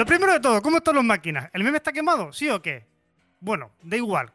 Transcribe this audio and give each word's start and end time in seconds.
Lo 0.00 0.06
primero 0.06 0.32
de 0.32 0.40
todo, 0.40 0.62
¿cómo 0.62 0.78
están 0.78 0.94
las 0.94 1.04
máquinas? 1.04 1.50
¿El 1.52 1.62
meme 1.62 1.76
está 1.76 1.92
quemado? 1.92 2.32
¿Sí 2.32 2.48
o 2.48 2.62
qué? 2.62 2.86
Bueno, 3.38 3.72
da 3.82 3.98
igual. 3.98 4.32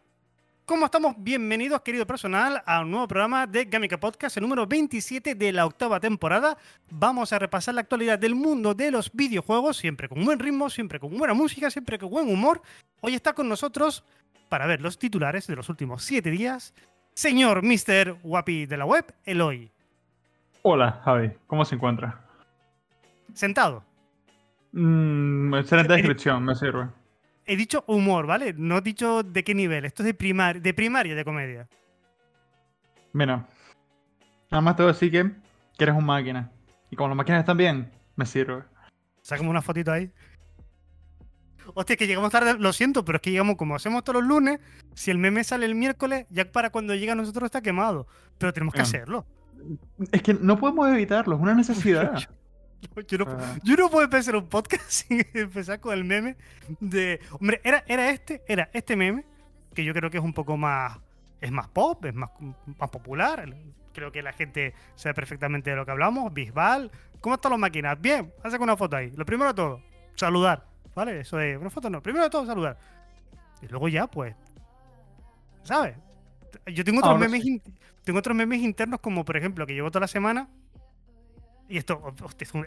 ¿Cómo 0.64 0.86
estamos? 0.86 1.16
Bienvenidos, 1.18 1.82
querido 1.82 2.06
personal, 2.06 2.62
a 2.68 2.82
un 2.82 2.92
nuevo 2.92 3.08
programa 3.08 3.48
de 3.48 3.66
Gamica 3.66 4.00
Podcast, 4.00 4.38
el 4.38 4.44
número 4.44 4.68
27 4.68 5.34
de 5.34 5.52
la 5.52 5.66
octava 5.66 6.00
temporada. 6.00 6.56
Vamos 6.92 7.34
a 7.34 7.40
repasar 7.40 7.74
la 7.74 7.82
actualidad 7.82 8.20
del 8.20 8.36
mundo 8.36 8.76
de 8.76 8.92
los 8.92 9.12
videojuegos, 9.12 9.78
siempre 9.78 10.08
con 10.08 10.24
buen 10.24 10.38
ritmo, 10.38 10.70
siempre 10.70 11.00
con 11.00 11.18
buena 11.18 11.34
música, 11.34 11.72
siempre 11.72 11.98
con 11.98 12.12
buen 12.12 12.30
humor. 12.32 12.62
Hoy 13.02 13.16
está 13.16 13.34
con 13.34 13.50
nosotros, 13.50 14.04
para 14.50 14.68
ver 14.68 14.82
los 14.82 15.00
titulares 15.00 15.48
de 15.48 15.56
los 15.56 15.68
últimos 15.68 16.04
siete 16.04 16.30
días, 16.30 16.76
señor 17.16 17.64
Mr. 17.64 18.20
Guapi 18.22 18.68
de 18.68 18.78
la 18.78 18.86
web, 18.86 19.16
Eloy. 19.24 19.72
Hola, 20.62 21.02
Javi. 21.04 21.32
¿Cómo 21.48 21.66
se 21.66 21.74
encuentra? 21.74 22.22
Sentado. 23.34 23.95
Mm, 24.78 25.56
excelente 25.56 25.94
descripción, 25.94 26.44
me 26.44 26.54
sirve. 26.54 26.90
He 27.46 27.56
dicho 27.56 27.86
humor, 27.88 28.28
¿vale? 28.28 28.54
No 28.58 28.78
he 28.78 28.82
dicho 28.82 29.24
de 29.24 29.42
qué 29.46 29.56
nivel. 29.56 29.86
Esto 29.86 30.04
es 30.04 30.08
de, 30.08 30.14
primar 30.14 30.62
de 30.62 30.74
primaria 30.74 31.16
de 31.16 31.24
comedia. 31.24 31.70
Mira, 33.14 33.48
nada 34.52 34.62
más 34.62 34.76
te 34.76 34.84
voy 34.84 34.90
a 34.90 34.94
decir 34.94 35.12
que, 35.12 35.32
que 35.78 35.84
eres 35.86 35.96
un 35.96 36.06
máquina. 36.06 36.52
Y 36.92 36.98
como 36.98 37.08
las 37.08 37.16
máquinas 37.16 37.40
están 37.40 37.56
bien, 37.56 37.90
me 38.18 38.26
sirve. 38.26 38.64
Sacamos 39.22 39.50
una 39.50 39.62
fotito 39.62 39.94
ahí. 39.94 40.12
Hostia, 41.74 41.96
que 41.96 42.06
llegamos 42.06 42.30
tarde, 42.32 42.58
lo 42.60 42.74
siento, 42.74 43.06
pero 43.06 43.16
es 43.16 43.22
que 43.22 43.32
llegamos 43.32 43.56
como 43.56 43.76
hacemos 43.76 44.04
todos 44.04 44.22
los 44.22 44.28
lunes. 44.28 44.60
Si 44.94 45.10
el 45.10 45.20
meme 45.20 45.46
sale 45.46 45.66
el 45.66 45.76
miércoles, 45.76 46.26
ya 46.30 46.52
para 46.52 46.70
cuando 46.70 46.94
llega 46.96 47.14
a 47.14 47.16
nosotros 47.16 47.46
está 47.46 47.62
quemado. 47.62 48.08
Pero 48.38 48.52
tenemos 48.52 48.74
que 48.74 48.82
hacerlo. 48.82 49.26
Es 50.12 50.22
que 50.22 50.34
no 50.34 50.60
podemos 50.60 50.90
evitarlo, 50.90 51.38
es 51.38 51.42
una 51.42 51.56
necesidad. 51.56 52.28
Yo 53.08 53.18
no, 53.18 53.26
Ah. 53.28 53.56
yo 53.64 53.76
no 53.76 53.90
puedo 53.90 54.04
empezar 54.06 54.36
un 54.36 54.48
podcast 54.48 54.84
sin 54.90 55.26
empezar 55.34 55.80
con 55.80 55.94
el 55.94 56.04
meme 56.04 56.36
de. 56.80 57.20
Hombre, 57.32 57.60
era, 57.64 57.84
era 57.88 58.10
este, 58.10 58.44
era 58.48 58.70
este 58.74 58.96
meme, 58.96 59.26
que 59.74 59.84
yo 59.84 59.94
creo 59.94 60.10
que 60.12 60.18
es 60.18 60.24
un 60.24 60.34
poco 60.34 60.56
más. 60.58 60.98
Es 61.42 61.52
más 61.52 61.68
pop, 61.68 62.04
es 62.06 62.14
más, 62.14 62.30
más 62.80 62.90
popular. 62.90 63.54
Creo 63.94 64.12
que 64.12 64.22
la 64.22 64.34
gente 64.34 64.74
sabe 64.96 65.14
perfectamente 65.14 65.70
de 65.70 65.76
lo 65.76 65.86
que 65.86 65.92
hablamos. 65.92 66.34
Bisbal. 66.34 66.92
¿Cómo 67.22 67.36
están 67.36 67.52
las 67.52 67.60
máquinas? 67.60 68.00
Bien, 68.00 68.32
hace 68.44 68.58
una 68.58 68.78
foto 68.78 68.96
ahí. 68.98 69.12
Lo 69.16 69.26
primero 69.26 69.50
de 69.50 69.56
todo, 69.56 69.82
saludar. 70.16 70.66
¿Vale? 70.96 71.22
Eso 71.22 71.40
es. 71.40 71.58
Una 71.58 71.70
foto 71.70 71.90
no. 71.90 72.02
Primero 72.02 72.24
de 72.26 72.30
todo, 72.30 72.46
saludar. 72.46 72.78
Y 73.62 73.68
luego 73.68 73.88
ya, 73.90 74.08
pues. 74.08 74.36
¿Sabes? 75.64 75.96
Yo 76.68 76.84
tengo 76.84 77.00
otros 77.00 77.14
Ahora 77.14 77.28
memes. 77.28 77.44
sí. 77.44 77.62
Tengo 78.04 78.20
otros 78.20 78.36
memes 78.36 78.62
internos, 78.62 79.00
como 79.00 79.26
por 79.26 79.36
ejemplo, 79.38 79.66
que 79.66 79.74
llevo 79.74 79.90
toda 79.92 80.02
la 80.02 80.08
semana. 80.08 80.48
Y 81.68 81.78
esto, 81.78 82.14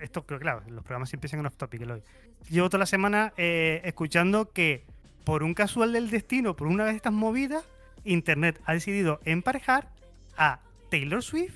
esto, 0.00 0.24
pero 0.24 0.40
claro, 0.40 0.62
los 0.68 0.82
programas 0.82 1.08
siempre 1.08 1.26
empiezan 1.26 1.40
en 1.40 1.46
off 1.46 1.56
topic. 1.56 1.82
Eloy. 1.82 2.02
Llevo 2.50 2.68
toda 2.68 2.80
la 2.80 2.86
semana 2.86 3.32
eh, 3.36 3.80
escuchando 3.84 4.50
que, 4.52 4.84
por 5.24 5.42
un 5.42 5.54
casual 5.54 5.92
del 5.92 6.10
destino, 6.10 6.56
por 6.56 6.66
una 6.66 6.84
de 6.86 6.92
estas 6.92 7.12
movidas, 7.12 7.64
Internet 8.04 8.60
ha 8.64 8.72
decidido 8.72 9.20
emparejar 9.24 9.88
a 10.36 10.60
Taylor 10.90 11.22
Swift 11.22 11.54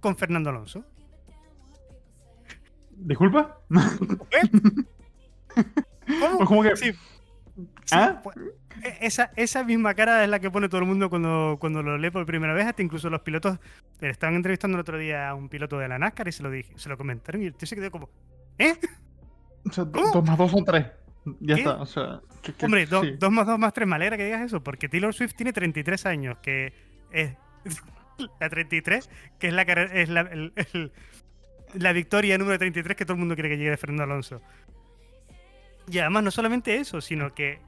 con 0.00 0.16
Fernando 0.16 0.50
Alonso. 0.50 0.84
¿Disculpa? 2.96 3.58
¿Cómo? 3.68 4.26
Pues 6.38 6.48
como 6.48 6.62
que- 6.62 6.76
Sí. 6.76 6.92
Sí, 7.84 7.94
¿Ah? 7.96 8.20
pues, 8.22 8.36
e- 8.82 8.98
esa, 9.00 9.32
esa 9.34 9.64
misma 9.64 9.94
cara 9.94 10.22
es 10.22 10.30
la 10.30 10.38
que 10.40 10.50
pone 10.50 10.68
todo 10.68 10.80
el 10.80 10.86
mundo 10.86 11.10
cuando, 11.10 11.56
cuando 11.58 11.82
lo 11.82 11.98
lee 11.98 12.10
por 12.10 12.24
primera 12.26 12.52
vez, 12.54 12.66
hasta 12.66 12.82
incluso 12.82 13.10
los 13.10 13.22
pilotos. 13.22 13.58
Eh, 14.00 14.08
Estaban 14.10 14.36
entrevistando 14.36 14.76
el 14.76 14.80
otro 14.80 14.98
día 14.98 15.28
a 15.28 15.34
un 15.34 15.48
piloto 15.48 15.78
de 15.78 15.88
la 15.88 15.98
NASCAR 15.98 16.28
y 16.28 16.32
se 16.32 16.42
lo 16.42 16.50
dije, 16.50 16.72
se 16.76 16.88
lo 16.88 16.96
comentaron 16.96 17.42
y 17.42 17.46
el 17.46 17.54
tío 17.54 17.66
se 17.66 17.76
quedó 17.76 17.90
como, 17.90 18.08
¿eh? 18.58 18.74
O 19.68 19.72
sea, 19.72 19.84
dos 19.84 20.24
más 20.24 20.38
dos 20.38 20.50
son 20.50 20.64
tres. 20.64 20.86
Ya 21.40 21.56
¿Qué? 21.56 21.60
está, 21.60 21.74
o 21.74 21.86
sea... 21.86 22.20
que- 22.42 22.54
que- 22.54 22.64
Hombre, 22.64 22.86
do- 22.86 23.02
sí. 23.02 23.16
dos 23.18 23.30
más 23.30 23.46
dos 23.46 23.58
más 23.58 23.72
tres, 23.74 23.86
me 23.86 23.96
alegra 23.96 24.16
que 24.16 24.24
digas 24.24 24.40
eso, 24.42 24.62
porque 24.62 24.88
Taylor 24.88 25.12
Swift 25.12 25.34
tiene 25.34 25.52
33 25.52 26.06
años, 26.06 26.38
que 26.38 26.72
es 27.10 27.36
la 28.40 28.48
33, 28.48 29.10
que 29.38 29.48
es 29.48 29.52
la, 29.52 29.62
es 29.62 30.08
la, 30.08 30.20
el- 30.22 30.52
el- 30.72 30.92
la 31.74 31.92
victoria 31.92 32.38
número 32.38 32.58
33 32.58 32.96
que 32.96 33.04
todo 33.04 33.14
el 33.14 33.18
mundo 33.20 33.34
quiere 33.34 33.50
que 33.50 33.58
llegue 33.58 33.70
de 33.70 33.76
Fernando 33.76 34.04
Alonso. 34.04 34.40
Y 35.90 35.98
además 35.98 36.22
no 36.22 36.30
solamente 36.30 36.76
eso, 36.76 37.00
sino 37.02 37.34
que 37.34 37.60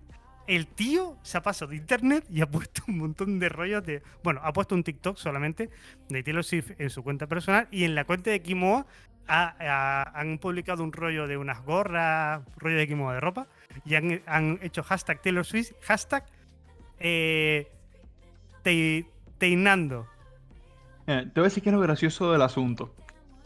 el 0.46 0.66
tío 0.66 1.16
se 1.22 1.38
ha 1.38 1.42
pasado 1.42 1.70
de 1.70 1.76
internet 1.76 2.24
y 2.28 2.40
ha 2.40 2.46
puesto 2.50 2.82
un 2.88 2.98
montón 2.98 3.38
de 3.38 3.48
rollos 3.48 3.84
de... 3.84 4.02
Bueno, 4.24 4.40
ha 4.42 4.52
puesto 4.52 4.74
un 4.74 4.82
TikTok 4.82 5.16
solamente 5.16 5.70
de 6.08 6.22
Taylor 6.22 6.42
Swift 6.44 6.72
en 6.78 6.90
su 6.90 7.02
cuenta 7.02 7.26
personal 7.26 7.68
y 7.70 7.84
en 7.84 7.94
la 7.94 8.04
cuenta 8.04 8.30
de 8.30 8.40
Kimoa 8.42 8.84
ha- 9.28 9.54
ha- 9.60 10.18
han 10.20 10.38
publicado 10.38 10.82
un 10.82 10.92
rollo 10.92 11.26
de 11.28 11.36
unas 11.36 11.62
gorras, 11.64 12.42
rollo 12.56 12.76
de 12.76 12.88
Kimoa 12.88 13.14
de 13.14 13.20
ropa 13.20 13.46
y 13.84 13.94
han, 13.94 14.58
hecho 14.62 14.82
hashtag 14.82 15.22
Taylor 15.22 15.44
Swift, 15.46 15.70
hashtag 15.82 16.24
eh, 16.98 17.70
te- 18.62 19.06
teinando. 19.38 20.06
Te 21.06 21.22
voy 21.34 21.42
a 21.42 21.42
decir 21.44 21.62
que 21.62 21.68
es 21.70 21.74
lo 21.74 21.80
gracioso 21.80 22.30
del 22.32 22.42
asunto. 22.42 22.94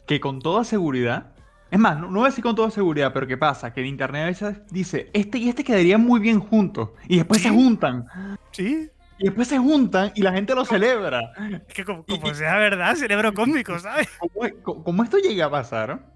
Que 0.06 0.20
con 0.20 0.40
toda 0.40 0.64
seguridad. 0.64 1.33
Es 1.74 1.80
más, 1.80 1.98
no, 1.98 2.06
no 2.08 2.20
voy 2.20 2.26
a 2.26 2.30
decir 2.30 2.44
con 2.44 2.54
toda 2.54 2.70
seguridad, 2.70 3.12
pero 3.12 3.26
¿qué 3.26 3.36
pasa? 3.36 3.72
Que 3.72 3.80
en 3.80 3.86
internet 3.88 4.22
a 4.22 4.26
veces 4.26 4.62
dice, 4.70 5.10
este 5.12 5.38
y 5.38 5.48
este 5.48 5.64
quedarían 5.64 6.00
muy 6.02 6.20
bien 6.20 6.38
juntos. 6.38 6.90
Y 7.08 7.16
después 7.16 7.42
se 7.42 7.50
juntan. 7.50 8.06
Sí, 8.52 8.88
Y 9.18 9.24
después 9.24 9.48
se 9.48 9.58
juntan 9.58 10.12
y 10.14 10.22
la 10.22 10.32
gente 10.32 10.54
lo 10.54 10.64
celebra. 10.64 11.32
es 11.66 11.74
que 11.74 11.84
como, 11.84 12.04
como 12.04 12.28
y- 12.30 12.34
sea 12.36 12.56
verdad, 12.58 12.94
cerebro 12.94 13.34
cósmico, 13.34 13.76
¿sabes? 13.80 14.08
¿Cómo, 14.20 14.48
cómo- 14.62 14.84
cómo 14.84 15.02
esto 15.02 15.18
llega 15.18 15.46
a 15.46 15.50
pasar? 15.50 16.12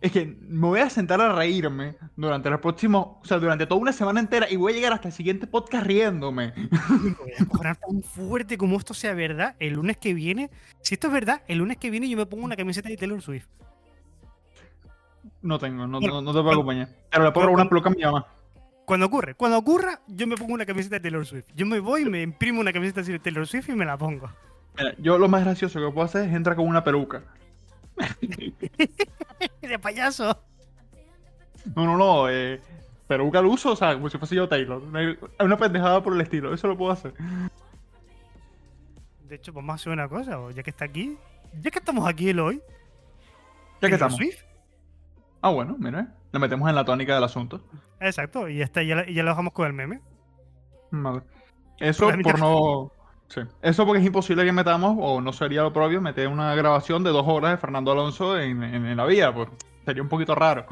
Es 0.00 0.10
que 0.12 0.24
me 0.48 0.66
voy 0.66 0.80
a 0.80 0.88
sentar 0.90 1.20
a 1.20 1.34
reírme 1.34 1.94
durante 2.16 2.48
los 2.50 2.58
próximos, 2.60 3.18
o 3.22 3.24
sea, 3.24 3.38
durante 3.38 3.66
toda 3.66 3.80
una 3.80 3.92
semana 3.92 4.18
entera 4.18 4.50
y 4.50 4.56
voy 4.56 4.72
a 4.72 4.74
llegar 4.76 4.92
hasta 4.94 5.08
el 5.08 5.14
siguiente 5.14 5.46
podcast 5.46 5.86
riéndome. 5.86 6.52
Me 6.56 7.12
voy 7.12 7.66
a 7.66 7.74
tan 7.74 8.02
fuerte 8.02 8.56
como 8.58 8.76
esto 8.78 8.94
sea 8.94 9.12
verdad 9.14 9.54
el 9.60 9.74
lunes 9.74 9.98
que 9.98 10.14
viene. 10.14 10.50
Si 10.82 10.94
esto 10.94 11.06
es 11.08 11.12
verdad, 11.12 11.42
el 11.48 11.58
lunes 11.58 11.76
que 11.76 11.90
viene 11.90 12.08
yo 12.08 12.16
me 12.16 12.26
pongo 12.26 12.44
una 12.44 12.56
camiseta 12.56 12.88
de 12.88 12.96
Taylor 12.96 13.20
Swift. 13.22 13.46
No 15.42 15.58
tengo, 15.58 15.86
no, 15.86 16.00
Bueno, 16.00 16.14
no, 16.16 16.22
no 16.22 16.32
te 16.32 16.40
puedo 16.40 16.52
acompañar. 16.52 16.88
Pero 17.10 17.24
le 17.24 17.32
pongo 17.32 17.46
pero 17.46 17.54
una 17.54 17.68
peluca 17.68 17.88
a 17.88 17.92
mi 17.92 18.02
mamá. 18.02 18.26
Cuando 18.84 19.06
ocurre, 19.06 19.34
cuando 19.34 19.56
ocurra, 19.56 20.00
yo 20.08 20.26
me 20.26 20.36
pongo 20.36 20.52
una 20.52 20.66
camiseta 20.66 20.96
de 20.96 21.00
Taylor 21.00 21.24
Swift. 21.24 21.46
Yo 21.54 21.64
me 21.64 21.78
voy, 21.78 22.04
me 22.06 22.22
imprimo 22.22 22.60
una 22.60 22.72
camiseta 22.72 23.02
de 23.02 23.18
Taylor 23.18 23.46
Swift 23.46 23.68
y 23.68 23.74
me 23.74 23.84
la 23.84 23.96
pongo. 23.96 24.28
Mira, 24.76 24.94
yo 24.98 25.16
lo 25.16 25.28
más 25.28 25.44
gracioso 25.44 25.78
que 25.78 25.92
puedo 25.92 26.04
hacer 26.04 26.28
es 26.28 26.34
entrar 26.34 26.56
con 26.56 26.66
una 26.66 26.82
peluca. 26.82 27.22
De 29.62 29.78
payaso. 29.78 30.36
No, 31.76 31.84
no, 31.84 31.96
no, 31.96 32.28
eh, 32.28 32.60
peluca 33.06 33.38
al 33.38 33.46
uso, 33.46 33.72
o 33.72 33.76
sea, 33.76 33.94
como 33.94 34.10
si 34.10 34.18
fuese 34.18 34.34
yo 34.34 34.48
Taylor. 34.48 34.82
Una 34.82 35.16
una 35.38 35.56
pendejada 35.56 36.02
por 36.02 36.14
el 36.14 36.20
estilo, 36.20 36.52
eso 36.52 36.66
lo 36.68 36.76
puedo 36.76 36.92
hacer. 36.92 37.14
De 39.28 39.36
hecho, 39.36 39.52
vamos 39.52 39.70
a 39.70 39.74
hacer 39.76 39.92
una 39.92 40.08
cosa, 40.08 40.38
ya 40.52 40.62
que 40.62 40.70
está 40.70 40.86
aquí. 40.86 41.16
Ya 41.60 41.70
que 41.70 41.78
estamos 41.78 42.08
aquí 42.08 42.30
el 42.30 42.40
hoy. 42.40 42.60
Ya 43.80 43.88
que 43.88 43.94
estamos. 43.94 44.16
Swift. 44.16 44.49
Ah, 45.42 45.50
bueno, 45.50 45.76
mira, 45.78 46.14
le 46.32 46.38
metemos 46.38 46.68
en 46.68 46.74
la 46.74 46.84
tónica 46.84 47.14
del 47.14 47.24
asunto. 47.24 47.62
Exacto, 48.00 48.48
y 48.48 48.58
ya 48.58 48.64
está, 48.64 48.82
ya, 48.82 49.06
ya 49.06 49.22
lo 49.22 49.30
dejamos 49.30 49.52
con 49.52 49.66
el 49.66 49.72
meme. 49.72 50.00
Vale. 50.90 51.22
Eso 51.78 52.04
Pues, 52.04 52.16
mira. 52.16 52.30
por 52.32 52.40
no. 52.40 52.92
Sí. 53.28 53.40
Eso 53.62 53.86
porque 53.86 54.00
es 54.00 54.06
imposible 54.06 54.44
que 54.44 54.52
metamos, 54.52 54.96
o 55.00 55.20
no 55.20 55.32
sería 55.32 55.62
lo 55.62 55.72
propio, 55.72 56.00
meter 56.00 56.28
una 56.28 56.54
grabación 56.54 57.04
de 57.04 57.10
dos 57.10 57.26
horas 57.28 57.52
de 57.52 57.58
Fernando 57.58 57.92
Alonso 57.92 58.38
en, 58.38 58.62
en- 58.62 58.86
en 58.86 58.96
la 58.96 59.06
vía, 59.06 59.32
pues 59.32 59.48
sería 59.86 60.02
un 60.02 60.08
poquito 60.08 60.34
raro. 60.34 60.66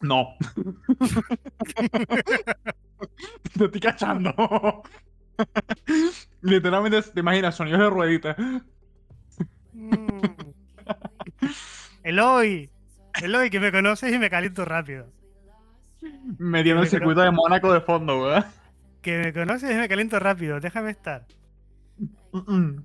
No. 0.00 0.34
Te 3.58 3.64
estoy 3.64 3.80
cachando. 3.80 4.32
Literalmente, 6.42 7.02
te 7.02 7.20
imaginas, 7.20 7.54
sonidos 7.56 7.80
de 7.80 7.90
ruedita. 7.90 8.36
Mm. 9.72 9.96
Eloy, 12.02 12.70
Eloy, 13.22 13.50
que 13.50 13.60
me 13.60 13.70
conoces 13.72 14.12
y 14.12 14.18
me 14.18 14.30
caliento 14.30 14.64
rápido. 14.64 15.08
Metiendo 16.38 16.82
el 16.82 16.88
Pero- 16.88 16.98
circuito 17.00 17.20
de 17.20 17.30
Mónaco 17.30 17.72
de 17.72 17.80
fondo, 17.80 18.22
¿verdad? 18.22 18.50
Que 19.00 19.18
me 19.18 19.32
conoces 19.32 19.70
y 19.70 19.74
me 19.74 19.88
caliento 19.88 20.18
rápido, 20.18 20.58
déjame 20.60 20.90
estar. 20.90 21.26
Mm, 22.32 22.38
mm. 22.54 22.84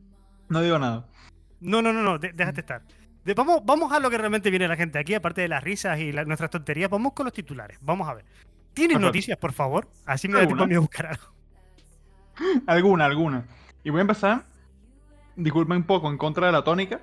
No 0.50 0.62
digo 0.62 0.77
nada. 0.80 1.07
No, 1.59 1.81
no, 1.81 1.92
no, 1.94 2.01
no, 2.04 2.19
de- 2.19 2.33
déjate 2.33 2.62
estar. 2.62 2.81
de- 3.25 3.33
vamos, 3.33 3.62
vamos 3.65 3.92
a 3.92 4.00
lo 4.00 4.09
que 4.09 4.18
realmente 4.18 4.50
viene 4.50 4.68
la 4.68 4.75
gente 4.77 5.00
aquí, 5.00 5.13
aparte 5.13 5.42
de 5.42 5.48
las 5.50 5.63
risas 5.63 6.00
y 6.00 6.12
la- 6.12 6.24
nuestras 6.25 6.50
tonterías, 6.50 6.89
vamos 6.89 7.13
con 7.13 7.25
los 7.25 7.33
titulares. 7.33 7.77
Vamos 7.81 8.07
a 8.07 8.13
ver. 8.13 8.25
¿Tienes 8.74 8.94
Perfecto. 8.95 9.00
noticias, 9.07 9.38
por 9.38 9.51
favor? 9.54 9.89
Así 10.06 10.27
me 10.27 10.36
da 10.39 10.45
tiempo 10.45 10.63
a 10.63 10.68
mí 10.68 10.75
a 10.75 10.80
buscar 10.80 11.07
algo. 11.07 11.24
Alguna, 12.68 13.06
alguna. 13.06 13.45
Y 13.83 13.89
voy 13.89 14.00
a 14.00 14.01
empezar, 14.01 14.44
disculpen 15.36 15.77
un 15.77 15.83
poco, 15.83 16.09
en 16.09 16.18
contra 16.18 16.45
de 16.48 16.54
la 16.54 16.63
tónica, 16.63 17.01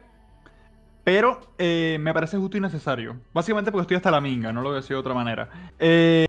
pero 1.04 1.40
eh, 1.58 1.98
me 2.00 2.12
parece 2.14 2.38
justo 2.38 2.56
y 2.56 2.60
necesario. 2.60 3.16
Básicamente 3.32 3.70
porque 3.70 3.82
estoy 3.82 3.96
hasta 3.98 4.10
la 4.10 4.20
minga, 4.20 4.52
no 4.52 4.62
lo 4.62 4.70
voy 4.70 4.78
a 4.78 4.80
decir 4.80 4.96
de 4.96 5.00
otra 5.00 5.14
manera. 5.14 5.48
Eh, 5.78 6.26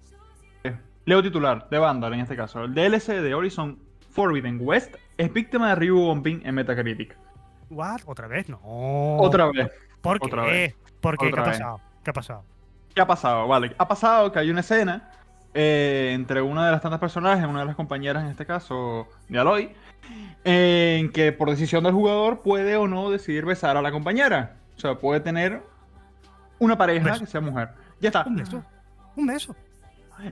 leo 1.06 1.24
titular, 1.24 1.68
de 1.70 1.80
Vandal 1.80 2.14
en 2.14 2.20
este 2.20 2.36
caso. 2.36 2.64
El 2.64 2.74
DLC 2.74 3.22
de 3.22 3.34
Horizon 3.34 3.80
Forbidden 4.12 4.60
West 4.62 4.96
es 5.18 5.32
víctima 5.32 5.70
de 5.70 5.76
review 5.76 6.00
bombing 6.00 6.42
en 6.46 6.56
Metacritic. 6.56 7.18
¿What? 7.70 8.02
¿Otra 8.06 8.28
vez? 8.28 8.50
No. 8.50 8.60
Otra 8.64 9.50
vez. 9.52 9.72
¿Por 10.02 10.20
qué? 10.20 10.28
otra 10.28 10.44
vez. 10.44 10.76
¿Por 11.00 11.18
qué? 11.18 11.32
¿Qué 11.32 11.40
ha 11.40 11.44
vez. 11.44 11.52
pasado? 11.58 11.82
¿Qué 12.04 12.10
ha 12.10 12.14
pasado? 12.14 12.44
¿Qué 12.94 13.02
ha 13.02 13.08
pasado? 13.08 13.48
Vale, 13.48 13.76
ha 13.78 13.88
pasado 13.88 14.32
que 14.32 14.40
hay 14.40 14.50
una 14.50 14.60
escena 14.60 15.12
eh, 15.54 16.12
entre 16.14 16.42
una 16.42 16.66
de 16.66 16.72
las 16.72 16.82
tantas 16.82 17.00
personajes, 17.00 17.46
una 17.46 17.62
de 17.62 17.66
las 17.66 17.76
compañeras 17.76 18.24
en 18.24 18.30
este 18.30 18.46
caso, 18.46 19.08
de 19.30 19.40
Aloy, 19.40 19.72
en 20.44 21.12
que 21.12 21.32
por 21.32 21.50
decisión 21.50 21.84
del 21.84 21.94
jugador 21.94 22.42
puede 22.42 22.76
o 22.76 22.88
no 22.88 23.10
decidir 23.10 23.46
besar 23.46 23.78
a 23.78 23.82
la 23.82 23.92
compañera. 23.92 24.58
O 24.76 24.80
sea, 24.80 24.96
puede 24.98 25.20
tener 25.20 25.62
una 26.60 26.78
pareja 26.78 27.20
que 27.20 27.26
sea 27.26 27.42
mujer. 27.42 27.70
Ya 28.00 28.10
está. 28.10 28.26
Un 28.26 28.36
beso. 28.36 28.64
Un 29.16 29.28
beso. 29.28 29.56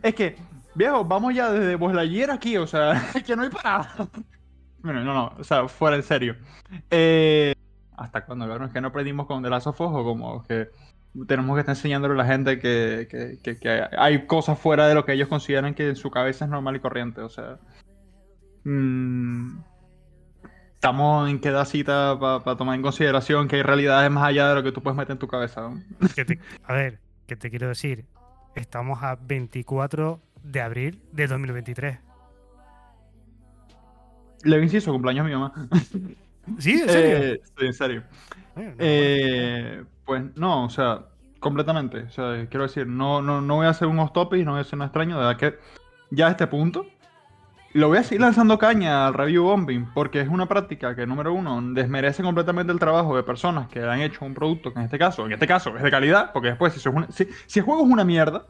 Es 0.02 0.16
que, 0.16 0.36
viejo, 0.76 1.04
vamos 1.06 1.34
ya 1.34 1.52
desde 1.52 1.78
pues 1.78 1.96
ayer 1.98 2.30
aquí, 2.32 2.58
o 2.58 2.68
sea, 2.68 3.02
que 3.26 3.36
no 3.36 3.44
hay 3.44 3.50
parada. 3.50 3.90
Bueno, 4.82 5.04
no, 5.04 5.14
no, 5.14 5.34
o 5.40 5.44
sea, 5.44 5.68
fuera 5.68 5.96
en 5.96 6.04
serio. 6.04 6.36
Eh, 6.92 7.54
¿Hasta 7.96 8.26
cuándo, 8.26 8.48
cabrón? 8.48 8.68
Es 8.68 8.74
que 8.74 8.82
no 8.82 8.90
aprendimos 8.90 9.28
con 9.28 9.42
The 9.44 9.50
Last 9.50 9.68
of 9.68 9.80
Us 9.80 9.88
o 9.92 10.04
como 10.04 10.44
que 10.44 10.70
tenemos 11.28 11.56
que 11.56 11.60
estar 11.62 11.76
enseñándole 11.76 12.16
a 12.16 12.18
la 12.18 12.26
gente 12.26 12.60
que, 12.60 13.08
que- 13.10 13.38
que- 13.42 13.58
que 13.60 13.88
hay 13.98 14.26
cosas 14.26 14.58
fuera 14.60 14.88
de 14.88 14.96
lo 14.96 15.06
que 15.06 15.14
ellos 15.14 15.28
consideran 15.30 15.74
que 15.76 15.90
en 15.90 15.96
su 15.96 16.10
cabeza 16.10 16.46
es 16.46 16.52
normal 16.52 16.76
y 16.76 16.80
corriente, 16.80 17.22
o 17.22 17.30
sea. 17.30 17.60
mm, 18.64 19.58
estamos 20.84 21.30
en 21.30 21.40
qué 21.40 21.50
da 21.50 21.64
cita 21.64 22.18
para 22.20 22.58
tomar 22.58 22.76
en 22.76 22.82
consideración 22.82 23.48
que 23.48 23.56
hay 23.56 23.62
realidades 23.64 24.12
más 24.12 24.26
allá 24.26 24.50
de 24.50 24.56
lo 24.56 24.64
que 24.64 24.74
tú 24.74 24.84
puedes 24.84 24.98
meter 24.98 25.14
en 25.14 25.18
tu 25.18 25.30
cabeza. 25.30 25.62
¿no? 25.62 25.82
Que 26.14 26.26
te- 26.26 26.40
a 26.66 26.74
ver, 26.74 27.00
¿qué 27.26 27.38
te 27.38 27.50
quiero 27.50 27.70
decir? 27.70 28.04
Estamos 28.54 29.02
a 29.02 29.16
24 29.16 30.20
de 30.44 30.60
abril 30.62 31.02
de 31.14 31.28
2023. 31.28 32.00
Le 34.44 34.62
inciso, 34.62 34.92
cumpleaños 34.92 35.24
a 35.26 35.30
mi 35.30 35.34
mamá. 35.34 35.54
¿Sí? 36.60 36.74
¿En 36.74 36.90
serio? 36.90 37.18
Eh, 37.18 37.42
sí, 37.58 37.66
en 37.66 37.74
serio. 37.74 38.04
No, 38.58 38.64
Eh, 38.80 39.84
pues 40.04 40.22
no, 40.36 40.66
o 40.66 40.70
sea, 40.70 41.06
completamente. 41.40 42.00
O 42.00 42.10
sea, 42.10 42.46
quiero 42.50 42.64
decir, 42.64 42.88
no, 42.88 43.22
no, 43.22 43.40
no 43.40 43.56
voy 43.56 43.68
a 43.68 43.70
hacer 43.70 43.88
un 43.88 44.00
off 44.00 44.12
topic, 44.12 44.44
no 44.44 44.52
voy 44.52 44.58
a 44.58 44.62
hacer 44.64 44.78
nada 44.78 44.88
extraño, 44.88 45.16
de 45.18 45.26
verdad 45.26 45.40
que 45.40 45.58
ya 46.12 46.28
a 46.28 46.32
este 46.32 46.46
punto 46.48 46.86
lo 47.74 47.88
voy 47.88 47.98
a 47.98 48.04
seguir 48.04 48.22
lanzando 48.22 48.58
caña 48.60 49.08
al 49.08 49.14
review 49.16 49.44
bombing, 49.46 49.88
porque 49.94 50.22
es 50.22 50.28
una 50.30 50.46
práctica 50.48 50.96
que, 50.96 51.08
número 51.08 51.34
uno, 51.34 51.60
desmerece 51.74 52.22
completamente 52.22 52.72
el 52.72 52.80
trabajo 52.80 53.16
de 53.16 53.24
personas 53.24 53.68
que 53.68 53.84
han 53.84 54.00
hecho 54.02 54.24
un 54.26 54.34
producto 54.36 54.72
que 54.72 54.80
en 54.80 54.86
este 54.86 55.00
caso, 55.00 55.26
en 55.26 55.34
este 55.34 55.48
caso, 55.48 55.76
es 55.76 55.82
de 55.82 55.90
calidad, 55.92 56.32
porque 56.34 56.50
después, 56.50 56.74
si, 56.74 56.80
es 56.80 56.86
una- 56.86 57.10
si, 57.12 57.28
si 57.48 57.60
el 57.60 57.66
juego 57.66 57.84
es 57.86 57.90
una 57.92 58.04
mierda, 58.04 58.46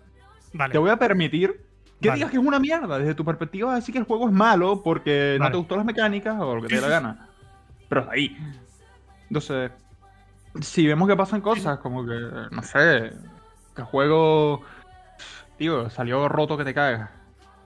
Vale. 0.54 0.72
te 0.74 0.78
voy 0.78 0.90
a 0.90 0.98
permitir 0.98 1.62
que 2.02 2.10
Vale. 2.10 2.18
digas 2.18 2.32
que 2.32 2.38
es 2.38 2.44
una 2.46 2.60
mierda. 2.60 3.00
Desde 3.00 3.16
tu 3.16 3.24
perspectiva, 3.24 3.76
decir 3.76 3.94
que 3.94 4.00
el 4.00 4.06
juego 4.06 4.28
es 4.28 4.34
malo 4.34 4.84
porque 4.84 5.38
no 5.40 5.50
te 5.50 5.58
gustó 5.58 5.78
las 5.78 5.86
mecánicas 5.86 6.36
o 6.40 6.56
lo 6.56 6.62
que 6.62 6.68
te 6.68 6.76
dé 6.76 6.82
la 6.82 6.90
gana. 6.90 7.30
Pero 7.88 8.02
hasta 8.02 8.14
ahí. 8.14 8.38
Entonces, 9.30 9.72
si 10.60 10.86
vemos 10.86 11.08
que 11.08 11.16
pasan 11.16 11.40
cosas 11.40 11.78
como 11.80 12.06
que, 12.06 12.20
no 12.52 12.62
sé, 12.62 13.14
que 13.74 13.82
el 13.82 13.86
juego, 13.88 14.62
tío, 15.58 15.90
salió 15.90 16.28
roto 16.28 16.58
que 16.58 16.66
te 16.66 16.74
cagas. 16.74 17.10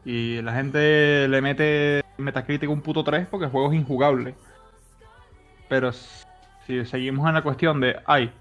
Y 0.07 0.41
la 0.41 0.53
gente 0.53 1.27
le 1.27 1.41
mete 1.41 2.01
Metacritic 2.17 2.69
un 2.69 2.79
puto 2.79 3.03
3 3.03 3.27
porque 3.27 3.43
el 3.47 3.51
juego 3.51 3.73
es 3.73 3.77
injugable. 3.77 4.35
Pero 5.67 5.91
si 5.91 6.85
seguimos 6.85 7.27
en 7.27 7.33
la 7.33 7.41
cuestión 7.41 7.81
de, 7.81 7.97
ay, 8.05 8.31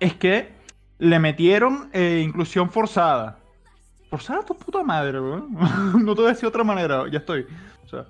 es 0.00 0.14
que 0.14 0.48
le 0.96 1.18
metieron 1.18 1.90
eh, 1.92 2.22
inclusión 2.24 2.70
forzada. 2.70 3.38
Forzada 4.08 4.40
a 4.40 4.46
tu 4.46 4.56
puta 4.56 4.82
madre, 4.82 5.20
weón. 5.20 5.52
no 6.06 6.14
te 6.14 6.22
voy 6.22 6.30
a 6.30 6.32
decir 6.32 6.40
de 6.44 6.48
otra 6.48 6.64
manera, 6.64 7.04
ya 7.12 7.18
estoy. 7.18 7.46
O 7.84 7.88
sea, 7.88 8.06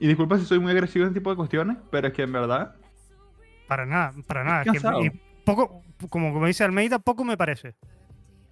y 0.00 0.08
disculpa 0.08 0.36
si 0.36 0.44
soy 0.44 0.58
muy 0.58 0.72
agresivo 0.72 1.04
en 1.04 1.10
este 1.10 1.20
tipo 1.20 1.30
de 1.30 1.36
cuestiones, 1.36 1.76
pero 1.92 2.08
es 2.08 2.12
que 2.12 2.22
en 2.22 2.32
verdad, 2.32 2.74
Para 3.68 3.86
nada, 3.86 4.12
para 4.26 4.42
nada. 4.42 4.62
Es 4.62 4.72
que- 4.72 4.72
cansado. 4.72 5.04
y 5.04 5.10
poco, 5.44 5.84
como, 6.10 6.32
como 6.32 6.46
dice 6.48 6.64
Almeida, 6.64 6.98
poco 6.98 7.24
me 7.24 7.36
parece. 7.36 7.76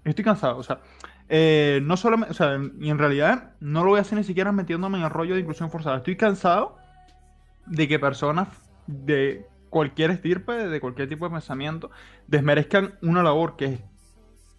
estoy 0.05 0.25
cansado. 0.25 0.59
O 0.59 0.63
sea, 0.63 0.79
eh, 1.29 1.81
no 1.83 1.97
solamente, 1.97 2.33
o 2.33 2.35
sea, 2.35 2.59
y 2.81 2.91
en 2.91 2.99
realidad 2.99 3.51
no 3.61 3.83
lo 3.83 3.91
voy 3.91 3.99
a 3.99 4.03
hacer 4.03 4.19
ni 4.19 4.25
siquiera 4.25 4.53
metiéndome 4.53 4.99
en 4.99 5.05
el 5.05 5.11
rollo 5.11 5.35
de 5.35 5.41
inclusión 5.41 5.71
forzada. 5.71 5.99
Estoy 5.99 6.17
cansado 6.17 6.77
de 7.67 7.89
que 7.89 7.99
personas 7.99 8.49
de 8.87 9.47
cualquier 9.71 10.11
estirpe, 10.11 10.53
de 10.53 10.81
cualquier 10.81 11.09
tipo 11.09 11.27
de 11.27 11.33
pensamiento, 11.33 11.91
desmerezcan 12.29 12.95
una 13.03 13.23
labor 13.23 13.57
que 13.57 13.65
es 13.65 13.81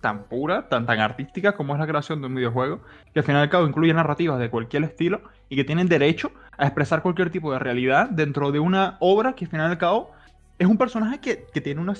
tan 0.01 0.25
pura, 0.25 0.69
tan, 0.69 0.85
tan 0.85 0.99
artística 0.99 1.53
como 1.53 1.73
es 1.73 1.79
la 1.79 1.87
creación 1.87 2.21
de 2.21 2.27
un 2.27 2.35
videojuego, 2.35 2.81
que 3.13 3.19
al 3.19 3.25
final 3.25 3.41
y 3.41 3.43
al 3.43 3.49
cabo 3.49 3.67
incluye 3.67 3.93
narrativas 3.93 4.39
de 4.39 4.49
cualquier 4.49 4.83
estilo 4.83 5.21
y 5.49 5.55
que 5.55 5.63
tienen 5.63 5.87
derecho 5.87 6.31
a 6.57 6.65
expresar 6.65 7.01
cualquier 7.01 7.29
tipo 7.29 7.51
de 7.51 7.59
realidad 7.59 8.09
dentro 8.09 8.51
de 8.51 8.59
una 8.59 8.97
obra 8.99 9.33
que 9.33 9.45
al 9.45 9.51
final 9.51 9.69
y 9.69 9.71
al 9.71 9.77
cabo 9.77 10.11
es 10.59 10.67
un 10.67 10.77
personaje 10.77 11.19
que, 11.19 11.45
que 11.51 11.61
tiene 11.61 11.81
una 11.81 11.95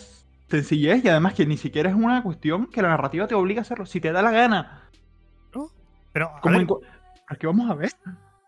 sencillez 0.50 1.04
y 1.04 1.10
además 1.10 1.34
que 1.34 1.46
ni 1.46 1.58
siquiera 1.58 1.90
es 1.90 1.96
una 1.96 2.24
cuestión 2.24 2.68
que 2.68 2.82
la 2.82 2.90
narrativa 2.90 3.28
te 3.28 3.36
obliga 3.36 3.62
a 3.62 3.64
hacerlo, 3.64 3.86
si 3.86 4.00
te 4.00 4.12
da 4.12 4.22
la 4.22 4.32
gana. 4.32 4.84
Pero, 6.14 6.32
a 6.36 6.50
ver, 6.50 6.68
Aquí 7.28 7.46
vamos 7.46 7.70
a 7.70 7.76
ver. 7.76 7.92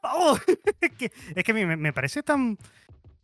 ¡Oh! 0.01 0.37
es 0.81 0.91
que, 0.91 1.11
es 1.35 1.43
que 1.43 1.51
a 1.51 1.55
mí 1.55 1.65
me, 1.65 1.75
me 1.75 1.93
parece 1.93 2.23
tan. 2.23 2.57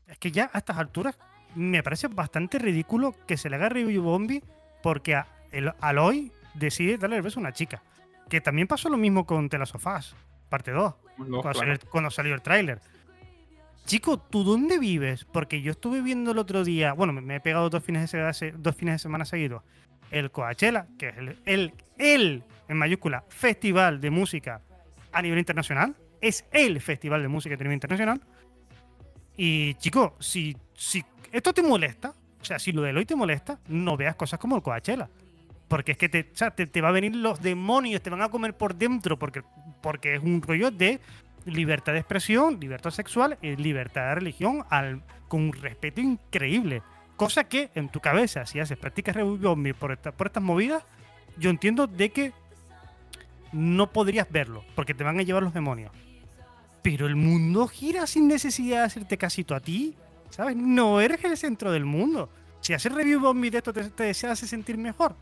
Es 0.07 0.19
que 0.19 0.31
ya 0.31 0.51
a 0.53 0.59
estas 0.59 0.77
alturas 0.77 1.17
me 1.55 1.81
parece 1.81 2.07
bastante 2.09 2.59
ridículo 2.59 3.15
que 3.25 3.37
se 3.37 3.49
le 3.49 3.55
haga 3.55 3.69
review 3.69 4.03
bombi 4.03 4.43
porque 4.83 5.15
a, 5.15 5.27
el, 5.51 5.71
Aloy 5.79 6.31
decide 6.53 6.97
darle 6.97 7.15
el 7.15 7.21
beso 7.21 7.39
a 7.39 7.41
una 7.41 7.53
chica. 7.53 7.81
Que 8.29 8.41
también 8.41 8.67
pasó 8.67 8.89
lo 8.89 8.97
mismo 8.97 9.25
con 9.25 9.49
The 9.49 9.57
Last 9.57 9.75
of 9.75 9.87
Us, 9.87 10.15
parte 10.49 10.71
2, 10.71 10.93
No, 10.93 11.15
cuando, 11.15 11.41
claro. 11.41 11.59
salió, 11.59 11.79
cuando 11.89 12.11
salió 12.11 12.33
el 12.35 12.41
tráiler. 12.41 12.81
Chico, 13.85 14.17
¿tú 14.17 14.43
dónde 14.43 14.79
vives? 14.79 15.25
Porque 15.25 15.61
yo 15.61 15.71
estuve 15.71 16.01
viendo 16.01 16.31
el 16.31 16.39
otro 16.39 16.63
día, 16.63 16.93
bueno, 16.93 17.13
me, 17.13 17.35
he 17.35 17.39
pegado 17.39 17.69
dos 17.69 17.83
fines 17.83 18.11
de, 18.11 18.97
semana 18.97 19.25
seguidos, 19.25 19.61
el 20.09 20.31
Coachella, 20.31 20.87
que 20.97 21.09
es 21.09 21.17
el, 21.45 21.73
el, 21.97 22.43
en 22.67 22.77
mayúscula, 22.77 23.23
festival 23.29 24.01
de 24.01 24.09
música 24.09 24.61
a 25.11 25.21
nivel 25.21 25.37
internacional. 25.37 25.95
Es 26.19 26.45
el 26.51 26.81
festival 26.81 27.21
de 27.21 27.27
música 27.27 27.53
a 27.53 27.57
nivel 27.57 27.73
internacional. 27.73 28.21
Y, 29.37 29.75
chico, 29.75 30.15
si, 30.19 30.57
si 30.73 31.03
esto 31.31 31.53
te 31.53 31.61
molesta, 31.61 32.15
o 32.41 32.45
sea, 32.45 32.57
si 32.57 32.71
lo 32.71 32.81
de 32.81 32.89
Eloy 32.89 33.05
te 33.05 33.15
molesta, 33.15 33.59
no 33.67 33.97
veas 33.97 34.15
cosas 34.15 34.39
como 34.39 34.55
el 34.55 34.63
Coachella. 34.63 35.09
Porque 35.67 35.91
es 35.91 35.97
que 35.97 36.09
te, 36.09 36.29
o 36.33 36.35
sea, 36.35 36.51
te, 36.51 36.65
te 36.65 36.81
va 36.81 36.89
a 36.89 36.91
venir 36.91 37.15
los 37.15 37.39
demonios, 37.39 38.01
te 38.01 38.09
van 38.09 38.21
a 38.21 38.29
comer 38.29 38.55
por 38.55 38.75
dentro, 38.75 39.19
porque, 39.19 39.43
porque 39.81 40.15
es 40.15 40.23
un 40.23 40.41
rollo 40.41 40.71
de 40.71 40.99
libertad 41.45 41.93
de 41.93 41.99
expresión, 41.99 42.59
libertad 42.59 42.91
sexual 42.91 43.37
y 43.41 43.55
libertad 43.55 44.09
de 44.09 44.15
religión 44.15 44.65
al, 44.69 45.03
con 45.27 45.41
un 45.41 45.53
respeto 45.53 46.01
increíble. 46.01 46.81
Cosa 47.15 47.45
que 47.45 47.69
en 47.75 47.89
tu 47.89 47.99
cabeza, 47.99 48.45
si 48.45 48.59
haces 48.59 48.77
prácticas 48.77 49.15
bombing 49.15 49.73
por, 49.73 49.97
por 49.97 50.27
estas 50.27 50.43
movidas, 50.43 50.83
yo 51.37 51.49
entiendo 51.49 51.87
de 51.87 52.09
que 52.09 52.33
no 53.51 53.91
podrías 53.91 54.29
verlo, 54.29 54.65
porque 54.75 54.93
te 54.93 55.03
van 55.03 55.19
a 55.19 55.23
llevar 55.23 55.43
los 55.43 55.53
demonios. 55.53 55.91
Pero 56.81 57.07
el 57.07 57.15
mundo 57.15 57.67
gira 57.67 58.05
sin 58.05 58.27
necesidad 58.27 58.79
de 58.79 58.85
hacerte 58.85 59.17
casito 59.17 59.55
a 59.55 59.59
ti, 59.59 59.95
¿sabes? 60.29 60.55
No 60.55 60.99
eres 60.99 61.23
el 61.23 61.37
centro 61.37 61.71
del 61.71 61.85
mundo. 61.85 62.29
Si 62.59 62.73
hacer 62.73 62.93
review 62.93 63.19
bombing 63.21 63.51
de 63.51 63.57
esto 63.59 63.71
te, 63.71 63.89
te 63.89 64.09
hace 64.09 64.47
sentir 64.47 64.77
mejor, 64.77 65.15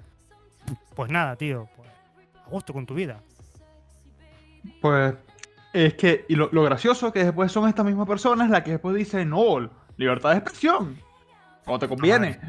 pues 0.95 1.11
nada, 1.11 1.35
tío, 1.35 1.69
pues, 1.75 1.89
a 2.45 2.49
gusto 2.49 2.73
con 2.73 2.85
tu 2.85 2.95
vida. 2.95 3.21
Pues 4.81 5.13
es 5.73 5.95
que, 5.95 6.25
y 6.29 6.35
lo, 6.35 6.49
lo 6.51 6.63
gracioso 6.63 7.11
que 7.11 7.23
después 7.23 7.51
son 7.51 7.67
estas 7.67 7.85
mismas 7.85 8.07
personas 8.07 8.49
las 8.49 8.61
que 8.63 8.71
después 8.71 8.95
dicen, 8.95 9.29
no, 9.29 9.69
libertad 9.97 10.31
de 10.31 10.37
expresión. 10.37 10.97
Cuando 11.65 11.79
te 11.79 11.87
conviene. 11.89 12.39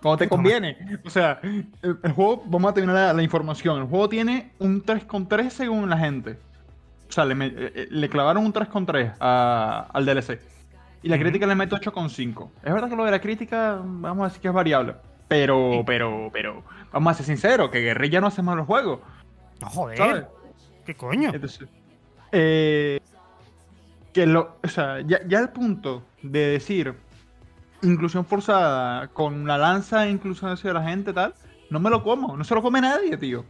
Cuando 0.00 0.18
te 0.18 0.28
conviene. 0.28 0.76
O 1.04 1.10
sea, 1.10 1.40
el, 1.42 1.66
el 2.02 2.12
juego, 2.12 2.42
vamos 2.46 2.70
a 2.70 2.74
terminar 2.74 2.94
la, 2.96 3.12
la 3.12 3.22
información. 3.22 3.80
El 3.82 3.86
juego 3.88 4.08
tiene 4.08 4.52
un 4.58 4.82
3,3 4.84 5.48
según 5.50 5.88
la 5.90 5.96
gente. 5.98 6.38
O 7.08 7.12
sea, 7.12 7.24
le, 7.24 7.34
me- 7.34 7.46
eh, 7.46 7.52
eh, 7.74 7.88
le 7.90 8.08
clavaron 8.08 8.44
un 8.44 8.52
3,3 8.52 9.14
a- 9.20 9.88
al 9.92 10.04
DLC. 10.06 10.40
Y 11.02 11.08
la 11.08 11.18
crítica 11.18 11.46
le 11.46 11.54
mete 11.54 11.74
8,5. 11.76 12.48
Es 12.62 12.72
verdad 12.72 12.88
que 12.88 12.96
lo 12.96 13.04
de 13.04 13.10
la 13.10 13.20
crítica, 13.20 13.80
vamos 13.82 14.24
a 14.24 14.28
decir 14.28 14.40
que 14.40 14.48
es 14.48 14.54
variable. 14.54 14.94
Pero, 15.28 15.70
Sí. 15.72 15.82
pero, 15.86 16.30
pero, 16.32 16.62
vamos 16.92 17.10
a 17.10 17.14
ser 17.14 17.26
sinceros, 17.26 17.70
que 17.70 17.80
Guerrilla 17.80 18.20
no 18.20 18.26
hace 18.28 18.42
malos 18.42 18.66
juegos. 18.66 19.00
No, 19.60 19.68
joder, 19.68 19.96
¿Sabes? 19.98 20.24
¿qué 20.84 20.94
coño? 20.94 21.30
Entonces, 21.32 21.68
eh, 22.32 22.98
que 24.12 24.26
lo, 24.26 24.56
o 24.62 24.68
sea, 24.68 25.00
ya, 25.02 25.20
ya 25.26 25.38
el 25.38 25.50
punto 25.50 26.04
de 26.22 26.48
decir 26.48 26.94
inclusión 27.82 28.24
forzada 28.24 29.08
con 29.08 29.46
la 29.46 29.58
lanza 29.58 30.06
e 30.06 30.10
inclusión 30.10 30.50
hacia 30.50 30.72
la 30.72 30.82
gente 30.82 31.12
tal, 31.12 31.34
no 31.70 31.80
me 31.80 31.90
lo 31.90 32.02
como, 32.02 32.36
no 32.36 32.44
se 32.44 32.54
lo 32.54 32.62
come 32.62 32.80
nadie, 32.80 33.16
tío. 33.16 33.44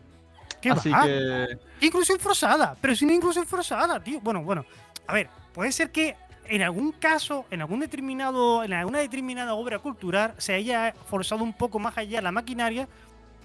¿Qué 0.60 0.70
Así 0.70 0.90
va? 0.90 1.04
que 1.04 1.58
Inclusión 1.80 2.18
forzada, 2.18 2.76
pero 2.80 2.94
sin 2.94 3.10
inclusión 3.10 3.46
forzada, 3.46 4.02
tío. 4.02 4.20
Bueno, 4.20 4.42
bueno. 4.42 4.64
A 5.08 5.14
ver, 5.14 5.28
puede 5.52 5.72
ser 5.72 5.90
que 5.90 6.16
en 6.46 6.62
algún 6.62 6.92
caso, 6.92 7.46
en 7.50 7.60
algún 7.60 7.80
determinado, 7.80 8.62
en 8.62 8.72
alguna 8.72 9.00
determinada 9.00 9.54
obra 9.54 9.78
cultural, 9.80 10.34
se 10.38 10.54
haya 10.54 10.94
forzado 11.06 11.42
un 11.42 11.52
poco 11.52 11.78
más 11.78 11.98
allá 11.98 12.22
la 12.22 12.32
maquinaria 12.32 12.88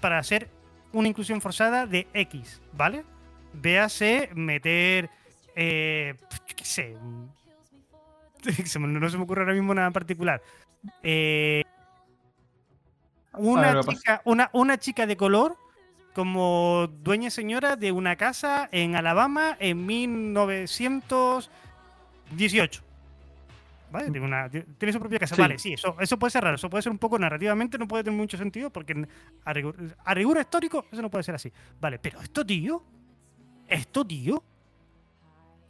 para 0.00 0.18
hacer 0.18 0.48
una 0.92 1.08
inclusión 1.08 1.40
forzada 1.40 1.86
de 1.86 2.06
X, 2.14 2.60
¿vale? 2.72 3.04
Véase 3.52 4.30
meter, 4.34 5.10
eh, 5.60 6.14
qué 6.56 6.64
sé, 6.64 6.96
se 8.64 8.78
me- 8.78 8.86
no 8.86 9.10
se 9.10 9.16
me 9.18 9.24
ocurre 9.24 9.42
ahora 9.42 9.54
mismo 9.54 9.74
nada 9.74 9.88
en 9.88 9.92
particular. 9.92 10.40
Eh, 11.02 11.64
una, 13.34 13.80
chica, 13.82 14.22
una, 14.24 14.48
una 14.52 14.78
chica 14.78 15.04
de 15.06 15.16
color 15.16 15.56
como 16.14 16.88
dueña 17.02 17.30
señora 17.30 17.74
de 17.76 17.92
una 17.92 18.16
casa 18.16 18.68
en 18.72 18.96
Alabama 18.96 19.56
en 19.60 19.86
1918. 19.86 22.82
¿Vale? 23.90 24.10
Tiene, 24.10 24.26
una- 24.26 24.50
tiene 24.50 24.92
su 24.92 24.98
propia 25.00 25.18
casa. 25.18 25.34
Sí. 25.34 25.40
Vale, 25.40 25.58
sí, 25.58 25.72
eso, 25.72 25.96
eso 25.98 26.18
puede 26.18 26.30
ser 26.30 26.44
raro. 26.44 26.56
Eso 26.56 26.68
puede 26.68 26.82
ser 26.82 26.92
un 26.92 26.98
poco 26.98 27.18
narrativamente, 27.18 27.78
no 27.78 27.88
puede 27.88 28.04
tener 28.04 28.18
mucho 28.18 28.36
sentido 28.36 28.68
porque 28.70 29.06
a 29.44 29.52
rigor, 29.54 29.76
a 30.04 30.14
rigor 30.14 30.38
histórico 30.38 30.84
eso 30.92 31.00
no 31.00 31.08
puede 31.10 31.24
ser 31.24 31.34
así. 31.36 31.50
Vale, 31.80 31.98
pero 31.98 32.20
esto, 32.20 32.44
tío. 32.44 32.82
Esto, 33.66 34.06
tío. 34.06 34.42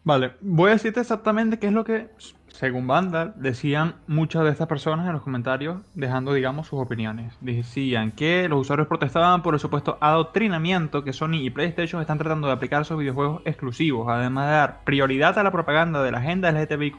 Vale, 0.09 0.33
voy 0.41 0.71
a 0.71 0.73
decirte 0.73 1.01
exactamente 1.01 1.59
qué 1.59 1.67
es 1.67 1.73
lo 1.75 1.85
que, 1.85 2.09
según 2.47 2.87
Vandal, 2.87 3.35
decían 3.37 3.97
muchas 4.07 4.43
de 4.43 4.49
estas 4.49 4.67
personas 4.67 5.07
en 5.07 5.13
los 5.13 5.21
comentarios, 5.21 5.83
dejando, 5.93 6.33
digamos, 6.33 6.67
sus 6.67 6.81
opiniones. 6.81 7.35
Decían 7.43 8.13
que 8.13 8.49
los 8.49 8.63
usuarios 8.63 8.89
protestaban 8.89 9.43
por 9.43 9.53
el 9.53 9.61
supuesto 9.61 9.99
adoctrinamiento 10.01 11.05
que 11.05 11.13
Sony 11.13 11.43
y 11.43 11.51
PlayStation 11.51 12.01
están 12.01 12.17
tratando 12.17 12.47
de 12.47 12.55
aplicar 12.55 12.81
a 12.81 12.85
sus 12.85 12.97
videojuegos 12.97 13.43
exclusivos, 13.45 14.09
además 14.09 14.47
de 14.47 14.53
dar 14.53 14.81
prioridad 14.85 15.39
a 15.39 15.43
la 15.43 15.53
propaganda 15.53 16.03
de 16.03 16.11
la 16.11 16.21
agenda 16.21 16.51
LGTBIQ+. 16.53 16.97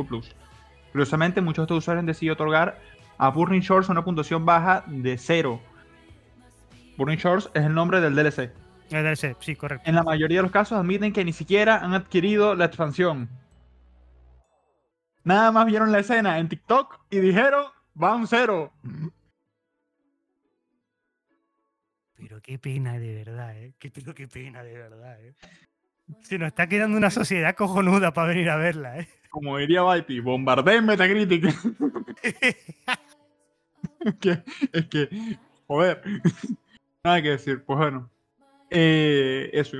Curiosamente, 0.92 1.42
muchos 1.42 1.63
de 1.63 1.66
estos 1.66 1.78
usuarios 1.80 2.01
han 2.01 2.06
decidido 2.06 2.36
otorgar 2.36 2.80
a 3.18 3.30
Burning 3.32 3.62
Shores 3.62 3.89
una 3.89 4.04
puntuación 4.04 4.46
baja 4.46 4.84
de 4.86 5.18
cero. 5.18 5.60
Burning 6.96 7.18
Shores 7.18 7.50
es 7.56 7.63
el 7.63 7.74
nombre 7.74 8.01
del 8.01 8.13
DLC. 8.13 8.51
El 8.91 9.03
DLC, 9.03 9.36
sí, 9.39 9.55
correcto. 9.55 9.88
En 9.88 9.96
la 9.96 10.03
mayoría 10.03 10.38
de 10.38 10.43
los 10.43 10.51
casos 10.51 10.77
admiten 10.77 11.13
que 11.13 11.24
ni 11.24 11.34
siquiera 11.34 11.77
han 11.77 11.93
adquirido 11.93 12.55
la 12.55 12.65
expansión. 12.65 13.29
Nada 15.24 15.51
más 15.51 15.65
vieron 15.67 15.91
la 15.91 16.00
escena 16.00 16.39
en 16.39 16.50
TikTok 16.50 17.00
y 17.10 17.19
dijeron, 17.19 17.65
va 18.01 18.15
un 18.15 18.27
cero. 18.27 18.74
Pero 22.15 22.41
qué 22.41 22.58
pena 22.58 22.98
de 22.98 23.13
verdad, 23.13 23.55
¿eh? 23.58 23.74
Qué, 23.77 23.91
pero 23.91 24.15
qué 24.15 24.27
pena 24.27 24.63
de 24.63 24.74
verdad, 24.74 25.22
¿eh? 25.22 25.36
Se 26.22 26.39
nos 26.39 26.48
está 26.48 26.67
quedando 26.67 26.98
una 26.98 27.12
sociedad 27.12 27.55
cojonuda 27.55 28.13
para 28.13 28.29
venir 28.29 28.50
a 28.50 28.58
verla, 28.58 29.00
¿eh? 29.00 29.08
Como 29.29 29.58
diría 29.60 29.84
Baiti, 29.84 30.19
bombardeen 30.19 30.86
Metacritic. 30.86 31.46
es, 34.00 34.15
que, 34.19 34.43
es 34.74 34.86
que, 34.88 35.38
joder. 35.67 36.01
Nada 37.03 37.22
que 37.22 37.29
decir. 37.29 37.63
Pues 37.63 37.77
bueno. 37.77 38.10
Eh, 38.70 39.50
eso. 39.54 39.78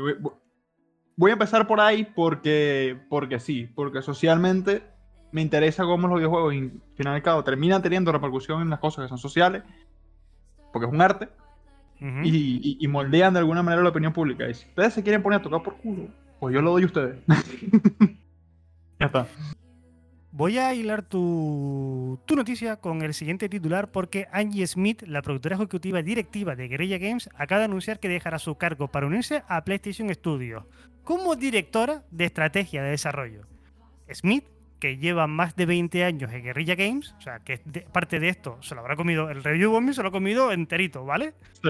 voy- 1.16 1.30
a 1.32 1.34
empezar 1.34 1.68
por 1.68 1.80
ahí 1.80 2.06
porque, 2.16 2.98
porque 3.10 3.40
sí. 3.40 3.70
Porque 3.76 4.02
socialmente 4.02 4.84
me 5.32 5.42
interesa 5.42 5.84
cómo 5.84 6.08
los 6.08 6.18
videojuegos, 6.18 6.54
al 6.54 6.72
final 6.96 7.18
y 7.18 7.22
cabo, 7.22 7.44
terminan 7.44 7.82
teniendo 7.82 8.12
repercusión 8.12 8.62
en 8.62 8.70
las 8.70 8.80
cosas 8.80 9.06
que 9.06 9.10
son 9.10 9.18
sociales. 9.18 9.64
Porque 10.72 10.88
es 10.88 10.94
un 10.94 11.02
arte. 11.02 11.30
Ujú. 12.02 12.22
y, 12.24 12.30
y- 12.64 12.78
y 12.80 12.88
moldean 12.88 13.34
de 13.34 13.40
alguna 13.40 13.62
manera 13.62 13.84
la 13.84 13.90
opinión 13.90 14.14
pública. 14.14 14.48
Y 14.50 14.54
si 14.54 14.66
ustedes 14.70 14.94
se 14.94 15.04
quieren 15.04 15.22
poner 15.22 15.42
a 15.42 15.44
tocar 15.44 15.62
por 15.62 15.76
culo, 15.78 16.08
pues 16.40 16.56
yo 16.56 16.62
lo 16.62 16.72
doy 16.72 16.84
a 16.84 16.86
ustedes. 16.86 17.18
ya 19.00 19.06
está. 19.08 19.28
Voy 20.40 20.58
a 20.58 20.74
hilar 20.74 21.02
tu, 21.02 22.18
noticia 22.34 22.78
con 22.78 23.02
el 23.02 23.14
siguiente 23.14 23.50
titular 23.50 23.92
porque 23.92 24.30
Angie 24.32 24.66
Smith, 24.68 25.04
la 25.06 25.22
productora 25.22 25.58
ejecutiva 25.58 26.02
directiva 26.02 26.56
de 26.56 26.70
Guerrilla 26.70 26.98
Games, 26.98 27.30
acaba 27.36 27.60
de 27.60 27.66
anunciar 27.66 28.00
que 28.00 28.08
dejará 28.08 28.40
su 28.40 28.56
cargo 28.56 28.88
para 28.88 29.06
unirse 29.06 29.44
a 29.50 29.66
PlayStation 29.66 30.08
Studios 30.14 30.64
como 31.04 31.36
directora 31.36 32.06
de 32.10 32.24
estrategia 32.24 32.82
de 32.82 32.92
desarrollo. 32.92 33.48
Smith, 34.14 34.46
que 34.80 34.96
lleva 34.96 35.28
más 35.28 35.58
de 35.58 35.66
20 35.66 36.06
años 36.06 36.32
en 36.32 36.42
Guerrilla 36.42 36.76
Games, 36.76 37.14
o 37.18 37.22
sea, 37.22 37.40
que 37.40 37.58
parte 37.92 38.22
de 38.22 38.30
esto 38.30 38.60
se 38.62 38.76
lo 38.76 38.80
habrá 38.80 38.96
comido, 38.96 39.30
el 39.30 39.44
review 39.44 39.72
bombing 39.72 39.94
se 39.94 40.04
lo 40.04 40.08
ha 40.08 40.14
comido 40.14 40.54
enterito, 40.54 41.04
¿vale? 41.04 41.34
Sí. 41.62 41.70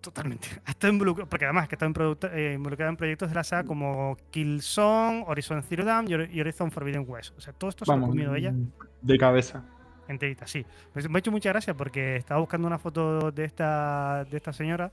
Totalmente. 0.00 0.48
Ha 0.64 0.70
estado 0.70 0.92
involucrado, 0.92 1.28
porque 1.28 1.44
además 1.44 1.68
que 1.68 1.74
está 1.74 1.86
eh, 2.32 2.52
involucrado 2.54 2.90
en 2.90 2.96
proyectos 2.96 3.28
de 3.28 3.34
la 3.34 3.44
saga 3.44 3.64
como 3.64 4.16
Killzone, 4.30 5.24
Horizon 5.26 5.62
Zero 5.62 5.84
Dawn 5.84 6.08
y 6.08 6.14
Hor- 6.14 6.30
y 6.32 6.40
Horizon 6.40 6.70
Forbidden 6.70 7.04
West. 7.06 7.36
O 7.36 7.40
sea, 7.40 7.52
todo 7.52 7.68
esto 7.70 7.84
se 7.84 7.92
ha 7.92 8.00
comido 8.00 8.34
ella 8.34 8.52
de 9.02 9.18
cabeza. 9.18 9.64
enterita, 10.08 10.46
sí. 10.46 10.64
Me 10.94 11.16
ha 11.16 11.18
hecho 11.18 11.30
mucha 11.30 11.50
gracia 11.50 11.74
porque 11.74 12.16
estaba 12.16 12.40
buscando 12.40 12.66
una 12.66 12.78
foto 12.78 13.30
de 13.30 13.44
esta, 13.44 14.24
de 14.24 14.36
esta 14.36 14.52
señora. 14.52 14.90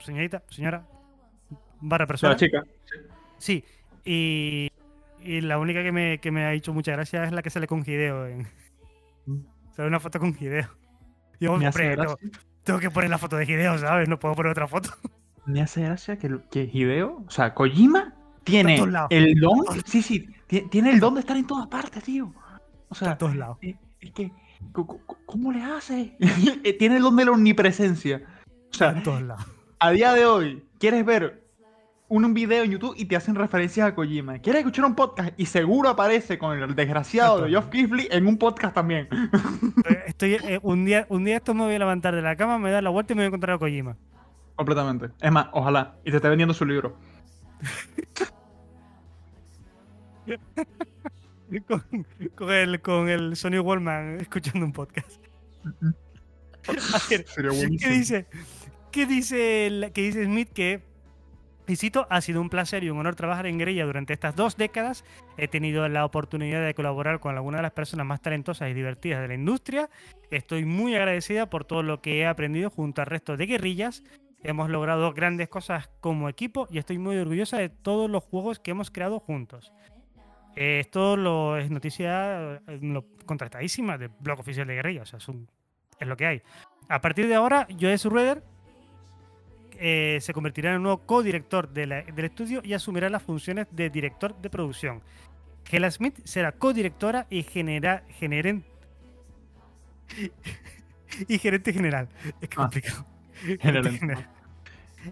Señorita, 0.00 0.42
señora, 0.50 0.84
barra 1.80 2.06
persona. 2.06 2.32
la 2.32 2.36
chica. 2.38 2.62
Sí, 3.38 3.64
y, 4.04 4.68
y 5.20 5.40
la 5.40 5.58
única 5.58 5.82
que 5.82 5.92
me, 5.92 6.18
que 6.18 6.30
me 6.30 6.44
ha 6.44 6.52
hecho 6.52 6.72
mucha 6.74 6.92
gracia 6.92 7.24
es 7.24 7.32
la 7.32 7.42
que 7.42 7.50
sale 7.50 7.66
con 7.66 7.80
Hideo. 7.80 8.26
En, 8.26 8.46
sale 9.74 9.88
una 9.88 10.00
foto 10.00 10.18
con 10.18 10.36
Hideo. 10.38 10.68
Y 11.40 11.46
hombre, 11.46 11.96
tengo, 12.64 12.78
que 12.80 12.90
poner 12.90 13.10
la 13.10 13.18
foto 13.18 13.36
de 13.36 13.44
Hideo, 13.44 13.78
¿sabes? 13.78 14.08
No 14.08 14.18
puedo 14.18 14.34
poner 14.34 14.52
otra 14.52 14.66
foto. 14.66 14.90
me 15.46 15.60
hace 15.60 15.82
gracia 15.82 16.18
que, 16.18 16.38
que 16.50 16.70
Hideo, 16.72 17.24
o 17.26 17.30
sea, 17.30 17.54
Kojima 17.54 18.14
tiene 18.44 18.76
el 19.10 19.34
don. 19.40 19.64
Sí, 19.86 20.02
sí, 20.02 20.28
ti- 20.46 20.62
tiene 20.70 20.90
el 20.90 21.00
don 21.00 21.14
de 21.14 21.20
estar 21.20 21.36
en 21.36 21.46
todas 21.46 21.66
partes, 21.68 22.02
tío. 22.04 22.32
O 22.88 22.94
sea, 22.94 23.12
en 23.12 23.18
todos 23.18 23.36
lados. 23.36 23.58
eh, 23.62 23.76
es 24.00 24.10
que, 24.12 24.30
¿cómo 25.26 25.52
le 25.52 25.62
hace? 25.62 26.16
Eh, 26.64 26.72
tiene 26.74 26.96
el 26.96 27.02
don 27.02 27.16
de 27.16 27.24
la 27.24 27.32
omnipresencia. 27.32 28.22
O 28.70 28.74
sea, 28.74 28.90
En 28.90 29.02
todos 29.02 29.22
lados. 29.22 29.44
a 29.78 29.90
día 29.90 30.12
de 30.12 30.26
hoy, 30.26 30.62
quieres 30.78 31.04
ver 31.04 31.41
un, 32.12 32.34
video 32.34 32.64
en 32.64 32.70
YouTube 32.70 32.94
y 32.96 33.06
te 33.06 33.16
hacen 33.16 33.34
referencias 33.34 33.88
a 33.88 33.94
Kojima. 33.94 34.38
Quieres 34.38 34.60
escuchar 34.60 34.84
un 34.84 34.94
podcast 34.94 35.32
y 35.38 35.46
seguro 35.46 35.88
aparece 35.88 36.38
con 36.38 36.58
el 36.58 36.74
desgraciado 36.74 37.42
de 37.42 37.50
Geoff 37.50 37.68
Keighley 37.68 38.08
en 38.10 38.26
un 38.26 38.36
podcast 38.36 38.74
también. 38.74 39.08
Estoy, 40.06 40.34
eh, 40.34 40.60
un, 40.62 40.84
día, 40.84 41.06
un 41.08 41.24
día 41.24 41.36
esto 41.36 41.54
me 41.54 41.64
voy 41.64 41.74
a 41.74 41.78
levantar 41.78 42.14
de 42.14 42.20
la 42.20 42.36
cama, 42.36 42.58
me 42.58 42.64
voy 42.64 42.70
a 42.70 42.74
dar 42.74 42.82
la 42.82 42.90
vuelta 42.90 43.12
y 43.12 43.16
me 43.16 43.20
voy 43.20 43.24
a 43.24 43.28
encontrar 43.28 43.56
a 43.56 43.58
Kojima. 43.58 43.96
Completamente. 44.56 45.08
Es 45.20 45.32
más, 45.32 45.46
ojalá. 45.52 45.96
Y 46.04 46.10
te 46.10 46.16
esté 46.16 46.28
vendiendo 46.28 46.52
su 46.54 46.66
libro. 46.66 46.96
Con, 51.66 51.84
con 52.34 52.50
el, 52.50 52.80
con 52.80 53.10
el 53.10 53.36
Sony 53.36 53.60
Wallman 53.60 54.22
escuchando 54.22 54.64
un 54.64 54.72
podcast. 54.72 55.22
A 56.66 56.98
ver, 57.10 57.26
Sería 57.28 57.50
¿Qué 57.78 57.88
dice? 57.90 58.26
¿Qué 58.90 59.04
dice, 59.04 59.66
el- 59.66 59.92
qué 59.92 60.02
dice 60.02 60.24
Smith? 60.24 60.48
Que, 60.48 60.82
y 61.68 61.76
cito, 61.76 62.06
ha 62.10 62.20
sido 62.20 62.40
un 62.40 62.48
placer 62.50 62.82
y 62.84 62.90
un 62.90 62.98
honor 62.98 63.14
trabajar 63.14 63.46
en 63.46 63.58
Guerrilla 63.58 63.84
durante 63.86 64.12
estas 64.12 64.34
dos 64.34 64.56
décadas. 64.56 65.04
He 65.36 65.48
tenido 65.48 65.88
la 65.88 66.04
oportunidad 66.04 66.64
de 66.64 66.74
colaborar 66.74 67.20
con 67.20 67.34
algunas 67.36 67.58
de 67.58 67.62
las 67.62 67.72
personas 67.72 68.04
más 68.06 68.20
talentosas 68.20 68.68
y 68.70 68.74
divertidas 68.74 69.20
de 69.22 69.28
la 69.28 69.34
industria. 69.34 69.88
Estoy 70.30 70.64
muy 70.64 70.94
agradecida 70.96 71.48
por 71.48 71.64
todo 71.64 71.82
lo 71.82 72.00
que 72.00 72.18
he 72.20 72.26
aprendido 72.26 72.68
junto 72.70 73.00
al 73.00 73.06
resto 73.06 73.36
de 73.36 73.46
guerrillas. 73.46 74.02
Hemos 74.42 74.70
logrado 74.70 75.12
grandes 75.12 75.48
cosas 75.48 75.88
como 76.00 76.28
equipo 76.28 76.66
y 76.68 76.78
estoy 76.78 76.98
muy 76.98 77.16
orgullosa 77.16 77.58
de 77.58 77.68
todos 77.68 78.10
los 78.10 78.24
juegos 78.24 78.58
que 78.58 78.72
hemos 78.72 78.90
creado 78.90 79.20
juntos. 79.20 79.72
Esto 80.56 81.16
lo, 81.16 81.56
es 81.56 81.70
noticia 81.70 82.54
eh, 82.66 82.78
lo- 82.82 83.06
contrastadísima 83.24 83.96
del 83.96 84.10
blog 84.20 84.40
oficial 84.40 84.66
de 84.66 84.74
Guerrilla, 84.74 85.02
o 85.02 85.06
sea, 85.06 85.18
es, 85.18 85.26
es 85.98 86.08
lo 86.08 86.16
que 86.16 86.26
hay. 86.26 86.42
A 86.88 87.00
partir 87.00 87.28
de 87.28 87.34
ahora, 87.36 87.66
Joe 87.80 87.96
Rueder 88.04 88.42
eh, 89.84 90.18
se 90.20 90.32
convertirá 90.32 90.70
en 90.70 90.76
el 90.76 90.82
nuevo 90.82 90.98
co-director 90.98 91.68
de 91.68 91.86
la- 91.86 92.02
del 92.02 92.24
estudio 92.26 92.60
y 92.64 92.72
asumirá 92.72 93.10
las 93.10 93.22
funciones 93.22 93.66
de 93.72 93.90
director 93.90 94.40
de 94.40 94.48
producción. 94.48 95.02
Hela 95.70 95.90
Smith 95.90 96.20
será 96.24 96.52
co-directora 96.52 97.26
y 97.30 97.42
genera, 97.42 98.04
generen- 98.20 98.62
y 101.28 101.38
gerente 101.38 101.72
general. 101.72 102.08
Es 102.40 102.48
que 102.48 102.56
Ah, 102.56 102.62
complicado. 102.62 103.06
gerente. 103.60 103.90
general. 103.98 104.28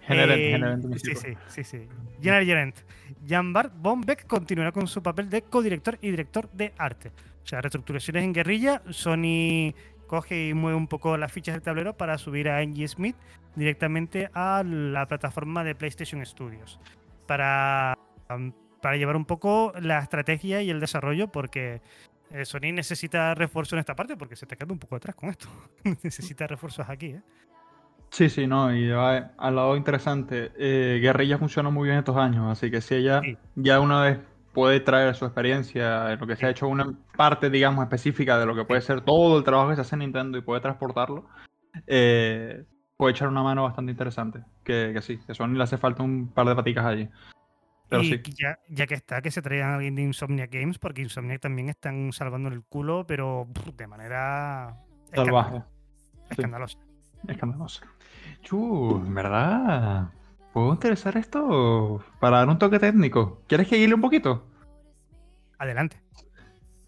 Generente, 0.06 0.54
Eh, 0.54 0.88
mi 0.88 0.98
sí, 1.00 1.14
sí, 1.16 1.34
sí, 1.48 1.64
sí. 1.64 1.88
General 2.22 2.44
Gerent. 2.44 2.76
Jan-Bart 3.28 3.72
von 3.76 4.02
Beck 4.02 4.24
continuará 4.26 4.70
con 4.70 4.86
su 4.86 5.02
papel 5.02 5.28
de 5.28 5.42
codirector 5.42 5.98
y 6.00 6.10
director 6.12 6.48
de 6.52 6.72
arte. 6.78 7.10
O 7.42 7.46
sea, 7.46 7.60
reestructuraciones 7.60 8.22
en 8.22 8.32
guerrilla. 8.32 8.82
Sony 8.90 9.74
coge 10.06 10.48
y 10.48 10.54
mueve 10.54 10.76
un 10.76 10.86
poco 10.86 11.16
las 11.16 11.32
fichas 11.32 11.54
del 11.56 11.62
tablero 11.62 11.96
para 11.96 12.18
subir 12.18 12.48
a 12.48 12.58
Angie 12.58 12.86
Smith 12.86 13.16
directamente 13.56 14.30
a 14.34 14.62
la 14.64 15.06
plataforma 15.06 15.64
de 15.64 15.74
PlayStation 15.74 16.24
Studios. 16.24 16.78
Para, 17.26 17.96
um, 18.34 18.52
para 18.80 18.96
llevar 18.96 19.16
un 19.16 19.24
poco 19.24 19.72
la 19.80 19.98
estrategia 20.00 20.62
y 20.62 20.70
el 20.70 20.80
desarrollo, 20.80 21.28
porque 21.28 21.80
eh, 22.30 22.44
Sony 22.44 22.72
necesita 22.72 23.34
refuerzo 23.34 23.76
en 23.76 23.80
esta 23.80 23.94
parte 23.94 24.16
porque 24.16 24.36
se 24.36 24.44
está 24.44 24.56
quedando 24.56 24.74
un 24.74 24.80
poco 24.80 24.96
atrás 24.96 25.14
con 25.16 25.30
esto. 25.30 25.48
necesita 26.04 26.46
refuerzos 26.46 26.88
aquí, 26.88 27.06
¿eh? 27.06 27.22
Sí, 28.10 28.28
sí, 28.28 28.46
no, 28.48 28.74
y 28.74 28.88
va 28.88 29.32
al 29.38 29.54
lado 29.54 29.76
interesante. 29.76 30.50
Eh, 30.58 30.98
Guerrilla 31.00 31.38
funciona 31.38 31.70
muy 31.70 31.86
bien 31.88 31.98
estos 31.98 32.16
años, 32.16 32.50
así 32.50 32.68
que 32.70 32.80
si 32.80 32.96
ella 32.96 33.20
Sí. 33.22 33.36
ya 33.54 33.78
una 33.78 34.02
vez 34.02 34.18
puede 34.52 34.80
traer 34.80 35.14
su 35.14 35.24
experiencia 35.26 36.12
en 36.12 36.18
lo 36.18 36.26
que 36.26 36.34
se 36.34 36.44
ha 36.44 36.50
hecho 36.50 36.66
una 36.66 36.92
parte, 37.16 37.50
digamos, 37.50 37.84
específica 37.84 38.36
de 38.36 38.46
lo 38.46 38.56
que 38.56 38.64
puede 38.64 38.80
ser 38.80 39.02
todo 39.02 39.38
el 39.38 39.44
trabajo 39.44 39.68
que 39.70 39.76
se 39.76 39.82
hace 39.82 39.94
en 39.94 40.00
Nintendo 40.00 40.38
y 40.38 40.42
puede 40.42 40.60
transportarlo, 40.60 41.24
eh, 41.86 42.64
puede 43.00 43.12
echar 43.12 43.28
una 43.28 43.42
mano 43.42 43.62
bastante 43.62 43.92
interesante. 43.92 44.44
Que, 44.62 44.90
que 44.92 45.00
sí, 45.00 45.18
que 45.26 45.32
Sony 45.32 45.54
le 45.54 45.62
hace 45.62 45.78
falta 45.78 46.02
un 46.02 46.28
par 46.28 46.46
de 46.46 46.54
paticas 46.54 46.84
allí. 46.84 47.08
Pero 47.88 48.02
y 48.02 48.10
sí, 48.10 48.22
ya, 48.38 48.58
ya 48.68 48.86
que 48.86 48.92
está, 48.92 49.22
que 49.22 49.30
se 49.30 49.40
traigan 49.40 49.70
a 49.70 49.74
alguien 49.76 49.94
de 49.94 50.02
Insomniac 50.02 50.52
Games, 50.52 50.78
porque 50.78 51.00
Insomniac 51.00 51.40
también 51.40 51.70
están 51.70 52.12
salvando 52.12 52.50
el 52.50 52.62
culo, 52.62 53.06
pero 53.06 53.48
pff, 53.54 53.74
de 53.74 53.86
manera 53.86 54.76
salvaje, 55.14 55.62
escandalosa. 56.28 56.78
escandaloso. 57.26 57.80
Chu, 58.42 59.02
en 59.06 59.14
verdad, 59.14 60.10
¿puedo 60.52 60.74
interesar 60.74 61.16
esto 61.16 62.04
para 62.20 62.40
dar 62.40 62.50
un 62.50 62.58
toque 62.58 62.78
técnico? 62.78 63.40
¿Quieres 63.46 63.66
que 63.66 63.76
guíe 63.76 63.94
un 63.94 64.02
poquito? 64.02 64.46
Adelante. 65.58 66.02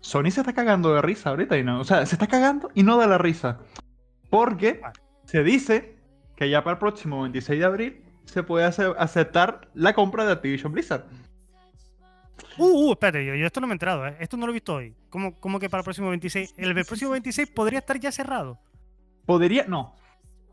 Sony 0.00 0.30
se 0.30 0.40
está 0.42 0.52
cagando 0.52 0.92
de 0.92 1.00
risa 1.00 1.30
ahorita 1.30 1.56
y 1.56 1.64
no. 1.64 1.80
O 1.80 1.84
sea, 1.84 2.04
se 2.04 2.16
está 2.16 2.26
cagando 2.26 2.70
y 2.74 2.82
no 2.82 2.98
da 2.98 3.06
la 3.06 3.16
risa. 3.16 3.60
Porque 4.28 4.74
Vale. 4.74 5.00
se 5.24 5.42
dice 5.42 6.01
que 6.36 6.48
ya 6.50 6.62
para 6.64 6.74
el 6.74 6.78
próximo 6.78 7.22
26 7.22 7.58
de 7.60 7.64
abril 7.66 8.02
se 8.24 8.42
puede 8.42 8.64
ace- 8.66 8.94
aceptar 8.98 9.68
la 9.74 9.92
compra 9.94 10.24
de 10.24 10.32
Activision 10.32 10.72
Blizzard. 10.72 11.04
Uh, 12.58 12.88
uh, 12.88 12.92
espérate, 12.92 13.24
yo, 13.24 13.34
yo 13.34 13.46
esto 13.46 13.60
no 13.60 13.66
me 13.66 13.72
he 13.72 13.76
enterado, 13.76 14.06
¿eh? 14.06 14.16
Esto 14.20 14.36
no 14.36 14.46
lo 14.46 14.52
he 14.52 14.54
visto 14.54 14.74
hoy. 14.74 14.94
¿Cómo, 15.10 15.34
cómo 15.40 15.58
que 15.58 15.70
para 15.70 15.80
el 15.80 15.84
próximo 15.84 16.10
26? 16.10 16.54
El 16.56 16.74
próximo 16.84 17.12
26 17.12 17.50
podría 17.50 17.78
estar 17.78 17.98
ya 17.98 18.12
cerrado. 18.12 18.58
Podría. 19.26 19.64
No. 19.66 19.94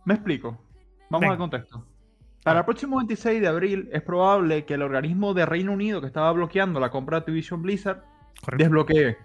Me 0.06 0.14
explico. 0.14 0.62
Vamos 1.10 1.22
Venga. 1.22 1.34
al 1.34 1.38
contexto. 1.40 1.86
Para 2.44 2.60
el 2.60 2.66
próximo 2.66 2.98
26 2.98 3.42
de 3.42 3.48
abril 3.48 3.90
es 3.92 4.02
probable 4.02 4.64
que 4.66 4.76
el 4.76 4.82
organismo 4.82 5.34
de 5.34 5.46
Reino 5.46 5.74
Unido 5.74 6.00
que 6.00 6.08
estaba 6.08 6.32
bloqueando 6.32 6.80
la 6.80 6.90
compra 6.90 7.18
de 7.18 7.20
Activision 7.20 7.62
Blizzard 7.62 8.02
Correcto. 8.42 8.64
desbloquee. 8.64 9.18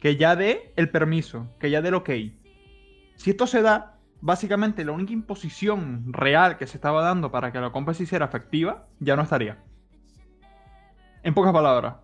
Que 0.00 0.16
ya 0.16 0.36
dé 0.36 0.72
el 0.76 0.90
permiso, 0.90 1.48
que 1.58 1.70
ya 1.70 1.82
dé 1.82 1.88
el 1.88 1.94
ok. 1.94 2.10
Si 3.16 3.30
esto 3.30 3.46
se 3.46 3.62
da, 3.62 3.93
básicamente 4.24 4.86
la 4.86 4.92
única 4.92 5.12
imposición 5.12 6.10
real 6.10 6.56
que 6.56 6.66
se 6.66 6.78
estaba 6.78 7.02
dando 7.02 7.30
para 7.30 7.52
que 7.52 7.60
la 7.60 7.70
compra 7.70 7.92
se 7.92 8.04
hiciera 8.04 8.24
efectiva 8.24 8.86
ya 8.98 9.16
no 9.16 9.22
estaría. 9.22 9.58
En 11.22 11.34
pocas 11.34 11.52
palabras, 11.52 11.96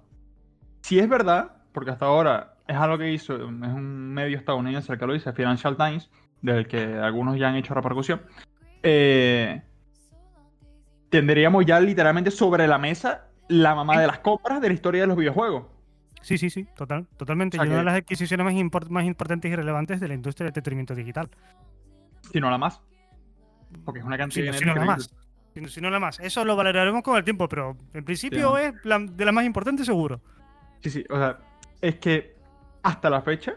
si 0.83 0.99
es 0.99 1.09
verdad, 1.09 1.57
porque 1.73 1.93
hasta 1.93 2.05
ahora 2.05 2.57
es 2.69 2.77
algo 2.77 2.99
que 2.99 3.11
hizo, 3.11 3.35
es 3.37 3.43
un 3.43 4.13
medio 4.13 4.37
estadounidense 4.37 4.93
el 4.93 4.99
que 4.99 5.07
lo 5.07 5.15
dice, 5.15 5.33
Financial 5.33 5.75
Times, 5.79 6.11
del 6.43 6.69
que 6.69 6.99
algunos 6.99 7.39
ya 7.39 7.49
han 7.49 7.57
hecho 7.57 7.73
repercusión, 7.73 8.21
eh, 8.83 9.63
tendríamos 11.09 11.65
ya 11.65 11.81
literalmente 11.81 12.31
sobre 12.31 12.67
la 12.67 12.77
mesa 12.77 13.29
la 13.49 13.75
mamá 13.75 13.99
de 13.99 14.07
las 14.07 14.19
compras 14.19 14.61
de 14.61 14.69
la 14.69 14.75
historia 14.75 15.01
de 15.01 15.07
los 15.07 15.17
videojuegos. 15.17 15.65
Sí, 16.21 16.37
sí, 16.37 16.51
sí, 16.51 16.67
total, 16.77 17.07
totalmente. 17.17 17.57
O 17.57 17.61
sea 17.61 17.67
y 17.67 17.71
una 17.71 17.79
de 17.79 17.85
las 17.85 17.95
adquisiciones 17.97 18.45
más, 18.45 18.53
import- 18.53 18.91
más 18.91 19.05
importantes 19.07 19.51
y 19.51 19.57
relevantes 19.57 20.01
de 20.01 20.09
la 20.09 20.13
industria 20.15 20.45
del 20.45 20.51
entretenimiento 20.51 20.95
digital. 20.95 21.31
Si 22.33 22.41
no 22.41 22.51
la 22.51 22.59
más. 22.59 22.81
Porque 23.85 24.01
es 24.01 24.07
una 24.07 24.19
cantidad 24.19 24.53
de 24.53 24.59
si 24.59 24.65
no 24.65 24.75
la 24.75 24.85
más. 24.85 25.11
Si 25.69 25.81
no- 25.81 25.91
la 25.91 25.99
más. 26.01 26.21
Eso 26.21 26.45
lo 26.45 26.55
valoraremos 26.57 27.03
con 27.03 27.17
el 27.17 27.25
tiempo, 27.25 27.49
pero 27.49 27.77
en 27.93 28.05
principio 28.05 28.57
es 28.57 28.73
la- 28.85 28.99
de 29.01 29.25
las 29.25 29.35
más 29.35 29.45
importantes 29.45 29.87
seguro. 29.87 30.21
Sí, 30.81 30.91
sí, 30.91 31.05
o 31.11 31.17
sea, 31.17 31.39
es 31.81 31.97
que 31.97 32.37
hasta 32.83 33.11
la 33.11 33.21
fecha, 33.23 33.57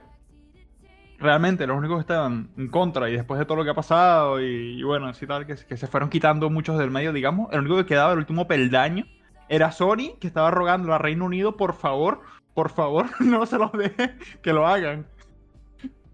realmente 1.20 1.66
los 1.68 1.78
únicos 1.78 1.98
que 1.98 2.02
estaban 2.02 2.50
en 2.58 2.68
contra 2.68 3.10
y 3.10 3.14
después 3.14 3.40
de 3.40 3.46
todo 3.46 3.58
lo 3.58 3.64
que 3.64 3.70
ha 3.70 3.74
pasado 3.76 4.42
y, 4.42 4.80
y 4.80 4.84
bueno, 4.84 5.08
así 5.08 5.26
tal, 5.26 5.46
que, 5.46 5.56
que 5.56 5.78
se 5.78 5.88
fueron 5.88 6.10
quitando 6.10 6.50
muchos 6.50 6.78
del 6.78 6.92
medio, 6.92 7.14
digamos, 7.14 7.52
el 7.54 7.60
único 7.62 7.78
que 7.78 7.86
quedaba, 7.86 8.12
el 8.14 8.20
último 8.20 8.48
peldaño, 8.48 9.06
era 9.48 9.72
Sony, 9.72 10.18
que 10.20 10.28
estaba 10.28 10.52
rogando 10.52 10.94
a 10.94 10.98
Reino 10.98 11.26
Unido, 11.26 11.56
por 11.58 11.74
favor, 11.76 12.22
por 12.54 12.70
favor, 12.72 13.06
no 13.22 13.46
se 13.46 13.58
los 13.58 13.72
deje 13.72 14.16
que 14.42 14.52
lo 14.54 14.68
hagan. 14.68 15.06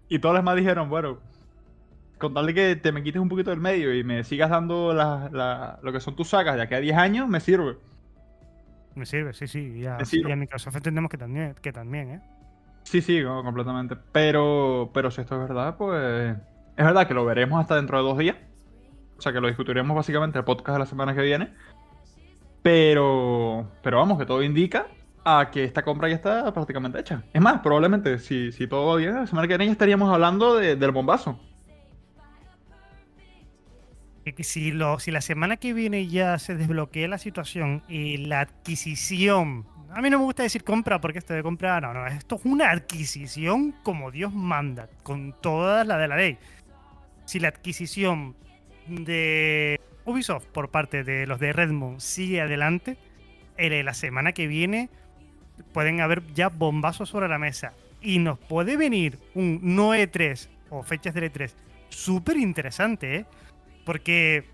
Y 0.08 0.18
todos 0.18 0.34
los 0.34 0.42
demás 0.42 0.56
dijeron, 0.56 0.88
bueno, 0.90 1.20
con 2.20 2.32
tal 2.34 2.46
de 2.46 2.54
que 2.54 2.76
te 2.76 2.92
me 2.92 3.02
quites 3.02 3.20
un 3.20 3.28
poquito 3.28 3.50
del 3.50 3.58
medio 3.60 3.92
y 3.92 4.04
me 4.04 4.22
sigas 4.22 4.50
dando 4.50 4.94
la- 4.94 5.28
la- 5.32 5.78
lo 5.82 5.92
que 5.92 5.98
son 6.00 6.14
tus 6.14 6.28
sagas 6.28 6.54
de 6.54 6.62
aquí 6.62 6.74
a 6.74 6.80
10 6.80 6.96
años, 6.96 7.28
me 7.28 7.40
sirve. 7.40 7.76
Me 8.94 9.06
sirve, 9.06 9.32
sí, 9.32 9.46
sí. 9.48 9.72
Y 9.78 9.86
a, 9.86 9.98
y 10.12 10.30
a 10.30 10.36
Microsoft 10.36 10.76
entendemos 10.76 11.10
que 11.10 11.18
también, 11.18 11.54
que 11.60 11.72
también, 11.72 12.10
¿eh? 12.10 12.20
Sí, 12.84 13.00
sí, 13.02 13.20
no, 13.20 13.42
completamente. 13.42 13.96
Pero, 14.12 14.90
pero 14.94 15.10
si 15.10 15.20
esto 15.20 15.34
es 15.40 15.48
verdad, 15.48 15.76
pues 15.76 16.36
es 16.76 16.84
verdad 16.84 17.06
que 17.06 17.14
lo 17.14 17.24
veremos 17.24 17.60
hasta 17.60 17.76
dentro 17.76 17.98
de 17.98 18.04
dos 18.04 18.18
días. 18.18 18.36
O 19.18 19.20
sea, 19.22 19.32
que 19.32 19.40
lo 19.40 19.48
discutiremos 19.48 19.94
básicamente 19.96 20.38
en 20.38 20.40
el 20.40 20.44
podcast 20.44 20.74
de 20.76 20.78
la 20.80 20.86
semana 20.86 21.14
que 21.14 21.22
viene. 21.22 21.50
Pero, 22.62 23.68
pero 23.82 23.98
vamos, 23.98 24.18
que 24.18 24.26
todo 24.26 24.42
indica 24.42 24.86
a 25.24 25.50
que 25.50 25.64
esta 25.64 25.82
compra 25.82 26.08
ya 26.08 26.14
está 26.14 26.52
prácticamente 26.52 26.98
hecha. 27.00 27.22
Es 27.32 27.40
más, 27.40 27.60
probablemente, 27.60 28.18
si, 28.18 28.52
si 28.52 28.66
todo 28.66 28.86
va 28.88 28.96
bien, 28.96 29.14
la 29.14 29.26
semana 29.26 29.46
que 29.46 29.52
viene 29.54 29.66
ya 29.66 29.72
estaríamos 29.72 30.12
hablando 30.12 30.56
de- 30.56 30.76
del 30.76 30.90
bombazo. 30.90 31.38
Si, 34.42 34.70
la 34.72 35.20
semana 35.20 35.56
que 35.56 35.72
viene 35.72 36.06
ya 36.06 36.38
se 36.38 36.54
desbloquea 36.54 37.08
la 37.08 37.18
situación 37.18 37.82
y 37.88 38.18
la 38.18 38.40
adquisición. 38.40 39.66
A 39.90 40.00
mí 40.02 40.10
no 40.10 40.18
me 40.18 40.24
gusta 40.24 40.42
decir 40.42 40.62
compra 40.62 41.00
porque 41.00 41.18
esto 41.18 41.34
de 41.34 41.42
compra. 41.42 41.80
No, 41.80 41.94
no. 41.94 42.06
Esto 42.06 42.36
es 42.36 42.44
una 42.44 42.70
adquisición 42.70 43.72
como 43.82 44.10
Dios 44.10 44.32
manda, 44.32 44.88
con 45.02 45.34
toda 45.40 45.84
la 45.84 45.98
de 45.98 46.08
la 46.08 46.16
ley. 46.16 46.38
Si 47.24 47.40
la 47.40 47.48
adquisición 47.48 48.36
de 48.86 49.80
Ubisoft 50.04 50.46
por 50.46 50.70
parte 50.70 51.02
de 51.02 51.26
los 51.26 51.40
de 51.40 51.52
Redmond 51.52 52.00
sigue 52.00 52.40
adelante, 52.40 52.98
la 53.56 53.94
semana 53.94 54.32
que 54.32 54.46
viene 54.46 54.88
pueden 55.72 56.00
haber 56.00 56.22
ya 56.34 56.48
bombazos 56.48 57.08
sobre 57.08 57.28
la 57.28 57.38
mesa. 57.38 57.72
Y 58.02 58.18
nos 58.18 58.38
puede 58.38 58.76
venir 58.76 59.18
un 59.34 59.60
no 59.62 59.94
E3 59.94 60.48
o 60.70 60.82
fechas 60.82 61.14
del 61.14 61.32
E3 61.32 61.52
súper 61.90 62.36
interesante, 62.36 63.16
¿eh? 63.16 63.26
Porque 63.90 64.44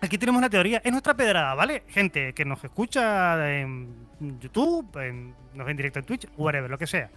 aquí 0.00 0.18
tenemos 0.18 0.38
una 0.38 0.48
teoría. 0.48 0.80
Es 0.84 0.92
nuestra 0.92 1.14
pedrada, 1.14 1.52
¿vale? 1.56 1.82
Gente 1.88 2.32
que 2.32 2.44
nos 2.44 2.62
escucha 2.62 3.58
en 3.58 4.06
YouTube, 4.38 4.96
en- 5.02 5.34
nos 5.52 5.64
ve 5.66 5.72
en 5.72 5.76
directo 5.76 5.98
en 5.98 6.04
Twitch, 6.04 6.28
whatever, 6.36 6.70
lo 6.70 6.78
que 6.78 6.86
sea. 6.86 7.10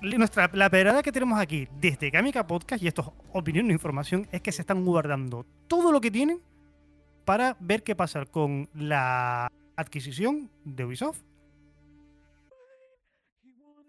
Nuestra, 0.00 0.48
la 0.54 0.70
pedrada 0.70 1.02
que 1.02 1.12
tenemos 1.12 1.38
aquí 1.38 1.68
desde 1.78 2.10
Kamika 2.10 2.46
Podcast, 2.46 2.82
y 2.82 2.88
esto 2.88 3.02
es 3.02 3.08
opinión, 3.34 3.66
no 3.66 3.74
información, 3.74 4.26
es 4.32 4.40
que 4.40 4.50
se 4.50 4.62
están 4.62 4.86
guardando 4.86 5.44
todo 5.66 5.92
lo 5.92 6.00
que 6.00 6.10
tienen 6.10 6.40
para 7.26 7.54
ver 7.60 7.82
qué 7.82 7.94
pasa 7.94 8.24
con 8.24 8.70
la 8.72 9.52
adquisición 9.76 10.48
de 10.64 10.86
Ubisoft. 10.86 11.20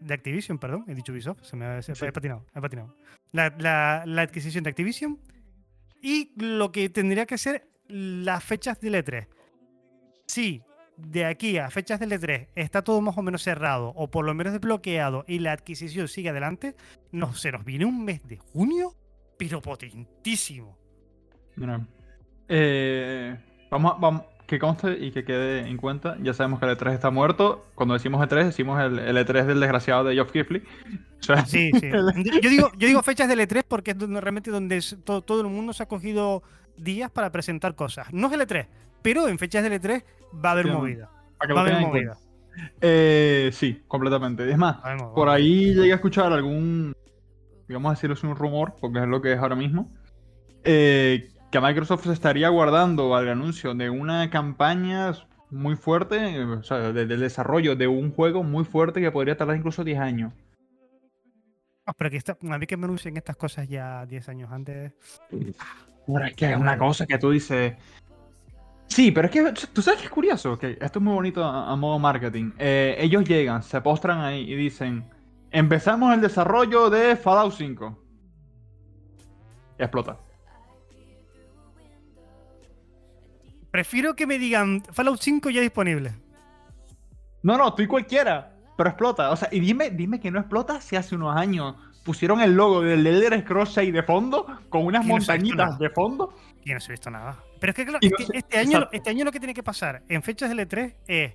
De 0.01 0.13
Activision, 0.13 0.57
perdón, 0.57 0.83
he 0.89 0.93
dicho 0.93 1.13
Ubisoft, 1.13 1.41
se 1.43 1.55
me 1.55 1.63
ha, 1.65 1.81
se- 1.81 1.95
Sí. 1.95 2.03
he 2.05 2.11
patinado, 2.11 2.45
he 2.53 2.59
patinado. 2.59 2.93
La, 3.31 3.49
la- 3.57 4.03
la 4.05 4.21
adquisición 4.23 4.65
de 4.65 4.71
Activision 4.71 5.17
y 6.01 6.31
lo 6.37 6.71
que 6.71 6.89
tendría 6.89 7.25
que 7.25 7.37
ser 7.37 7.67
las 7.87 8.43
fechas 8.43 8.79
del 8.79 8.95
E3. 8.95 9.27
Si 10.27 10.61
de 10.97 11.25
aquí 11.25 11.57
a 11.57 11.69
fechas 11.69 11.99
del 11.99 12.11
E3 12.11 12.47
está 12.55 12.83
todo 12.83 13.01
más 13.01 13.17
o 13.17 13.21
menos 13.21 13.41
cerrado 13.41 13.93
o 13.95 14.09
por 14.11 14.25
lo 14.25 14.33
menos 14.33 14.53
desbloqueado 14.53 15.23
y 15.27 15.39
la 15.39 15.53
adquisición 15.53 16.07
sigue 16.07 16.29
adelante, 16.29 16.75
no, 17.11 17.33
se 17.33 17.51
nos 17.51 17.63
viene 17.65 17.85
un 17.85 18.03
mes 18.03 18.21
de 18.27 18.37
junio, 18.37 18.95
pero 19.37 19.61
potentísimo. 19.61 20.77
Mira. 21.55 21.85
Eh, 22.47 23.37
vamos, 23.69 23.93
a- 23.93 23.97
vamos, 23.99 24.23
que 24.49 24.59
conste 24.59 24.97
y 24.99 25.11
que 25.11 25.23
quede 25.23 25.67
en 25.67 25.77
cuenta, 25.77 26.17
ya 26.21 26.33
sabemos 26.33 26.59
que 26.59 26.65
el 26.65 26.75
E3 26.77 26.91
está 26.93 27.09
muerto. 27.11 27.65
Cuando 27.75 27.93
decimos 27.93 28.21
E3, 28.27 28.45
decimos 28.45 28.81
el, 28.81 28.99
el 28.99 29.15
E3 29.17 29.45
del 29.45 29.59
desgraciado 29.59 30.03
de 30.03 30.15
Geoff 30.15 30.31
Keighley. 30.31 30.63
O 31.19 31.23
sea, 31.23 31.45
Sí, 31.45 31.71
sí. 31.79 31.89
Yo 32.41 32.49
digo, 32.49 32.71
yo 32.77 32.87
digo 32.87 33.03
fechas 33.03 33.27
del 33.29 33.39
E3 33.39 33.63
porque 33.67 33.91
es 33.91 33.97
donde, 33.97 34.19
realmente 34.19 34.51
donde 34.51 34.77
es- 34.77 34.97
todo, 35.03 35.21
todo 35.21 35.41
el 35.41 35.47
mundo 35.47 35.71
se 35.73 35.83
ha 35.83 35.85
cogido 35.87 36.43
días 36.77 37.11
para 37.11 37.31
presentar 37.31 37.75
cosas. 37.75 38.11
No 38.11 38.27
es 38.27 38.33
el 38.33 38.41
E3, 38.41 38.67
pero 39.01 39.27
en 39.27 39.37
fechas 39.37 39.63
del 39.63 39.73
E3 39.81 40.03
va 40.43 40.49
a 40.49 40.51
haber 40.53 40.65
Sí, 40.65 40.71
movida. 40.71 41.09
Va 41.55 41.59
a 41.59 41.61
haber 41.61 41.79
movida. 41.79 42.17
Eh, 42.81 43.51
sí, 43.53 43.83
completamente. 43.87 44.49
Es 44.49 44.57
más, 44.57 44.77
Va 44.77 44.81
a 44.81 44.85
haber 44.87 44.97
movida. 45.03 45.15
por 45.15 45.29
ahí 45.29 45.73
llegué 45.75 45.91
a 45.91 45.95
escuchar 45.95 46.33
algún, 46.33 46.95
digamos 47.67 47.91
decirlo, 47.93 48.15
es 48.15 48.23
un 48.23 48.35
rumor, 48.35 48.73
porque 48.81 48.99
es 48.99 49.07
lo 49.07 49.21
que 49.21 49.33
es 49.33 49.39
ahora 49.39 49.55
mismo, 49.55 49.93
eh, 50.63 51.29
que 51.51 51.59
Microsoft 51.59 52.05
se 52.05 52.13
estaría 52.13 52.49
guardando 52.49 53.15
al 53.15 53.27
anuncio 53.29 53.73
de 53.73 53.89
una 53.89 54.29
campaña 54.29 55.13
muy 55.49 55.75
fuerte, 55.75 56.43
o 56.43 56.63
sea, 56.63 56.91
de- 56.93 57.05
del 57.07 57.19
desarrollo 57.19 57.75
de 57.75 57.87
un 57.87 58.11
juego 58.11 58.43
muy 58.43 58.65
fuerte 58.65 59.01
que 59.01 59.11
podría 59.11 59.35
tardar 59.35 59.57
incluso 59.57 59.83
10 59.83 59.99
años. 59.99 60.33
Ah, 61.85 61.93
pero 61.97 62.15
está, 62.15 62.37
a 62.49 62.57
mí 62.59 62.67
que 62.67 62.77
me 62.77 62.85
anuncien 62.85 63.17
estas 63.17 63.35
cosas 63.35 63.67
ya 63.67 64.05
10 64.05 64.29
años 64.29 64.51
antes. 64.51 64.93
Ahora 66.07 66.27
es 66.27 66.35
que 66.35 66.51
es 66.51 66.57
una 66.57 66.77
cosa 66.77 67.07
que 67.07 67.17
tú 67.17 67.31
dices. 67.31 67.73
Sí, 68.85 69.11
pero 69.11 69.27
es 69.27 69.31
que 69.33 69.53
tú 69.73 69.81
sabes 69.81 69.99
que 69.99 70.05
es 70.05 70.11
curioso, 70.11 70.57
que 70.57 70.77
esto 70.79 70.99
es 70.99 71.01
muy 71.03 71.13
bonito 71.13 71.43
a, 71.43 71.71
a 71.71 71.75
modo 71.75 71.97
marketing. 71.97 72.51
Eh, 72.59 72.95
ellos 72.99 73.23
llegan, 73.23 73.63
se 73.63 73.81
postran 73.81 74.19
ahí 74.21 74.51
y 74.51 74.55
dicen, 74.55 75.03
Empezamos 75.51 76.13
el 76.13 76.21
desarrollo 76.21 76.91
de 76.91 77.15
Fallout 77.15 77.53
5. 77.53 77.97
Y 79.79 79.81
explota. 79.81 80.19
Prefiero 83.71 84.15
que 84.15 84.25
me 84.27 84.39
digan 84.39 84.83
Fallout 84.91 85.19
5 85.21 85.49
ya 85.49 85.61
disponible. 85.61 86.13
No, 87.43 87.57
no, 87.57 87.69
estoy 87.69 87.87
cualquiera. 87.87 88.55
Pero 88.75 88.89
explota. 88.89 89.29
O 89.31 89.35
sea, 89.35 89.49
y 89.51 89.59
dime, 89.59 89.89
dime 89.91 90.19
que 90.19 90.31
no 90.31 90.39
explota 90.39 90.81
si 90.81 90.95
hace 90.95 91.15
unos 91.15 91.35
años 91.35 91.75
pusieron 92.03 92.39
el 92.41 92.53
logo 92.55 92.81
del 92.81 93.05
Elder 93.05 93.41
Scrolls 93.41 93.73
6 93.73 93.93
de 93.93 94.03
fondo, 94.03 94.45
con 94.69 94.85
unas 94.85 95.05
no 95.05 95.13
montañitas 95.13 95.77
de 95.77 95.89
fondo. 95.89 96.33
Y 96.63 96.73
no 96.73 96.79
se 96.79 96.91
ha 96.91 96.93
visto 96.93 97.09
nada. 97.11 97.37
Pero 97.59 97.71
es 97.71 97.75
que, 97.75 97.85
claro, 97.85 97.99
Y 98.01 98.07
es 98.07 98.11
no 98.11 98.17
que 98.17 98.25
se- 98.25 98.37
este, 98.37 98.57
año, 98.57 98.71
exacto. 98.77 98.89
este 98.95 99.09
año 99.09 99.25
lo 99.25 99.31
que 99.31 99.39
tiene 99.39 99.53
que 99.53 99.63
pasar 99.63 100.01
en 100.07 100.23
fechas 100.23 100.49
del 100.49 100.59
E3 100.59 100.95
es 101.07 101.33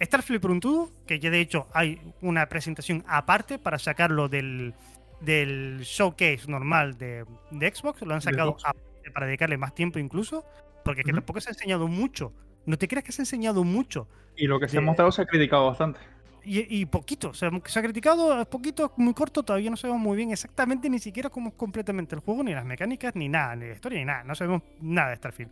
Starfield 0.00 0.40
por 0.40 0.50
un 0.52 0.60
tubo, 0.60 0.92
que 1.06 1.18
ya 1.18 1.30
de 1.30 1.40
hecho 1.40 1.66
hay 1.74 2.00
una 2.22 2.46
presentación 2.48 3.04
aparte 3.08 3.58
para 3.58 3.78
sacarlo 3.78 4.28
del, 4.28 4.72
del 5.20 5.80
showcase 5.82 6.42
normal 6.48 6.96
de, 6.96 7.24
de 7.50 7.74
Xbox. 7.74 8.02
Lo 8.02 8.12
han 8.14 8.20
De 8.20 8.24
sacado 8.24 8.56
aparte 8.64 9.10
para 9.12 9.26
dedicarle 9.26 9.56
más 9.58 9.74
tiempo 9.74 9.98
incluso, 9.98 10.44
porque 10.86 11.00
es 11.02 11.04
que 11.06 11.12
tampoco 11.12 11.40
se 11.40 11.50
ha 11.50 11.52
enseñado 11.52 11.86
mucho. 11.88 12.32
No 12.64 12.78
te 12.78 12.88
creas 12.88 13.04
que 13.04 13.12
se 13.12 13.20
ha 13.20 13.24
enseñado 13.24 13.62
mucho. 13.64 14.08
Y 14.36 14.46
lo 14.46 14.58
que 14.58 14.68
se 14.68 14.78
ha 14.78 14.80
De- 14.80 14.86
mostrado 14.86 15.12
se 15.12 15.22
ha 15.22 15.26
criticado 15.26 15.66
bastante. 15.66 16.00
Y, 16.44 16.80
y 16.80 16.86
poquito, 16.86 17.30
o 17.30 17.34
sea, 17.34 17.50
que 17.50 17.70
se 17.70 17.78
ha 17.78 17.82
criticado, 17.82 18.44
poquito, 18.48 18.92
muy 18.96 19.12
corto, 19.14 19.42
todavía 19.42 19.68
no 19.68 19.76
sabemos 19.76 20.00
muy 20.00 20.16
bien 20.16 20.30
exactamente 20.30 20.88
ni 20.88 21.00
siquiera 21.00 21.28
cómo 21.28 21.48
es 21.48 21.54
completamente 21.56 22.14
el 22.14 22.20
juego, 22.20 22.44
ni 22.44 22.54
las 22.54 22.64
mecánicas, 22.64 23.16
ni 23.16 23.28
nada, 23.28 23.56
ni 23.56 23.66
la 23.66 23.72
historia, 23.74 23.98
ni 23.98 24.04
nada. 24.04 24.22
No 24.24 24.34
sabemos 24.36 24.62
nada 24.80 25.10
de 25.10 25.16
Starfield. 25.16 25.50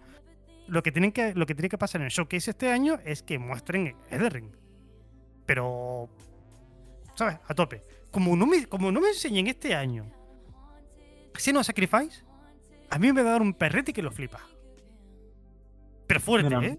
Lo 0.68 0.82
que, 0.84 0.92
tienen 0.92 1.10
que, 1.12 1.34
lo 1.34 1.46
que 1.46 1.54
tiene 1.54 1.68
que 1.68 1.76
pasar 1.78 2.00
en 2.00 2.06
el 2.06 2.10
showcase 2.12 2.52
este 2.52 2.70
año 2.70 2.98
es 3.04 3.22
que 3.24 3.38
muestren 3.40 3.96
Elden 4.10 4.30
Ring. 4.30 4.50
Pero, 5.46 6.08
¿sabes? 7.16 7.38
A 7.48 7.54
tope. 7.54 7.82
Como 8.10 8.36
no 8.36 8.46
me, 8.46 8.66
como 8.66 8.92
no 8.92 9.00
me 9.00 9.08
enseñen 9.08 9.48
este 9.48 9.74
año 9.74 10.06
Xeno 11.34 11.62
Sacrifice, 11.64 12.22
a 12.88 12.98
mí 12.98 13.12
me 13.12 13.22
va 13.22 13.30
a 13.30 13.32
dar 13.32 13.42
un 13.42 13.52
perrete 13.54 13.92
que 13.92 14.00
lo 14.02 14.12
flipa. 14.12 14.38
Pero 16.06 16.20
fuerte, 16.20 16.56
Mira, 16.56 16.66
¿eh? 16.66 16.78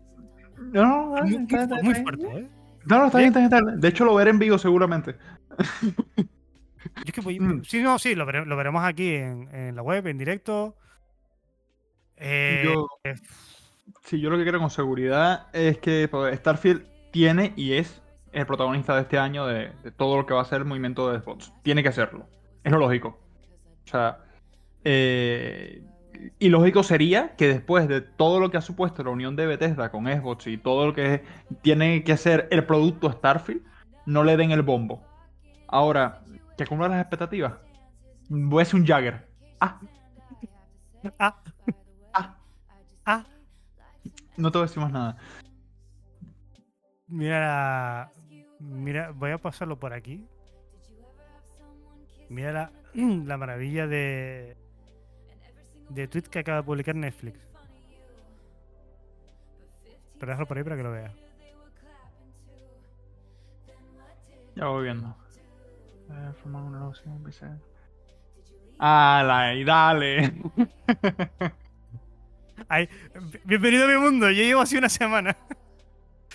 No, 0.71 0.83
no, 0.83 1.15
no, 1.15 1.21
Muy, 1.23 1.35
está- 1.35 1.63
está- 1.63 1.81
muy 1.81 1.91
está- 1.91 2.03
fuerte, 2.03 2.25
¿eh? 2.39 2.49
No, 2.85 2.99
no, 2.99 3.05
está 3.07 3.17
bien, 3.19 3.35
está 3.35 3.61
bien. 3.61 3.79
De 3.79 3.87
hecho, 3.87 4.05
lo 4.05 4.15
veré 4.15 4.29
en 4.29 4.39
vivo 4.39 4.57
seguramente. 4.57 5.15
Yo 6.17 7.03
es 7.05 7.11
que 7.13 7.21
voy- 7.21 7.39
Mm. 7.39 7.63
Sí, 7.63 7.81
no, 7.81 7.97
sí, 7.99 8.15
lo, 8.15 8.25
vere- 8.25 8.45
lo 8.45 8.55
veremos 8.55 8.83
aquí 8.83 9.15
en, 9.15 9.53
en 9.53 9.75
la 9.75 9.81
web, 9.81 10.05
en 10.07 10.17
directo. 10.17 10.75
Eh, 12.17 12.61
Yo- 12.65 12.87
eh, 13.03 13.15
Sí, 14.03 14.19
yo 14.19 14.29
lo 14.29 14.37
que 14.37 14.45
creo 14.45 14.59
con 14.59 14.69
seguridad 14.69 15.47
es 15.53 15.79
que 15.79 16.07
pues, 16.09 16.37
Starfield 16.39 16.85
tiene 17.11 17.53
y 17.55 17.73
es 17.73 18.01
el 18.31 18.45
protagonista 18.45 18.95
de 18.95 19.01
este 19.01 19.17
año 19.17 19.47
de, 19.47 19.71
de 19.83 19.91
todo 19.91 20.17
lo 20.17 20.25
que 20.27 20.33
va 20.35 20.41
a 20.41 20.45
ser 20.45 20.59
el 20.59 20.65
movimiento 20.65 21.11
de 21.11 21.19
Xbox. 21.19 21.51
Tiene 21.63 21.81
que 21.81 21.91
serlo. 21.91 22.27
Es 22.63 22.71
lo 22.71 22.77
lógico. 22.79 23.19
O 23.85 23.87
sea, 23.89 24.19
eh, 24.83 25.83
y 26.39 26.49
lógico 26.49 26.83
sería 26.83 27.35
que 27.35 27.47
después 27.47 27.87
de 27.87 28.01
todo 28.01 28.39
lo 28.39 28.51
que 28.51 28.57
ha 28.57 28.61
supuesto 28.61 29.03
la 29.03 29.11
unión 29.11 29.35
de 29.35 29.45
Bethesda 29.45 29.91
con 29.91 30.05
Xbox 30.05 30.47
y 30.47 30.57
todo 30.57 30.87
lo 30.87 30.93
que 30.93 31.23
tiene 31.61 32.03
que 32.03 32.17
ser 32.17 32.47
el 32.51 32.65
producto 32.65 33.11
Starfield, 33.11 33.63
no 34.05 34.23
le 34.23 34.37
den 34.37 34.51
el 34.51 34.61
bombo. 34.61 35.03
Ahora, 35.67 36.23
que 36.57 36.65
cumpla 36.65 36.87
las 36.87 37.01
expectativas. 37.01 37.53
Voy 38.29 38.61
a 38.61 38.65
ser 38.65 38.79
un 38.79 38.85
Jagger. 38.85 39.27
Ah, 39.59 39.79
ah, 41.19 41.41
ah, 42.13 42.37
ah, 43.05 43.25
no 44.37 44.51
te 44.51 44.57
voy 44.57 44.65
a 44.65 44.67
decir 44.67 44.83
más 44.83 44.91
nada. 44.91 45.17
mira, 47.07 48.11
mira, 48.59 49.11
voy 49.11 49.31
a 49.31 49.37
pasarlo 49.37 49.79
por 49.79 49.93
aquí. 49.93 50.27
Mira 52.29 52.51
la, 52.51 52.71
la 52.93 53.37
maravilla 53.37 53.87
de 53.87 54.57
de 55.89 56.07
tweet 56.07 56.23
que 56.23 56.39
acaba 56.39 56.57
de 56.59 56.63
publicar 56.63 56.95
Netflix. 56.95 57.39
Pero 60.19 60.31
déjalo 60.31 60.47
por 60.47 60.57
ahí 60.57 60.63
para 60.63 60.77
que 60.77 60.83
lo 60.83 60.91
veas. 60.91 61.13
Ya 64.55 64.67
voy 64.67 64.83
viendo. 64.85 65.15
Eh, 66.09 66.31
formar 66.41 66.63
una 66.63 66.79
relación, 66.79 67.15
empezar. 67.15 67.57
¡Hala! 68.79 69.53
Y 69.55 69.63
dale. 69.63 70.33
Ay, 72.69 72.89
bienvenido 73.43 73.85
a 73.85 73.87
mi 73.87 73.97
mundo. 73.97 74.29
Yo 74.31 74.43
llevo 74.43 74.61
así 74.61 74.77
una 74.77 74.89
semana. 74.89 75.35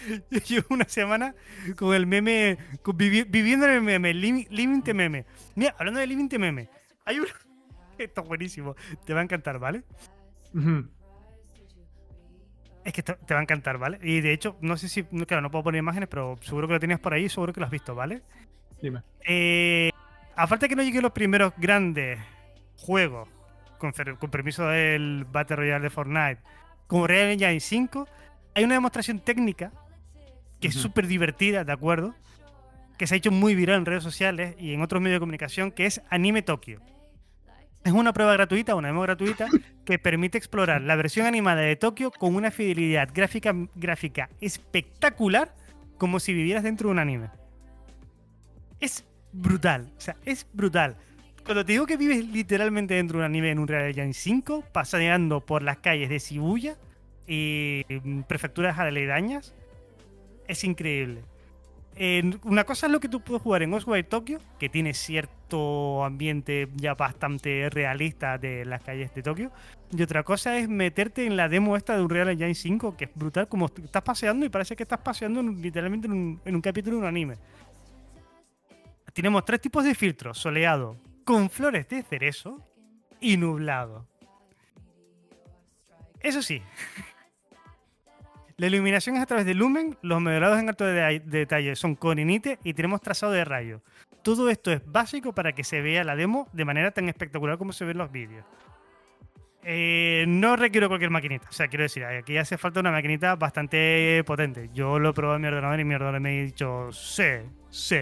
Yo 0.31 0.39
llevo 0.41 0.67
una 0.71 0.87
semana 0.89 1.35
con 1.77 1.95
el 1.95 2.07
meme, 2.07 2.59
con 2.83 2.97
vivi- 2.97 3.27
viviendo 3.29 3.67
en 3.67 3.73
el 3.73 3.83
meme, 3.83 4.13
Living, 4.15 4.45
living 4.51 4.83
the 4.83 4.95
meme. 4.95 5.25
Mira, 5.55 5.75
hablando 5.79 6.01
de 6.01 6.07
Living 6.07 6.29
the 6.29 6.39
meme, 6.39 6.69
hay 7.05 7.21
un. 7.21 7.27
Esto 8.05 8.23
es 8.23 8.29
buenísimo. 8.29 8.75
Te 9.05 9.15
va 9.15 9.21
a 9.21 9.25
encantar, 9.25 9.59
¿vale? 9.59 9.85
Es 12.85 12.93
que 12.93 13.03
te, 13.03 13.35
va 13.35 13.41
a 13.41 13.43
encantar, 13.43 13.79
¿vale? 13.79 13.99
Y 14.03 14.21
de 14.21 14.33
hecho, 14.33 14.57
no 14.61 14.77
sé 14.77 14.89
si. 14.89 15.05
Claro, 15.05 15.43
no 15.43 15.51
puedo 15.51 15.65
poner 15.65 15.81
imágenes, 15.81 16.09
pero 16.09 16.39
seguro 16.41 16.67
que 16.67 16.75
lo 16.75 16.81
tenías 16.81 17.01
por 17.01 17.13
ahí, 17.13 17.29
seguro 17.29 17.53
que 17.53 17.61
lo 17.61 17.67
has 17.67 17.73
visto, 17.73 17.95
¿vale? 17.95 18.23
Dime. 18.81 19.03
Eh, 19.27 19.91
a 20.35 20.47
falta 20.47 20.69
que 20.69 20.77
no 20.77 20.83
lleguen 20.83 21.03
los 21.03 21.13
primeros 21.13 21.53
grandes 21.59 22.19
juegos, 22.77 23.29
con, 23.79 23.93
con 24.19 24.31
permiso 24.31 24.67
del 24.67 25.27
Battle 25.31 25.57
Royale 25.57 25.83
de 25.83 25.91
Fortnite, 25.91 26.41
como 26.87 27.07
Real 27.07 27.31
Engine 27.31 27.61
5, 27.61 28.09
hay 28.55 28.65
una 28.65 28.75
demostración 28.75 29.21
técnica 29.21 29.73
que 30.61 30.69
es 30.69 30.75
súper 30.75 31.07
divertida, 31.07 31.65
¿de 31.65 31.73
acuerdo? 31.73 32.15
Que 32.99 33.07
se 33.07 33.15
ha 33.15 33.19
hecho 33.19 33.31
muy 33.31 33.55
viral 33.55 33.79
en 33.79 33.87
redes 33.87 34.03
sociales 34.03 34.55
y 34.59 34.75
en 34.75 34.83
otros 34.83 35.01
medios 35.01 35.17
de 35.17 35.21
comunicación, 35.21 35.73
que 35.73 35.87
es 35.87 36.03
Anime 36.11 36.43
Tokyo. 36.43 36.81
Es 37.83 37.93
una 37.93 38.13
prueba 38.13 38.35
gratuita, 38.35 38.75
una 38.75 38.89
demo 38.89 39.01
gratuita, 39.03 39.49
que 39.85 39.99
permite 39.99 40.37
explorar 40.37 40.83
la 40.83 40.97
versión 40.97 41.27
animada 41.27 41.63
de 41.63 41.77
Tokio 41.77 42.11
con 42.11 42.35
una 42.35 42.51
fidelidad 42.51 43.09
gráfica, 43.13 43.55
gráfica 43.75 44.29
espectacular, 44.41 45.55
como 45.97 46.21
si 46.21 46.35
vivieras 46.35 46.63
dentro 46.63 46.89
de 46.89 46.93
un 46.93 46.99
anime. 46.99 47.31
Es 48.81 49.05
brutal, 49.33 49.91
o 49.97 50.01
sea, 50.01 50.17
es 50.25 50.47
brutal. 50.53 50.97
Cuando 51.45 51.65
te 51.65 51.73
digo 51.73 51.87
que 51.87 51.97
vives 51.97 52.27
literalmente 52.27 52.95
dentro 52.95 53.19
de 53.19 53.25
un 53.25 53.31
anime 53.31 53.51
en 53.51 53.59
un 53.59 53.67
Real 53.67 53.87
Engine 53.87 54.13
5, 54.13 54.65
paseando 54.73 55.41
por 55.41 55.63
las 55.63 55.79
calles 55.79 56.11
de 56.11 56.19
Shibuya 56.19 56.77
y 57.27 57.85
mm, 57.89 58.23
prefecturas 58.23 58.79
aledañas, 58.79 59.55
es 60.49 60.65
increíble. 60.65 61.23
Una 62.45 62.65
cosa 62.65 62.87
es 62.87 62.93
lo 62.93 63.01
que 63.01 63.09
tú 63.09 63.21
puedes 63.21 63.43
jugar 63.43 63.63
en 63.63 63.73
Ghostwire 63.73 64.05
Tokyo, 64.05 64.39
que 64.59 64.69
tiene 64.71 64.95
cierto 64.95 66.03
ambiente 66.05 66.69
ya 66.77 66.95
bastante 66.95 67.69
realista 67.71 68.39
de 68.39 68.65
las 68.65 68.83
calles 68.83 69.15
de 69.15 69.23
Tokio. 69.23 69.51
Y 69.93 70.01
otra 70.03 70.23
cosa 70.23 70.57
es 70.57 70.69
meterte 70.69 71.27
en 71.27 71.37
la 71.37 71.49
demo 71.49 71.77
esta 71.77 71.97
de 71.97 72.03
un 72.03 72.09
Real 72.09 72.29
Engine 72.31 72.55
5, 72.55 72.97
que 72.97 73.05
es 73.07 73.11
brutal, 73.15 73.49
como 73.49 73.67
est- 73.67 73.81
estás 73.81 74.03
paseando 74.03 74.47
y 74.47 74.49
parece 74.49 74.77
que 74.77 74.85
estás 74.85 75.01
paseando 75.01 75.41
en 75.41 75.61
literalmente 75.61 76.07
en 76.07 76.13
un, 76.13 76.41
en 76.45 76.55
un 76.55 76.61
capítulo 76.63 76.97
de 76.97 77.03
un 77.03 77.09
anime. 77.09 77.35
Tenemos 79.13 79.45
tres 79.45 79.61
tipos 79.61 79.85
de 79.85 79.95
filtros: 79.95 80.39
soleado, 80.39 80.97
con 81.25 81.51
flores 81.51 81.89
de 81.89 82.03
cerezo 82.03 82.65
y 83.21 83.37
nublado. 83.37 84.07
Eso 86.21 86.41
sí, 86.43 86.63
la 88.61 88.67
iluminación 88.67 89.17
es 89.17 89.23
a 89.23 89.27
través 89.27 89.47
de 89.47 89.55
lumen, 89.55 89.97
los 90.03 90.21
modelados 90.21 90.59
en 90.59 90.69
alto 90.69 90.85
de, 90.85 90.93
de 90.93 91.21
detalle 91.21 91.75
son 91.77 91.95
con 91.95 92.19
inite 92.19 92.59
y 92.63 92.75
tenemos 92.75 93.01
trazado 93.01 93.33
de 93.33 93.43
rayo. 93.43 93.81
Todo 94.23 94.51
esto 94.51 94.71
es 94.71 94.83
básico 94.85 95.33
para 95.33 95.55
que 95.55 95.65
se 95.65 95.81
vea 95.81 96.05
la 96.05 96.15
demo 96.15 96.47
de 96.53 96.67
manera 96.67 96.91
tan 96.91 97.09
espectacular 97.09 97.57
como 97.57 97.73
se 97.73 97.87
ve 97.87 97.93
en 97.93 97.99
los 97.99 98.13
vídeos. 98.13 98.45
Eh, 99.63 100.27
no 100.29 100.57
requiero 100.57 100.89
cualquier 100.89 101.11
maquinita, 101.11 101.49
o 101.49 101.53
sea, 101.53 101.69
quiero 101.69 101.85
decir, 101.85 102.05
aquí 102.05 102.37
hace 102.37 102.59
falta 102.59 102.81
una 102.81 102.91
maquinita 102.91 103.35
bastante 103.37 104.23
potente. 104.27 104.69
Yo 104.75 104.99
lo 104.99 105.09
he 105.09 105.13
probado 105.15 105.37
en 105.37 105.43
mi 105.43 105.49
ordenador 105.49 105.81
y 105.81 105.85
mi 105.87 105.95
ordenador 105.95 106.21
me 106.21 106.41
ha 106.41 106.45
dicho, 106.45 106.93
sí, 106.93 107.25
sí, 107.71 107.97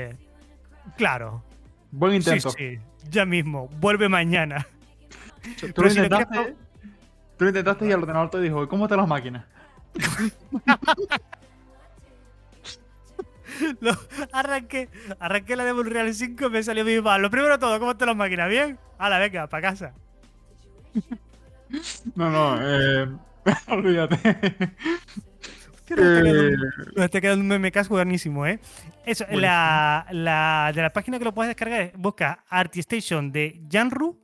claro, 0.96 1.44
Buen 1.92 2.20
sí, 2.20 2.30
intento. 2.30 2.50
sí, 2.50 2.80
ya 3.08 3.24
mismo, 3.24 3.68
vuelve 3.78 4.08
mañana. 4.08 4.66
Tú, 5.60 5.68
Pero 5.72 5.84
lo 5.84 5.90
si 5.90 5.98
lo 6.00 6.08
quieres 6.08 6.26
intentaste, 6.26 6.56
tú 7.36 7.44
lo 7.44 7.50
intentaste 7.50 7.86
y 7.86 7.90
el 7.92 8.00
ordenador 8.02 8.30
te 8.30 8.40
dijo, 8.40 8.68
¿cómo 8.68 8.86
están 8.86 8.98
las 8.98 9.08
máquinas? 9.08 9.44
Lo- 13.80 13.96
arranqué, 14.32 14.88
arranqué 15.18 15.56
la 15.56 15.64
demo 15.64 15.82
Real 15.82 16.12
5 16.14 16.46
y 16.46 16.50
me 16.50 16.62
salió 16.62 16.84
bien 16.84 17.02
mal. 17.02 17.20
Lo 17.22 17.30
primero 17.30 17.58
todo, 17.58 17.78
¿cómo 17.78 17.92
están 17.92 18.08
las 18.08 18.16
máquinas? 18.16 18.48
¿Bien? 18.48 18.78
la 19.08 19.18
venga, 19.18 19.46
para 19.48 19.62
casa. 19.70 19.94
No, 22.14 22.30
no, 22.30 22.58
eh... 22.62 23.08
olvídate. 23.68 24.18
Nos 25.90 25.98
Eh, 25.98 26.52
nos 26.94 27.04
está 27.06 27.20
quedando 27.20 27.42
un 27.42 27.48
casco 27.70 27.94
buenísimo, 27.94 28.46
¿eh? 28.46 28.60
Eso, 29.06 29.24
la, 29.30 30.06
la- 30.10 30.70
de 30.74 30.82
la 30.82 30.92
página 30.92 31.18
que 31.18 31.24
lo 31.24 31.32
puedes 31.32 31.48
descargar 31.48 31.80
es 31.80 31.92
busca 31.96 32.44
ArtStation 32.48 33.32
de 33.32 33.62
Janru. 33.70 34.20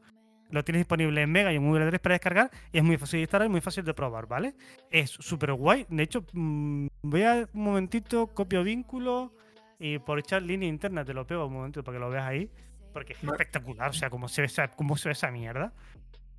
Lo 0.50 0.62
tienes 0.62 0.80
disponible 0.80 1.22
en 1.22 1.33
Mega 1.33 1.52
y 1.52 1.57
en 1.57 1.66
Google 1.66 1.87
3 1.88 2.00
para 2.00 2.14
descargar. 2.14 2.50
Y 2.72 2.78
es 2.78 2.85
muy 2.85 2.96
fácil 2.96 3.18
de 3.18 3.22
instalar 3.22 3.46
y 3.46 3.50
muy 3.50 3.61
fácil 3.61 3.85
de 3.85 3.94
probar, 3.94 4.26
¿vale? 4.26 4.54
Es 4.90 5.11
súper 5.11 5.52
guay. 5.52 5.87
De 5.88 6.02
hecho, 6.02 6.24
mm, 6.33 6.87
voy 7.02 7.22
a 7.22 7.48
un 7.52 7.62
momentito, 7.62 8.28
copio 8.28 8.62
vínculo 8.62 9.33
y 9.78 9.98
por 9.98 10.18
echar 10.18 10.42
línea 10.42 10.68
interna 10.68 11.04
te 11.04 11.12
lo 11.12 11.26
pego 11.26 11.46
un 11.46 11.52
momento 11.54 11.83
para 11.83 11.96
que 11.96 12.00
lo 12.00 12.11
veas 12.11 12.24
ahí. 12.24 12.50
Porque 12.92 13.14
es 13.14 13.24
espectacular, 13.24 13.90
o 13.90 13.92
sea, 13.92 14.09
cómo 14.09 14.28
se 14.28 14.42
ve 14.42 14.46
esa, 14.46 14.68
cómo 14.68 14.96
se 14.96 15.09
ve 15.09 15.12
esa 15.12 15.30
mierda. 15.30 15.72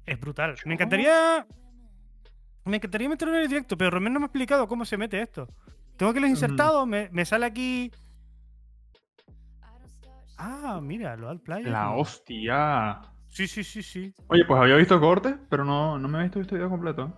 Es 0.05 0.19
brutal. 0.19 0.55
Me 0.65 0.75
encantaría. 0.75 1.45
Me 2.63 2.77
encantaría 2.77 3.09
meterlo 3.09 3.35
en 3.35 3.41
el 3.41 3.47
directo, 3.47 3.77
pero 3.77 3.91
Romero 3.91 4.13
no 4.13 4.19
me 4.21 4.25
ha 4.25 4.27
explicado 4.27 4.67
cómo 4.67 4.85
se 4.85 4.97
mete 4.97 5.21
esto. 5.21 5.47
Tengo 5.97 6.13
que 6.13 6.19
los 6.19 6.29
insertados, 6.29 6.87
me, 6.87 7.09
me 7.11 7.25
sale 7.25 7.45
aquí. 7.45 7.91
Ah, 10.37 10.79
mira, 10.81 11.15
lo 11.15 11.29
al 11.29 11.39
player. 11.39 11.67
La 11.67 11.91
hostia. 11.91 13.01
Sí, 13.35 13.47
sí, 13.49 13.65
sí, 13.65 13.83
sí. 13.83 14.13
Oye, 14.27 14.45
pues 14.45 14.61
había 14.61 14.77
visto 14.77 14.97
cortes, 15.01 15.35
pero 15.49 15.65
no, 15.65 15.99
no 15.99 16.07
me 16.07 16.19
había 16.19 16.27
visto 16.27 16.39
este 16.39 16.55
video 16.55 16.69
completo. 16.69 17.13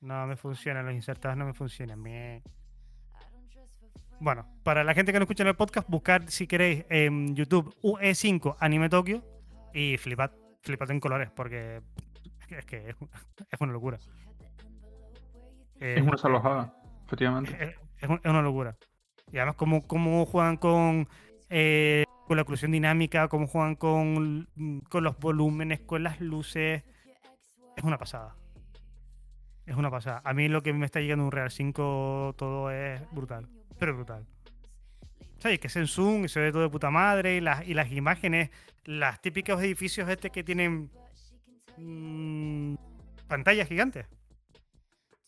No 0.00 0.24
me 0.28 0.36
funcionan, 0.36 0.86
los 0.86 0.94
insertados 0.94 1.36
no 1.36 1.46
me 1.46 1.52
funcionan. 1.52 2.00
Mie. 2.00 2.44
Bueno, 4.20 4.46
para 4.62 4.84
la 4.84 4.94
gente 4.94 5.12
que 5.12 5.18
no 5.18 5.24
escucha 5.24 5.42
en 5.42 5.48
el 5.48 5.56
podcast, 5.56 5.88
buscar 5.90 6.30
si 6.30 6.46
queréis 6.46 6.84
en 6.90 7.34
YouTube 7.34 7.74
UE5 7.82 8.54
Anime 8.60 8.88
Tokyo 8.88 9.24
y 9.74 9.96
flipad, 9.96 10.30
flipad 10.62 10.92
en 10.92 11.00
colores, 11.00 11.28
porque 11.34 11.82
es 12.48 12.64
que 12.64 12.90
es, 12.90 12.96
una 13.60 13.72
locura. 13.72 13.98
Eh, 15.80 15.96
Es 15.98 16.02
una 16.02 16.16
salvajada, 16.18 16.72
efectivamente. 17.06 17.52
es, 17.60 17.74
es 18.00 18.08
un- 18.08 18.20
es 18.22 18.30
una 18.30 18.42
locura. 18.42 18.76
Y 19.32 19.38
además, 19.38 19.56
cómo, 19.56 19.84
cómo 19.88 20.24
juegan 20.24 20.56
con, 20.56 21.08
eh, 21.50 22.04
con 22.28 22.36
la 22.36 22.42
oclusión 22.42 22.70
dinámica, 22.70 23.26
cómo 23.28 23.46
juegan 23.46 23.74
con, 23.74 24.48
con 24.88 25.02
los 25.02 25.18
volúmenes, 25.18 25.80
con 25.80 26.02
las 26.04 26.20
luces. 26.20 26.84
Es 27.76 27.82
una 27.82 27.98
pasada. 27.98 28.36
Es 29.66 29.74
una 29.74 29.90
pasada. 29.90 30.20
A 30.24 30.34
mí 30.34 30.48
lo 30.48 30.62
que 30.62 30.72
me 30.72 30.84
está 30.84 31.00
llegando 31.00 31.24
un 31.24 31.32
Real 31.32 31.50
5 31.50 32.34
todo 32.36 32.70
es 32.70 33.00
brutal. 33.12 33.48
Pero 33.78 33.96
brutal. 33.96 34.26
¿Sabes? 35.38 35.58
Que 35.58 35.68
es 35.68 35.76
en 35.76 35.86
Zoom 35.86 36.26
y 36.26 36.28
se 36.28 36.40
ve 36.40 36.52
todo 36.52 36.62
de 36.62 36.68
puta 36.68 36.90
madre. 36.90 37.36
Y 37.36 37.40
las, 37.40 37.66
y 37.66 37.72
las 37.72 37.90
imágenes, 37.90 38.50
las 38.84 39.22
típicos 39.22 39.60
edificios 39.62 40.08
este 40.08 40.30
que 40.30 40.44
tienen 40.44 40.90
mm, 41.78 42.74
pantallas 43.26 43.68
gigantes. 43.68 44.06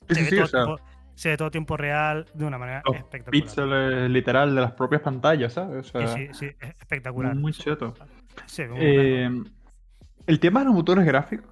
Sí, 0.08 0.16
sí, 0.16 0.22
ve 0.22 0.30
sí, 0.30 0.36
todo 0.36 0.74
o 0.74 0.76
sea, 0.76 0.86
se 1.14 1.30
ve 1.30 1.36
todo 1.36 1.50
tiempo 1.50 1.76
real 1.76 2.26
de 2.34 2.44
una 2.44 2.58
manera 2.58 2.82
los 2.84 2.96
espectacular. 2.96 3.30
píxeles 3.30 4.10
literal 4.10 4.54
de 4.54 4.60
las 4.60 4.72
propias 4.72 5.02
pantallas, 5.02 5.52
¿sabes? 5.52 5.86
O 5.94 5.98
sea, 5.98 6.08
Sí, 6.08 6.26
sí, 6.28 6.34
sí, 6.34 6.46
es 6.60 6.70
espectacular. 6.78 7.34
muy 7.36 7.52
cheto. 7.52 7.94
Ve 8.56 8.68
muy. 8.68 8.78
Eh, 8.80 9.42
el 10.26 10.40
tema 10.40 10.60
de 10.60 10.66
los 10.66 10.74
motores 10.74 11.04
gráficos, 11.04 11.46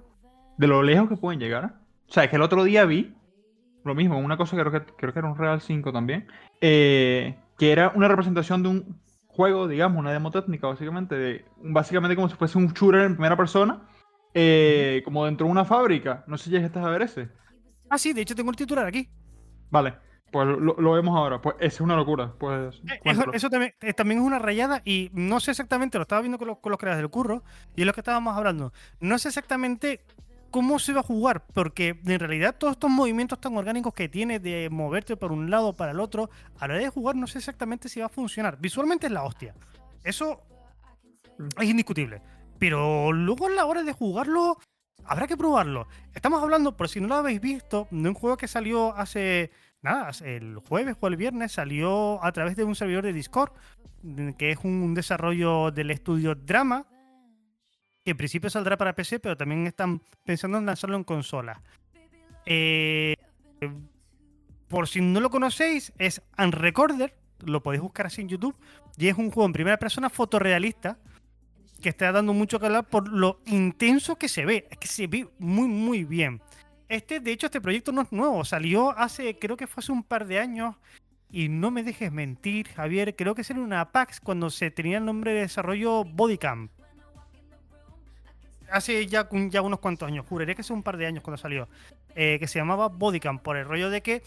de 0.57 0.67
lo 0.67 0.83
lejos 0.83 1.09
que 1.09 1.17
pueden 1.17 1.41
llegar. 1.41 1.65
O 2.09 2.13
sea, 2.13 2.25
es 2.25 2.31
que 2.31 2.37
el 2.37 2.43
otro 2.43 2.65
día 2.65 2.85
vi 2.85 3.15
lo 3.85 3.95
mismo, 3.95 4.19
una 4.19 4.37
cosa 4.37 4.57
que 4.57 4.63
creo 4.65 4.73
que, 4.85 4.93
creo 4.95 5.13
que 5.13 5.19
era 5.19 5.29
un 5.31 5.37
Real 5.39 5.61
5 5.61 5.93
también, 5.93 6.27
eh, 6.61 7.37
que 7.59 7.73
era 7.73 7.91
una 7.95 8.07
representación 8.09 8.63
de 8.63 8.69
un 8.69 9.01
juego, 9.27 9.67
digamos, 9.69 9.99
una 9.99 10.13
demo 10.13 10.31
técnica, 10.31 10.67
básicamente, 10.67 11.15
de, 11.15 11.45
básicamente 11.63 12.15
como 12.17 12.29
si 12.29 12.35
fuese 12.37 12.59
un 12.59 12.69
shooter 12.69 13.03
en 13.03 13.15
primera 13.15 13.37
persona, 13.37 13.89
eh, 14.35 15.01
como 15.05 15.25
dentro 15.25 15.47
de 15.47 15.53
una 15.53 15.65
fábrica. 15.65 16.25
No 16.27 16.37
sé 16.37 16.45
si 16.45 16.51
llegaste 16.51 16.79
a 16.79 16.89
ver 16.89 17.03
ese. 17.03 17.29
Ah, 17.89 17.97
sí, 17.99 18.13
de 18.13 18.21
hecho 18.23 18.35
tengo 18.35 18.51
el 18.51 18.57
titular 18.57 18.85
aquí. 18.87 19.09
Vale, 19.71 19.95
pues 20.31 20.47
lo, 20.47 20.75
lo 20.79 20.93
vemos 20.93 21.17
ahora. 21.17 21.41
Pues 21.41 21.57
es 21.61 21.81
una 21.81 21.97
locura. 21.97 22.33
Pues 22.39 22.77
Eh, 22.91 23.01
Eso, 23.05 23.33
eso 23.33 23.51
también, 23.51 23.75
eh, 23.81 23.93
también 23.95 24.21
es 24.21 24.27
una 24.27 24.39
rayada 24.39 24.83
y 24.85 25.11
no 25.13 25.41
sé 25.41 25.51
exactamente, 25.53 25.99
lo 25.99 26.03
estaba 26.03 26.21
viendo 26.23 26.39
con 26.39 26.49
los, 26.49 26.59
con 26.59 26.71
los 26.71 26.79
creadores 26.79 27.03
del 27.03 27.11
curro 27.11 27.43
y 27.77 27.83
es 27.83 27.87
lo 27.87 27.93
que 27.93 28.01
estábamos 28.01 28.37
hablando. 28.37 28.73
No 29.01 29.19
sé 29.19 29.29
exactamente 29.29 30.01
cómo 30.51 30.79
se 30.79 30.95
va 30.95 31.01
a 31.01 31.03
jugar, 31.03 31.45
porque 31.53 32.01
en 32.07 32.19
realidad 32.21 32.57
todos 32.57 32.73
estos 32.73 32.91
movimientos 32.91 33.39
tan 33.41 33.55
orgánicos 33.57 33.93
que 33.93 34.09
tiene 34.09 34.39
de 34.41 34.69
moverte 34.71 35.17
por 35.17 35.31
un 35.31 35.51
lado 35.51 35.75
para 35.75 35.93
el 35.93 36.01
otro, 36.01 36.31
a 36.59 36.67
la 36.67 36.75
hora 36.75 36.83
de 36.83 36.89
jugar 36.89 37.17
no 37.17 37.27
sé 37.27 37.39
exactamente 37.39 37.89
si 37.91 38.01
va 38.01 38.07
a 38.07 38.09
funcionar. 38.11 38.59
Visualmente 38.59 39.07
es 39.07 39.13
la 39.13 39.25
hostia. 39.25 39.55
Eso 40.05 40.41
Mm. 41.39 41.49
es 41.63 41.69
indiscutible. 41.69 42.21
Pero 42.59 43.13
luego 43.13 43.47
a 43.47 43.51
la 43.51 43.65
hora 43.67 43.85
de 43.85 43.93
jugarlo, 43.93 44.57
habrá 45.05 45.27
que 45.27 45.37
probarlo. 45.37 45.89
Estamos 46.15 46.43
hablando, 46.43 46.77
por 46.77 46.89
si 46.89 47.01
no 47.01 47.09
lo 47.09 47.17
habéis 47.17 47.41
visto, 47.41 47.89
de 47.91 48.09
un 48.09 48.15
juego 48.15 48.37
que 48.37 48.49
salió 48.49 48.95
hace 48.95 49.51
nada, 49.83 50.11
el 50.25 50.57
jueves 50.59 50.97
o 51.01 51.09
el 51.09 51.17
viernes 51.17 51.53
salió 51.53 52.23
a 52.25 52.33
través 52.33 52.57
de 52.57 52.65
un 52.65 52.75
servidor 52.75 53.05
de 53.05 53.13
Discord, 53.13 53.53
mm, 54.03 54.31
que 54.33 54.51
es 54.51 54.59
un 54.63 54.95
desarrollo 54.95 55.71
del 55.71 55.91
estudio 55.91 56.35
Drama, 56.35 56.87
que 58.05 58.13
en 58.13 58.17
principio 58.17 58.51
saldrá 58.51 58.77
para 58.77 58.95
PC, 58.95 59.21
pero 59.21 59.37
también 59.37 59.67
están 59.67 60.01
pensando 60.25 60.59
en 60.59 60.67
lanzarlo 60.67 60.97
en 60.97 61.05
consola. 61.05 61.63
Eh, 62.45 63.15
por 64.69 64.89
si 64.89 65.01
no 65.01 65.21
lo 65.21 65.31
conocéis, 65.31 65.93
es 65.99 66.23
Unrecorder, 66.39 67.15
lo 67.45 67.63
podéis 67.63 67.83
buscar 67.83 68.07
así 68.07 68.21
en 68.21 68.29
YouTube, 68.29 68.57
y 68.97 69.09
es 69.09 69.17
un 69.17 69.31
juego 69.31 69.47
en 69.47 69.53
primera 69.53 69.79
persona 69.79 70.11
fotorrealista 70.11 70.99
que 71.81 71.89
está 71.91 72.13
dando 72.13 72.33
mucho 72.33 72.59
que 72.59 72.67
hablar 72.67 72.89
por 72.89 73.09
lo 73.09 73.41
intenso 73.47 74.17
que 74.17 74.29
se 74.29 74.45
ve. 74.45 74.67
Es 74.71 74.79
que 74.79 74.89
se 74.89 75.07
ve 75.07 75.29
muy, 75.39 75.69
muy 75.69 76.05
bien. 76.05 76.41
Este, 76.89 77.21
de 77.21 77.33
hecho, 77.33 77.47
este 77.47 77.61
proyecto 77.61 77.93
no 77.93 78.03
es 78.03 78.13
nuevo. 78.13 78.45
Salió 78.45 78.97
hace, 78.99 79.39
creo 79.39 79.57
que 79.57 79.67
fue 79.67 79.81
hace 79.83 79.93
un 79.93 80.03
par 80.03 80.27
de 80.27 80.39
años. 80.39 80.75
Y 81.31 81.49
no 81.49 81.71
me 81.71 81.83
dejes 81.83 82.11
mentir, 82.11 82.69
Javier. 82.69 83.15
Creo 83.15 83.35
que 83.35 83.43
es 83.43 83.51
en 83.51 83.59
una 83.59 83.93
PAX 83.93 84.21
cuando 84.21 84.49
se 84.49 84.71
tenía 84.71 84.99
el 84.99 85.05
nombre 85.05 85.33
de 85.35 85.41
desarrollo 85.41 86.05
Bodycam. 86.05 86.71
Hace 88.71 89.07
ya, 89.07 89.29
ya 89.51 89.63
unos 89.63 89.81
cuantos 89.81 90.09
años, 90.09 90.27
juraría 90.27 90.55
que 90.55 90.61
hace 90.61 90.73
un 90.73 90.83
par 90.83 90.97
de 90.97 91.07
años 91.07 91.23
cuando 91.23 91.39
salió. 91.39 91.69
Eh, 92.15 92.39
que 92.41 92.47
se 92.47 92.59
llamaba 92.59 92.89
Bodycam, 92.89 93.39
por 93.39 93.57
el 93.57 93.65
rollo 93.67 93.91
de 93.91 94.03
que 94.03 94.23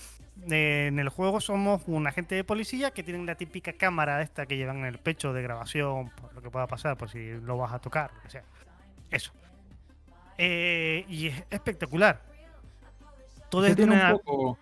eh, 0.50 0.88
en 0.88 0.98
el 1.00 1.10
juego 1.10 1.39
somos 1.41 1.82
un 1.88 2.08
agente 2.08 2.36
de 2.36 2.44
policía 2.44 2.91
que 2.91 3.04
tienen 3.04 3.26
la 3.26 3.36
típica 3.36 3.74
cámara 3.74 4.22
esta 4.22 4.46
que 4.46 4.58
llevan 4.58 4.78
en 4.80 4.86
el 4.86 4.98
pecho 4.98 5.34
de 5.34 5.41
grabación, 5.41 6.10
por 6.10 6.34
lo 6.34 6.41
que 6.41 6.50
pueda 6.50 6.67
pasar, 6.67 6.98
por 6.98 7.10
si 7.10 7.32
lo 7.41 7.58
vas 7.58 7.74
a 7.74 7.80
tocar, 7.80 8.12
lo 8.15 8.22
que 8.24 8.30
sea. 8.30 8.44
Eso. 9.10 9.32
Eh, 10.38 11.06
y 11.10 11.28
es 11.28 11.44
espectacular. 11.50 12.22
Todo 13.50 13.74
tiene 13.76 13.94
una- 13.94 14.13
un 14.13 14.20
poco. 14.20 14.58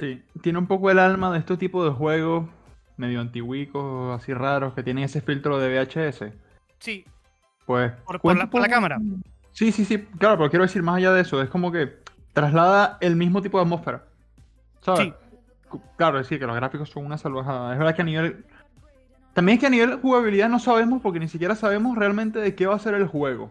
Sí, 0.00 0.22
tiene 0.42 0.58
un 0.58 0.66
poco 0.66 0.90
el 0.90 0.98
alma 0.98 1.32
de 1.32 1.38
estos 1.38 1.58
tipos 1.58 1.84
de 1.84 1.92
juegos 1.92 2.48
medio 2.96 3.20
antiguicos, 3.20 4.20
así 4.20 4.34
raros, 4.34 4.74
que 4.74 4.82
tienen 4.82 5.04
ese 5.04 5.20
filtro 5.20 5.58
de 5.58 5.68
VHS. 5.68 6.32
Sí, 6.78 7.04
Pues. 7.64 7.92
Por- 8.04 8.20
por 8.20 8.36
la- 8.36 8.50
por 8.50 8.60
la 8.60 8.68
cámara. 8.68 8.98
Sí, 9.52 9.70
sí, 9.70 9.84
sí, 9.84 9.98
claro, 10.18 10.36
pero 10.36 10.50
quiero 10.50 10.64
decir, 10.64 10.82
más 10.82 10.96
allá 10.96 11.12
de 11.12 11.22
eso, 11.22 11.40
es 11.40 11.48
como 11.48 11.70
que 11.70 12.01
traslada 12.32 12.98
el 13.00 13.16
mismo 13.16 13.42
tipo 13.42 13.58
de 13.58 13.62
atmósfera. 13.64 14.04
¿Sabes? 14.80 15.00
Sí. 15.00 15.14
Claro, 15.96 16.18
es 16.18 16.26
decir, 16.26 16.38
que 16.38 16.46
los 16.46 16.56
gráficos 16.56 16.90
son 16.90 17.06
una 17.06 17.16
salvajada. 17.18 17.72
Es 17.72 17.78
verdad 17.78 17.94
que 17.94 18.02
a 18.02 18.04
nivel. 18.04 18.44
También 19.32 19.56
es 19.56 19.60
que 19.60 19.66
a 19.66 19.70
nivel 19.70 19.96
jugabilidad 20.00 20.48
no 20.50 20.58
sabemos 20.58 21.00
porque 21.00 21.18
ni 21.18 21.28
siquiera 21.28 21.54
sabemos 21.54 21.96
realmente 21.96 22.38
de 22.38 22.54
qué 22.54 22.66
va 22.66 22.74
a 22.74 22.78
ser 22.78 22.94
el 22.94 23.06
juego. 23.06 23.50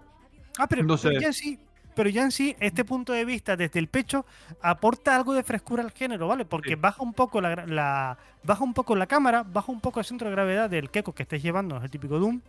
Ah, 0.59 0.67
pero, 0.67 0.81
Entonces- 0.81 1.09
pero 1.09 1.21
ya 1.21 1.27
en 1.27 1.33
sí, 1.33 1.59
pero 1.95 2.09
ya 2.09 2.21
en 2.23 2.31
sí, 2.31 2.55
este 2.59 2.85
punto 2.85 3.13
de 3.13 3.25
vista 3.25 3.57
desde 3.57 3.79
el 3.79 3.87
pecho 3.87 4.25
aporta 4.61 5.15
algo 5.15 5.33
de 5.33 5.41
frescura 5.41 5.81
al 5.81 5.89
género, 5.91 6.27
¿vale? 6.27 6.45
Porque 6.45 6.71
Sí. 6.71 6.75
baja 6.75 7.01
un 7.01 7.13
poco 7.13 7.41
la, 7.41 7.65
la- 7.65 8.17
baja 8.43 8.63
un 8.63 8.73
poco 8.75 8.95
la 8.95 9.07
cámara, 9.07 9.43
baja 9.43 9.71
un 9.71 9.81
poco 9.81 9.99
el 9.99 10.05
centro 10.05 10.27
de 10.29 10.35
gravedad 10.35 10.69
del 10.69 10.91
Keko 10.91 11.13
que 11.13 11.23
estáis 11.23 11.41
llevando, 11.41 11.77
es 11.77 11.83
el 11.83 11.89
típico 11.89 12.19
Doom. 12.19 12.41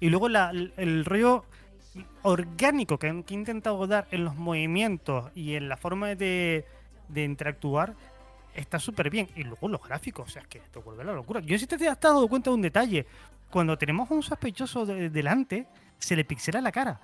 Y 0.00 0.10
luego 0.10 0.28
la- 0.28 0.50
el, 0.50 0.74
el 0.76 1.04
rollo 1.06 1.44
orgánico 2.22 2.98
que 2.98 3.08
han 3.08 3.22
que 3.22 3.34
intentado 3.34 3.86
dar 3.86 4.06
en 4.10 4.24
los 4.24 4.34
movimientos 4.36 5.30
y 5.34 5.54
en 5.54 5.68
la 5.68 5.76
forma 5.76 6.14
de, 6.14 6.64
de 7.08 7.24
interactuar 7.24 7.94
está 8.54 8.78
súper 8.78 9.10
bien. 9.10 9.28
Y 9.36 9.44
luego 9.44 9.68
los 9.68 9.82
gráficos, 9.82 10.28
o 10.28 10.30
sea, 10.30 10.42
es 10.42 10.48
que 10.48 10.60
te 10.60 10.78
vuelve 10.78 11.04
la 11.04 11.12
locura. 11.12 11.40
Yo 11.40 11.58
sí 11.58 11.66
te 11.66 11.74
has 11.88 12.00
dado 12.00 12.26
cuenta 12.28 12.50
de 12.50 12.54
un 12.56 12.62
detalle. 12.62 13.06
Cuando 13.50 13.76
tenemos 13.78 14.10
a 14.10 14.14
un 14.14 14.22
sospechoso 14.22 14.86
de- 14.86 15.10
delante, 15.10 15.66
se 15.98 16.16
le 16.16 16.24
pixela 16.24 16.60
la 16.60 16.72
cara. 16.72 17.00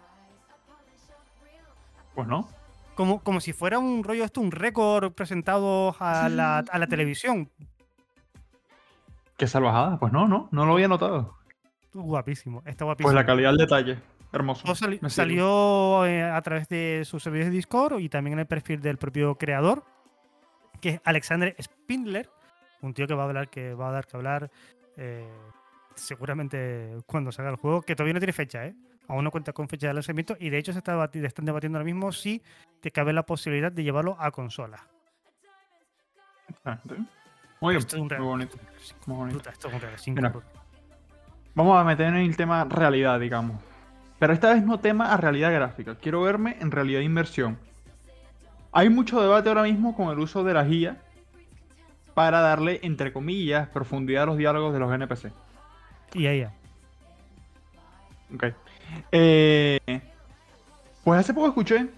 Pues 2.15 2.27
no. 2.27 2.49
Como, 2.95 3.21
como 3.21 3.41
si 3.41 3.53
fuera 3.53 3.79
un 3.79 4.03
rollo 4.05 4.25
esto, 4.25 4.41
un 4.41 4.51
récord 4.51 5.13
presentado 5.13 5.95
a 6.01 6.29
la, 6.29 6.59
a 6.59 6.79
la 6.79 6.87
televisión. 6.87 7.49
Qué 9.37 9.47
salvajada. 9.47 9.99
Pues 9.99 10.13
no, 10.13 10.29
no, 10.29 10.49
no 10.51 10.67
lo 10.67 10.73
había 10.75 10.89
notado. 10.89 11.35
Guapísimo, 11.95 12.63
está 12.67 12.85
guapísimo. 12.85 13.07
Pues 13.07 13.15
la 13.15 13.25
calidad 13.25 13.51
del 13.51 13.59
detalle. 13.59 13.99
Hermoso. 14.33 14.67
Me 15.01 15.11
salió 15.11 16.07
eh, 16.07 16.23
a 16.23 16.41
través 16.43 16.69
de 16.69 17.03
sus 17.05 17.23
servidores 17.23 17.51
de 17.51 17.57
Discord 17.57 17.99
y 18.01 18.09
también 18.09 18.35
en 18.35 18.39
el 18.41 18.47
perfil 18.47 18.81
del 18.81 18.97
propio 18.97 19.35
creador, 19.37 19.85
que 20.81 20.91
es 20.91 21.01
Alexander 21.05 21.55
Spindler, 21.61 22.31
un 22.81 22.95
tío 22.95 23.07
que 23.07 23.15
va 23.15 23.25
a 23.25 23.27
hablar, 23.27 23.49
que 23.51 23.75
va 23.75 23.89
a 23.89 23.93
dar 23.93 24.07
que 24.07 24.17
hablar 24.17 24.51
eh, 24.97 25.29
seguramente 25.95 26.97
cuando 27.07 27.33
salga 27.33 27.51
el 27.51 27.57
juego, 27.57 27.83
que 27.83 27.97
todavía 27.97 28.15
no 28.15 28.21
tiene 28.21 28.33
fecha, 28.33 28.67
¿eh? 28.67 28.75
Aún 29.09 29.25
no 29.25 29.33
cuenta 29.33 29.53
con 29.53 29.69
fecha 29.69 29.89
de 29.89 29.95
lanzamiento 29.95 30.37
y 30.39 30.51
de 30.51 30.59
hecho 30.59 30.73
se 30.73 30.79
está 30.79 30.95
debati- 30.97 31.25
están 31.25 31.45
debatiendo 31.45 31.79
ahora 31.79 31.85
mismo 31.85 32.13
si 32.13 32.41
te 32.81 32.93
cabe 32.93 33.13
la 33.13 33.25
posibilidad 33.27 33.73
de 33.73 33.83
llevarlo 33.83 34.17
a 34.21 34.31
consola. 34.31 34.87
Muy 37.61 37.75
bien, 37.75 37.79
Esto 37.81 37.97
es 37.97 38.03
un 38.03 38.09
muy 38.09 38.17
bonito. 38.19 38.57
Muy 39.07 39.17
bonito. 39.17 39.39
Puta, 39.39 39.51
esto 39.51 39.69
es 39.69 39.75
un 39.75 39.81
Real 39.81 39.99
5, 39.99 40.17
Mira. 40.17 40.33
Vamos 41.55 41.77
a 41.79 41.85
meter 41.85 42.07
en 42.07 42.15
el 42.17 42.37
tema 42.37 42.65
realidad, 42.65 43.19
digamos. 43.19 43.61
Pero 44.21 44.35
esta 44.35 44.53
vez 44.53 44.63
no 44.63 44.79
tema 44.79 45.13
a 45.13 45.17
realidad 45.17 45.51
gráfica. 45.51 45.97
Quiero 45.97 46.23
verme 46.23 46.57
en 46.61 46.71
realidad 46.71 47.01
de 47.01 47.07
inmersión. 47.07 47.59
Hay 48.71 48.91
mucho 48.91 49.21
debate 49.21 49.49
ahora 49.49 49.63
mismo 49.63 49.97
con 49.97 50.11
el 50.11 50.19
uso 50.19 50.45
de 50.45 50.55
la 50.55 50.63
guía 50.63 50.99
para 52.13 52.41
darle, 52.41 52.81
entre 52.83 53.15
comillas, 53.15 53.69
profundidad 53.71 54.25
a 54.25 54.27
los 54.27 54.37
diálogos 54.37 54.75
de 54.75 54.79
los 54.79 54.93
NPC. 54.93 55.33
Y 56.13 56.23
ya. 56.23 56.53
Ok. 58.35 58.45
Eh, 59.11 60.01
pues 61.03 61.21
hace 61.21 61.33
poco 61.33 61.49
escuché 61.49 61.89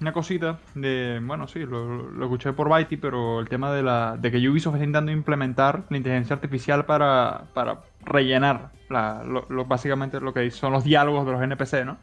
una 0.00 0.12
cosita 0.12 0.60
de. 0.74 1.20
Bueno, 1.20 1.48
sí, 1.48 1.60
lo, 1.60 2.10
lo 2.10 2.24
escuché 2.26 2.52
por 2.52 2.68
Byte, 2.68 2.96
pero 2.96 3.40
el 3.40 3.48
tema 3.48 3.72
de, 3.72 3.82
la, 3.82 4.16
de 4.16 4.30
que 4.30 4.48
Ubisoft 4.48 4.74
está 4.74 4.84
intentando 4.84 5.10
implementar 5.10 5.82
la 5.88 5.96
inteligencia 5.96 6.34
artificial 6.34 6.84
para, 6.84 7.46
para 7.54 7.80
rellenar 8.06 8.70
lo- 8.88 9.64
básicamente 9.66 10.20
lo 10.20 10.32
que 10.32 10.50
son 10.50 10.72
los 10.72 10.84
diálogos 10.84 11.26
de 11.26 11.32
los 11.32 11.42
NPC, 11.42 11.84
¿no? 11.84 11.98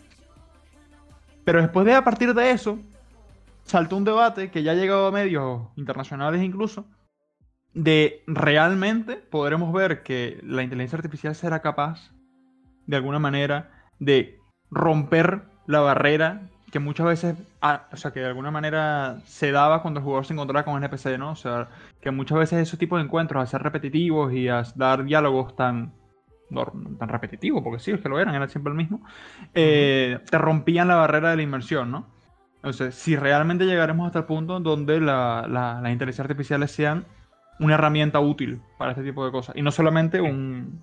Pero 1.43 1.61
después 1.61 1.85
de 1.85 1.95
a 1.95 2.03
partir 2.03 2.33
de 2.33 2.51
eso, 2.51 2.77
saltó 3.63 3.97
un 3.97 4.03
debate 4.03 4.51
que 4.51 4.63
ya 4.63 4.71
ha 4.73 4.75
llegado 4.75 5.07
a 5.07 5.11
medios 5.11 5.61
internacionales 5.75 6.41
incluso, 6.43 6.85
de 7.73 8.23
realmente 8.27 9.15
podremos 9.15 9.73
ver 9.73 10.03
que 10.03 10.39
la 10.43 10.61
inteligencia 10.61 10.97
artificial 10.97 11.33
será 11.35 11.61
capaz, 11.61 12.11
de 12.85 12.95
alguna 12.97 13.19
manera, 13.19 13.71
de 13.99 14.37
romper 14.69 15.43
la 15.65 15.79
barrera 15.79 16.49
que 16.73 16.79
muchas 16.79 17.05
veces, 17.05 17.35
ah, 17.61 17.83
o 17.91 17.95
sea, 17.97 18.11
que 18.11 18.19
de 18.19 18.25
alguna 18.25 18.49
manera 18.49 19.19
se 19.25 19.51
daba 19.51 19.83
cuando 19.83 19.99
el 19.99 20.03
jugador 20.03 20.25
se 20.25 20.33
encontraba 20.33 20.65
con 20.65 20.83
NPC, 20.83 21.19
¿no? 21.19 21.29
O 21.31 21.35
sea, 21.35 21.67
que 22.01 22.09
muchas 22.09 22.39
veces 22.39 22.59
esos 22.59 22.79
tipos 22.79 22.97
de 22.99 23.05
encuentros, 23.05 23.39
al 23.39 23.47
ser 23.47 23.61
repetitivos 23.61 24.33
y 24.33 24.47
a 24.49 24.63
dar 24.75 25.03
diálogos 25.03 25.55
tan, 25.55 25.93
tan 26.97 27.09
repetitivos, 27.09 27.61
porque 27.63 27.77
sí, 27.79 27.91
es 27.91 28.01
que 28.01 28.09
lo 28.09 28.19
eran, 28.19 28.33
era 28.33 28.47
siempre 28.47 28.71
el 28.71 28.77
mismo, 28.77 29.01
eh, 29.53 30.17
te 30.31 30.37
rompían 30.39 30.87
la 30.87 30.95
barrera 30.95 31.29
de 31.29 31.35
la 31.35 31.43
inmersión, 31.43 31.91
¿no? 31.91 32.07
Entonces, 32.55 32.95
si 32.95 33.15
realmente 33.15 33.65
llegaremos 33.65 34.07
hasta 34.07 34.19
el 34.19 34.25
punto 34.25 34.59
donde 34.59 34.99
la, 34.99 35.45
la, 35.47 35.79
las 35.79 35.91
inteligencias 35.91 36.25
artificiales 36.25 36.71
sean 36.71 37.05
una 37.59 37.75
herramienta 37.75 38.19
útil 38.19 38.61
para 38.79 38.93
este 38.93 39.03
tipo 39.03 39.23
de 39.23 39.31
cosas, 39.31 39.55
y 39.55 39.61
no 39.61 39.69
solamente 39.69 40.21
un, 40.21 40.81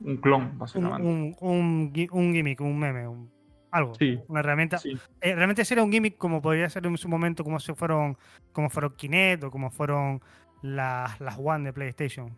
un 0.00 0.16
clon, 0.18 0.42
Un, 0.42 0.58
básicamente. 0.58 1.02
un, 1.08 1.34
un, 1.40 1.92
gui- 1.92 2.10
un 2.12 2.34
gimmick, 2.34 2.60
un 2.60 2.78
meme, 2.78 3.08
un- 3.08 3.33
algo. 3.74 3.94
Sí, 3.96 4.20
Una 4.28 4.40
herramienta. 4.40 4.78
sí. 4.78 4.96
Eh, 5.20 5.34
realmente 5.34 5.64
sería 5.64 5.82
un 5.82 5.92
gimmick 5.92 6.16
como 6.16 6.40
podría 6.40 6.68
ser 6.70 6.86
en 6.86 6.96
su 6.96 7.08
momento 7.08 7.42
como 7.42 7.58
se 7.58 7.74
fueron 7.74 8.16
como 8.52 8.70
fueron 8.70 8.94
Kinect 8.94 9.44
o 9.44 9.50
como 9.50 9.70
fueron 9.70 10.22
las, 10.62 11.20
las 11.20 11.36
One 11.38 11.64
de 11.64 11.72
PlayStation. 11.72 12.36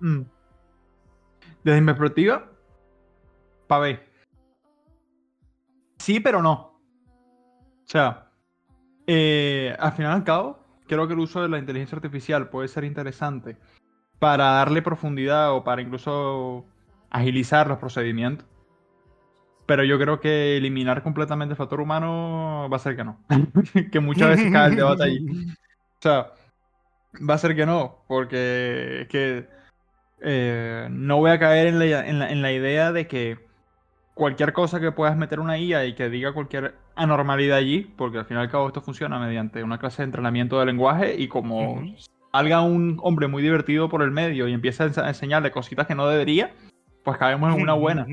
Mm. 0.00 0.22
Desde 1.62 1.80
mi 1.80 1.86
perspectiva, 1.86 2.50
pa' 3.66 3.78
ver. 3.78 4.08
Sí, 5.98 6.20
pero 6.20 6.42
no. 6.42 6.52
O 6.52 7.88
sea, 7.88 8.28
eh, 9.06 9.74
al 9.78 9.92
final 9.92 10.12
y 10.12 10.14
al 10.16 10.24
cabo, 10.24 10.58
creo 10.86 11.06
que 11.06 11.14
el 11.14 11.20
uso 11.20 11.42
de 11.42 11.48
la 11.48 11.58
inteligencia 11.58 11.96
artificial 11.96 12.48
puede 12.48 12.68
ser 12.68 12.84
interesante 12.84 13.56
para 14.18 14.46
darle 14.46 14.82
profundidad 14.82 15.52
o 15.52 15.62
para 15.62 15.82
incluso 15.82 16.64
agilizar 17.10 17.68
los 17.68 17.78
procedimientos. 17.78 18.46
Pero 19.66 19.82
yo 19.84 19.98
creo 19.98 20.20
que 20.20 20.56
eliminar 20.56 21.02
completamente 21.02 21.52
el 21.52 21.56
factor 21.56 21.80
humano 21.80 22.68
va 22.72 22.76
a 22.76 22.80
ser 22.80 22.96
que 22.96 23.04
no. 23.04 23.18
que 23.92 24.00
muchas 24.00 24.28
veces 24.30 24.52
cae 24.52 24.70
el 24.70 24.76
debate 24.76 25.02
ahí. 25.04 25.26
O 25.28 26.02
sea, 26.02 26.32
va 27.28 27.34
a 27.34 27.38
ser 27.38 27.56
que 27.56 27.66
no, 27.66 28.04
porque 28.06 29.02
es 29.02 29.08
que 29.08 29.48
eh, 30.22 30.86
no 30.90 31.18
voy 31.18 31.30
a 31.32 31.38
caer 31.38 31.66
en 31.66 31.78
la, 31.78 32.06
en 32.06 32.18
la- 32.18 32.30
en 32.30 32.42
la 32.42 32.52
idea 32.52 32.92
de 32.92 33.06
que 33.06 33.38
cualquier 34.14 34.52
cosa 34.52 34.80
que 34.80 34.92
puedas 34.92 35.16
meter 35.16 35.40
una 35.40 35.58
IA 35.58 35.84
y 35.84 35.94
que 35.94 36.08
diga 36.08 36.32
cualquier 36.32 36.74
anormalidad 36.94 37.58
allí, 37.58 37.80
porque 37.98 38.18
al 38.18 38.24
fin 38.24 38.36
y 38.38 38.40
al 38.40 38.50
cabo 38.50 38.68
esto 38.68 38.80
funciona 38.80 39.18
mediante 39.18 39.62
una 39.62 39.78
clase 39.78 39.98
de 40.02 40.04
entrenamiento 40.06 40.58
de 40.58 40.66
lenguaje 40.66 41.16
y 41.18 41.28
como 41.28 41.72
Ujú. 41.80 41.94
salga 42.32 42.62
un 42.62 42.98
hombre 43.02 43.26
muy 43.26 43.42
divertido 43.42 43.88
por 43.90 44.02
el 44.02 44.10
medio 44.12 44.48
y 44.48 44.52
empieza 44.54 44.84
a 44.84 45.08
enseñarle 45.08 45.50
cositas 45.50 45.86
que 45.86 45.94
no 45.94 46.08
debería, 46.08 46.54
pues 47.06 47.18
caemos 47.18 47.54
en 47.54 47.62
una 47.62 47.74
buena. 47.74 48.04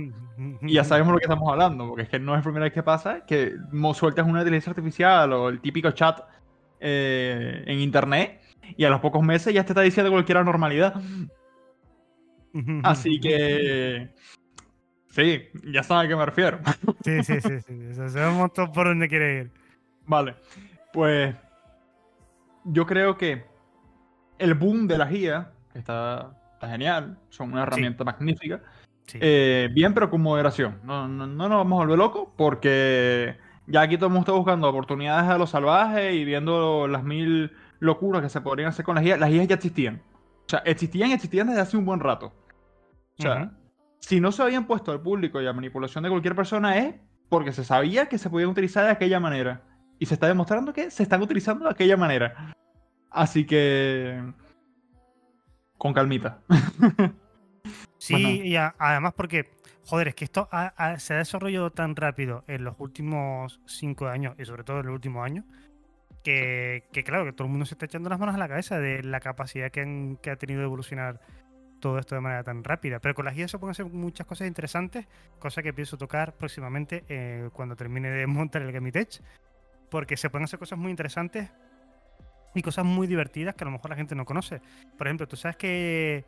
Y 0.61 0.73
ya 0.73 0.83
sabemos 0.83 1.13
lo 1.13 1.17
que 1.17 1.25
estamos 1.25 1.51
hablando, 1.51 1.87
porque 1.87 2.03
es 2.03 2.09
que 2.09 2.19
no 2.19 2.33
es 2.33 2.37
la 2.37 2.43
primera 2.43 2.65
vez 2.65 2.73
que 2.73 2.83
pasa 2.83 3.25
que 3.25 3.55
sueltas 3.95 4.27
una 4.27 4.41
inteligencia 4.41 4.69
artificial 4.69 5.33
o 5.33 5.49
el 5.49 5.59
típico 5.61 5.89
chat 5.89 6.19
eh, 6.79 7.63
en 7.65 7.79
internet 7.79 8.39
y 8.77 8.85
a 8.85 8.91
los 8.91 8.99
pocos 8.99 9.23
meses 9.23 9.51
ya 9.51 9.65
te 9.65 9.71
está 9.71 9.81
diciendo 9.81 10.11
cualquier 10.11 10.37
anormalidad. 10.37 10.93
Así 12.83 13.19
que. 13.19 14.11
Sí, 15.07 15.41
ya 15.71 15.81
saben 15.81 16.05
a 16.05 16.09
qué 16.09 16.15
me 16.15 16.25
refiero. 16.27 16.59
Sí, 17.03 17.23
sí, 17.23 17.41
sí, 17.41 17.59
sí. 17.61 17.87
o 17.89 17.93
sea, 17.95 18.09
sabemos 18.09 18.53
todos 18.53 18.69
por 18.69 18.85
dónde 18.85 19.09
quiere 19.09 19.39
ir. 19.39 19.51
Vale. 20.05 20.35
Pues. 20.93 21.35
Yo 22.65 22.85
creo 22.85 23.17
que 23.17 23.43
el 24.37 24.53
boom 24.53 24.87
de 24.87 24.99
la 24.99 25.07
guía 25.07 25.51
está, 25.73 26.37
está 26.53 26.69
genial. 26.69 27.17
Son 27.29 27.51
una 27.51 27.63
herramienta 27.63 28.03
magnífica. 28.03 28.61
Sí. 29.07 29.19
Eh, 29.21 29.69
bien, 29.73 29.93
pero 29.93 30.09
con 30.09 30.21
moderación. 30.21 30.79
No, 30.83 31.07
no, 31.07 31.27
no 31.27 31.49
nos 31.49 31.57
vamos 31.57 31.77
a 31.77 31.83
volver 31.83 31.97
locos 31.97 32.29
porque 32.37 33.37
ya 33.67 33.81
aquí 33.81 33.97
todo 33.97 34.07
el 34.07 34.13
mundo 34.13 34.21
está 34.25 34.31
buscando 34.33 34.69
oportunidades 34.69 35.29
a 35.29 35.37
lo 35.37 35.47
salvaje 35.47 36.13
y 36.13 36.25
viendo 36.25 36.87
las 36.87 37.03
mil 37.03 37.51
locuras 37.79 38.21
que 38.21 38.29
se 38.29 38.41
podrían 38.41 38.69
hacer 38.69 38.85
con 38.85 38.95
las 38.95 39.03
guías. 39.03 39.19
Las 39.19 39.29
guías 39.29 39.47
ya 39.47 39.55
existían. 39.55 40.01
O 40.45 40.49
sea, 40.49 40.59
existían 40.59 41.09
y 41.09 41.13
existían 41.13 41.47
desde 41.47 41.61
hace 41.61 41.77
un 41.77 41.85
buen 41.85 41.99
rato. 41.99 42.33
O 43.19 43.21
sea, 43.21 43.43
Ujú. 43.43 43.51
si 43.99 44.19
no 44.19 44.31
se 44.31 44.41
habían 44.41 44.65
puesto 44.67 44.91
al 44.91 45.01
público 45.01 45.41
y 45.41 45.47
a 45.47 45.53
manipulación 45.53 46.03
de 46.03 46.09
cualquier 46.09 46.35
persona 46.35 46.77
es 46.77 46.95
porque 47.29 47.51
se 47.51 47.63
sabía 47.63 48.07
que 48.07 48.17
se 48.17 48.29
podían 48.29 48.49
utilizar 48.49 48.85
de 48.85 48.91
aquella 48.91 49.19
manera. 49.19 49.61
Y 49.99 50.05
se 50.05 50.15
está 50.15 50.27
demostrando 50.27 50.73
que 50.73 50.91
se 50.91 51.03
están 51.03 51.21
utilizando 51.21 51.65
de 51.65 51.71
aquella 51.71 51.97
manera. 51.97 52.55
Así 53.09 53.45
que... 53.45 54.21
Con 55.77 55.93
calmita. 55.93 56.39
Sí, 58.05 58.13
Bueno. 58.15 58.29
y 58.43 58.55
a- 58.57 58.75
además 58.79 59.13
porque, 59.15 59.49
joder, 59.85 60.09
es 60.09 60.15
que 60.15 60.25
esto 60.25 60.49
ha- 60.51 60.73
ha- 60.75 60.99
se 60.99 61.13
ha 61.13 61.17
desarrollado 61.19 61.71
tan 61.71 61.95
rápido 61.95 62.43
en 62.47 62.65
los 62.65 62.75
últimos 62.79 63.61
cinco 63.65 64.07
años 64.07 64.35
y 64.37 64.43
sobre 64.43 64.65
todo 64.65 64.81
en 64.81 64.87
el 64.87 64.91
último 64.91 65.23
año, 65.23 65.45
que, 66.21 66.83
que 66.91 67.05
claro, 67.05 67.23
que 67.23 67.31
todo 67.31 67.45
el 67.45 67.51
mundo 67.51 67.65
se 67.65 67.75
está 67.75 67.85
echando 67.85 68.09
las 68.09 68.19
manos 68.19 68.35
a 68.35 68.37
la 68.37 68.49
cabeza 68.49 68.77
de 68.77 69.03
la 69.03 69.21
capacidad 69.21 69.71
que, 69.71 69.79
han- 69.81 70.17
que 70.21 70.31
ha 70.31 70.35
tenido 70.35 70.59
de 70.59 70.65
evolucionar 70.65 71.21
todo 71.79 71.97
esto 71.97 72.15
de 72.15 72.19
manera 72.21 72.43
tan 72.43 72.61
rápida. 72.65 72.99
Pero 72.99 73.15
con 73.15 73.23
las 73.23 73.35
guías 73.35 73.51
se 73.51 73.57
pueden 73.57 73.71
hacer 73.71 73.85
muchas 73.85 74.27
cosas 74.27 74.47
interesantes, 74.49 75.05
cosa 75.39 75.63
que 75.63 75.71
pienso 75.73 75.97
tocar 75.97 76.33
próximamente 76.35 77.05
eh, 77.07 77.49
cuando 77.53 77.77
termine 77.77 78.09
de 78.09 78.27
montar 78.27 78.63
el 78.63 78.71
Gamitech, 78.73 79.21
porque 79.89 80.17
se 80.17 80.29
pueden 80.29 80.43
hacer 80.43 80.59
cosas 80.59 80.77
muy 80.77 80.91
interesantes 80.91 81.49
y 82.53 82.61
cosas 82.61 82.83
muy 82.83 83.07
divertidas 83.07 83.55
que 83.55 83.63
a 83.63 83.67
lo 83.67 83.71
mejor 83.71 83.91
la 83.91 83.95
gente 83.95 84.13
no 84.13 84.25
conoce. 84.25 84.59
Por 84.97 85.07
ejemplo, 85.07 85.25
tú 85.25 85.37
sabes 85.37 85.55
que 85.55 86.25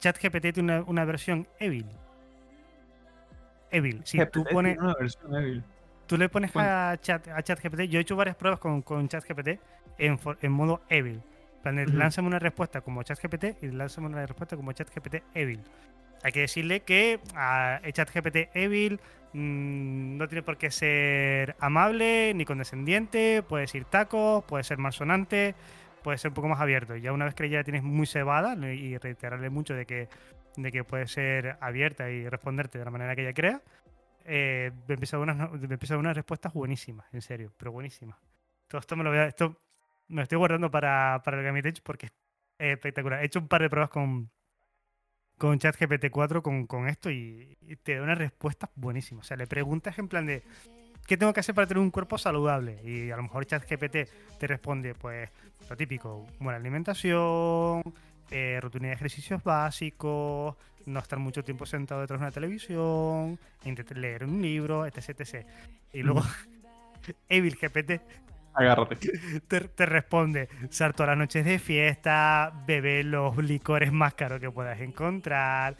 ChatGPT 0.00 0.52
tiene 0.52 0.60
una, 0.78 0.82
una 0.82 1.04
versión 1.04 1.46
Evil. 1.58 1.86
Evil. 3.70 4.02
Si 4.04 4.18
tú 4.26 4.44
pones, 4.44 4.74
tiene 4.74 4.86
una 4.88 4.96
versión 4.98 5.32
débil. 5.32 5.64
tú 6.06 6.16
le 6.16 6.28
pones 6.28 6.52
Bueno. 6.52 6.68
a, 6.70 6.96
chat, 7.00 7.26
a 7.28 7.42
ChatGPT, 7.42 7.82
yo 7.82 7.98
he 7.98 8.02
hecho 8.02 8.16
varias 8.16 8.36
pruebas 8.36 8.60
con, 8.60 8.82
con 8.82 9.08
ChatGPT 9.08 9.58
en, 9.98 10.18
for- 10.18 10.38
en 10.42 10.52
modo 10.52 10.82
Evil. 10.88 11.20
Plan. 11.62 11.82
Lánzame 11.98 12.28
una 12.28 12.38
respuesta 12.38 12.82
como 12.82 13.02
ChatGPT 13.02 13.62
y 13.62 13.68
lánzame 13.68 14.06
una 14.08 14.26
respuesta 14.26 14.54
como 14.54 14.72
ChatGPT 14.72 15.22
Evil. 15.34 15.60
Hay 16.22 16.30
que 16.32 16.40
decirle 16.40 16.80
que 16.80 17.20
a 17.34 17.80
ChatGPT 17.90 18.50
Evil 18.54 19.00
mm, 19.32 20.16
no 20.18 20.28
tiene 20.28 20.42
por 20.42 20.58
qué 20.58 20.70
ser 20.70 21.56
amable 21.58 22.32
ni 22.34 22.44
condescendiente, 22.44 23.42
puede 23.42 23.62
decir 23.62 23.86
tacos, 23.86 24.44
puede 24.44 24.62
ser 24.62 24.76
malsonante, 24.78 25.54
puede 26.04 26.18
ser 26.18 26.30
un 26.30 26.34
poco 26.34 26.48
más 26.48 26.60
abierto. 26.60 26.94
Ya 26.96 27.12
una 27.12 27.24
vez 27.24 27.34
que 27.34 27.48
ya 27.48 27.58
la 27.58 27.64
tienes 27.64 27.82
muy 27.82 28.06
cebada 28.06 28.54
y 28.72 28.96
reiterarle 28.98 29.50
mucho 29.50 29.74
de 29.74 29.86
que, 29.86 30.08
de 30.56 30.70
que 30.70 30.84
puede 30.84 31.08
ser 31.08 31.56
abierta 31.60 32.10
y 32.10 32.28
responderte 32.28 32.78
de 32.78 32.84
la 32.84 32.92
manera 32.92 33.16
que 33.16 33.22
ella 33.22 33.32
crea, 33.32 33.62
eh, 34.24 34.70
me 34.86 34.94
empieza 34.94 35.18
unas, 35.18 35.50
unas 35.50 36.14
respuestas 36.14 36.52
buenísimas, 36.52 37.12
en 37.12 37.22
serio, 37.22 37.52
pero 37.56 37.72
buenísimas. 37.72 38.18
Todo 38.68 38.80
esto 38.80 38.94
me 38.96 39.02
lo 39.02 39.10
voy 39.10 39.18
a, 39.18 39.26
esto 39.26 39.58
me 40.08 40.22
estoy 40.22 40.38
guardando 40.38 40.70
para, 40.70 41.20
para 41.24 41.38
el 41.38 41.44
Gamitech 41.44 41.82
porque 41.82 42.06
es 42.06 42.12
espectacular. 42.58 43.22
He 43.22 43.26
hecho 43.26 43.40
un 43.40 43.48
par 43.48 43.62
de 43.62 43.70
pruebas 43.70 43.90
con, 43.90 44.30
con 45.38 45.58
ChatGPT 45.58 46.10
4 46.10 46.42
con, 46.42 46.66
con 46.66 46.86
esto 46.86 47.10
y, 47.10 47.56
y 47.62 47.76
te 47.76 47.96
da 47.96 48.02
unas 48.02 48.18
respuestas 48.18 48.68
buenísimas. 48.74 49.24
O 49.24 49.28
sea, 49.28 49.38
le 49.38 49.46
preguntas 49.46 49.98
en 49.98 50.08
plan 50.08 50.26
de 50.26 50.44
¿qué 51.06 51.16
tengo 51.16 51.32
que 51.32 51.40
hacer 51.40 51.54
para 51.54 51.66
tener 51.66 51.82
un 51.82 51.90
cuerpo 51.90 52.18
saludable? 52.18 52.80
Y 52.84 53.10
a 53.10 53.16
lo 53.16 53.22
mejor 53.22 53.46
ChatGPT 53.46 53.96
te 54.38 54.46
responde, 54.46 54.94
pues, 54.94 55.30
lo 55.68 55.76
típico, 55.76 56.26
buena 56.38 56.58
alimentación, 56.58 57.82
eh, 58.30 58.58
rutina 58.60 58.88
de 58.88 58.94
ejercicios 58.94 59.42
básicos, 59.42 60.56
no 60.86 61.00
estar 61.00 61.18
mucho 61.18 61.42
tiempo 61.42 61.66
sentado 61.66 62.00
detrás 62.00 62.20
de 62.20 62.24
una 62.26 62.32
televisión, 62.32 63.38
intentar 63.64 63.96
leer 63.96 64.24
un 64.24 64.40
libro, 64.42 64.86
etc. 64.86 65.20
etc. 65.20 65.46
Y 65.92 66.02
luego, 66.02 66.22
Evil 67.28 67.56
GPT 67.56 68.00
Agárrate. 68.54 68.96
te, 69.48 69.60
te 69.60 69.86
responde, 69.86 70.48
sal 70.70 70.94
todas 70.94 71.08
las 71.10 71.18
noches 71.18 71.44
de 71.44 71.58
fiesta, 71.58 72.52
beber 72.66 73.04
los 73.06 73.36
licores 73.38 73.92
más 73.92 74.14
caros 74.14 74.40
que 74.40 74.50
puedas 74.50 74.80
encontrar, 74.80 75.76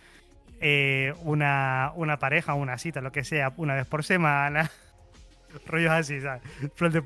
eh, 0.61 1.15
una, 1.23 1.93
una 1.95 2.19
pareja, 2.19 2.55
una 2.55 2.77
cita, 2.79 3.01
lo 3.01 3.13
que 3.13 3.23
sea, 3.23 3.53
una 3.57 3.75
vez 3.75 3.87
por 3.87 4.03
semana. 4.03 4.71
Rollos 5.67 5.91
así, 5.93 6.21
¿sabes? 6.21 6.43
De, 6.61 7.03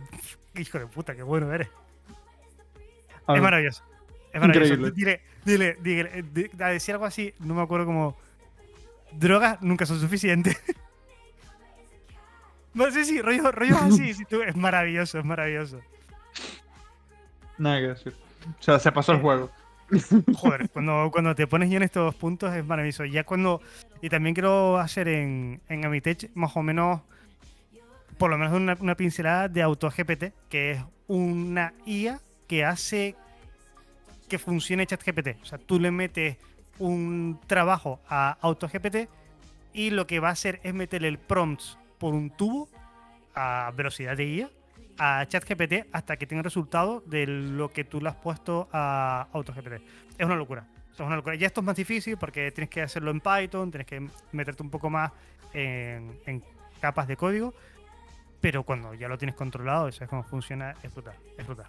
hijo 0.61 0.79
de 0.79 0.87
puta, 0.87 1.15
qué 1.15 1.23
bueno 1.23 1.53
eres. 1.53 1.69
A 3.27 3.33
Es 3.33 3.35
ver, 3.35 3.43
maravilloso. 3.43 3.83
Es 4.33 4.41
maravilloso. 4.41 4.75
Increíble. 4.75 5.21
Dile, 5.45 5.77
dile, 5.83 6.09
dile, 6.13 6.23
di- 6.33 6.63
a 6.63 6.69
decir 6.69 6.95
algo 6.95 7.05
así, 7.07 7.35
no 7.41 7.55
me 7.55 7.63
acuerdo 7.63 7.87
como. 7.87 8.17
Drogas 9.13 9.61
nunca 9.63 9.87
son 9.87 10.01
suficientes. 10.01 10.57
No 12.75 12.91
sé 12.91 13.05
si 13.05 13.21
rollo, 13.21 13.51
rollos 13.51 13.79
así, 13.83 14.15
si 14.15 14.25
tú- 14.25 14.43
es 14.43 14.55
maravilloso, 14.57 15.19
es 15.19 15.25
maravilloso. 15.25 15.81
Nada 17.57 17.81
que 17.81 17.87
decir. 17.89 18.15
O 18.59 18.63
sea, 18.63 18.79
se 18.79 18.93
pasó 18.93 19.13
el 19.13 19.21
juego. 19.21 19.51
Joder, 20.37 20.69
cuando, 20.71 21.09
cuando 21.11 21.35
te 21.35 21.47
pones 21.47 21.71
ya 21.71 21.79
en 21.79 21.83
estos 21.83 22.15
puntos 22.15 22.55
es 22.55 22.65
maravilloso. 22.65 23.05
Ya 23.05 23.25
cuando. 23.25 23.61
Y 24.03 24.09
también 24.11 24.35
quiero 24.35 24.79
hacer 24.79 25.09
en, 25.09 25.61
en 25.69 25.85
Amitech 25.85 26.31
más 26.35 26.57
o 26.57 26.63
menos. 26.63 27.01
Por 28.19 28.31
lo 28.31 28.39
menos 28.39 28.79
una, 28.81 28.95
pincelada 28.97 29.49
de 29.49 29.63
AutoGPT, 29.63 30.25
que 30.49 30.73
es 30.73 30.85
una 31.07 31.73
IA 31.87 32.21
que 32.49 32.65
hace 32.65 33.15
que 34.29 34.39
funcione 34.39 34.87
ChatGPT. 34.87 35.41
O 35.41 35.45
sea, 35.45 35.59
tú 35.59 35.79
le 35.79 35.93
metes 35.93 36.37
un 36.81 37.41
trabajo 37.47 38.01
a 38.09 38.37
AutoGPT 38.41 39.09
y 39.73 39.91
lo 39.91 40.07
que 40.07 40.19
va 40.19 40.31
a 40.31 40.33
hacer 40.33 40.61
es 40.65 40.75
meterle 40.75 41.09
el 41.09 41.19
prompts 41.19 41.79
por 41.99 42.15
un 42.15 42.31
tubo 42.31 42.69
a 43.35 43.73
velocidad 43.77 44.17
de 44.17 44.27
IA 44.27 44.51
a 44.99 45.25
ChatGPT 45.27 45.87
hasta 45.93 46.17
que 46.17 46.27
tenga 46.27 46.41
el 46.41 46.45
resultado 46.45 47.05
de 47.07 47.27
lo 47.27 47.71
que 47.71 47.85
tú 47.85 48.01
le 48.01 48.09
has 48.09 48.17
puesto 48.17 48.69
a 48.73 49.29
AutoGPT. 49.33 49.75
Es 50.19 50.27
una 50.27 50.35
locura. 50.35 50.67
Es 50.93 50.99
una 50.99 51.15
locura. 51.15 51.37
Ya 51.37 51.47
esto 51.47 51.61
es 51.61 51.67
más 51.67 51.77
difícil 51.77 52.17
porque 52.17 52.51
tienes 52.51 52.69
que 52.69 52.83
hacerlo 52.83 53.13
en 53.13 53.21
Python, 53.21 53.71
tienes 53.71 53.87
que 53.87 54.09
meterte 54.33 54.63
un 54.65 54.71
poco 54.71 54.91
más 54.91 55.13
en 55.55 56.43
capas 56.81 57.09
de 57.09 57.17
código, 57.17 57.55
pero 58.41 58.63
cuando 58.63 58.95
ya 58.95 59.09
lo 59.09 59.19
tienes 59.19 59.35
controlado 59.35 59.89
y 59.89 59.93
sabes 59.93 60.09
cómo 60.09 60.23
funciona, 60.23 60.75
es 60.83 60.93
brutal. 60.93 61.15
Es 61.37 61.47
brutal. 61.47 61.67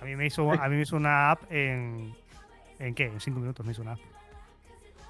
A 0.00 0.04
mí 0.04 0.16
me 0.16 0.26
hizo, 0.26 0.50
a 0.60 0.68
mí 0.68 0.76
me 0.76 0.82
hizo 0.82 0.96
una 0.96 1.30
app 1.30 1.42
en. 1.50 2.14
¿En 2.78 2.94
qué? 2.94 3.06
En 3.06 3.20
cinco 3.20 3.40
minutos 3.40 3.64
me 3.64 3.72
hizo 3.72 3.82
una 3.82 3.92
app. 3.92 4.00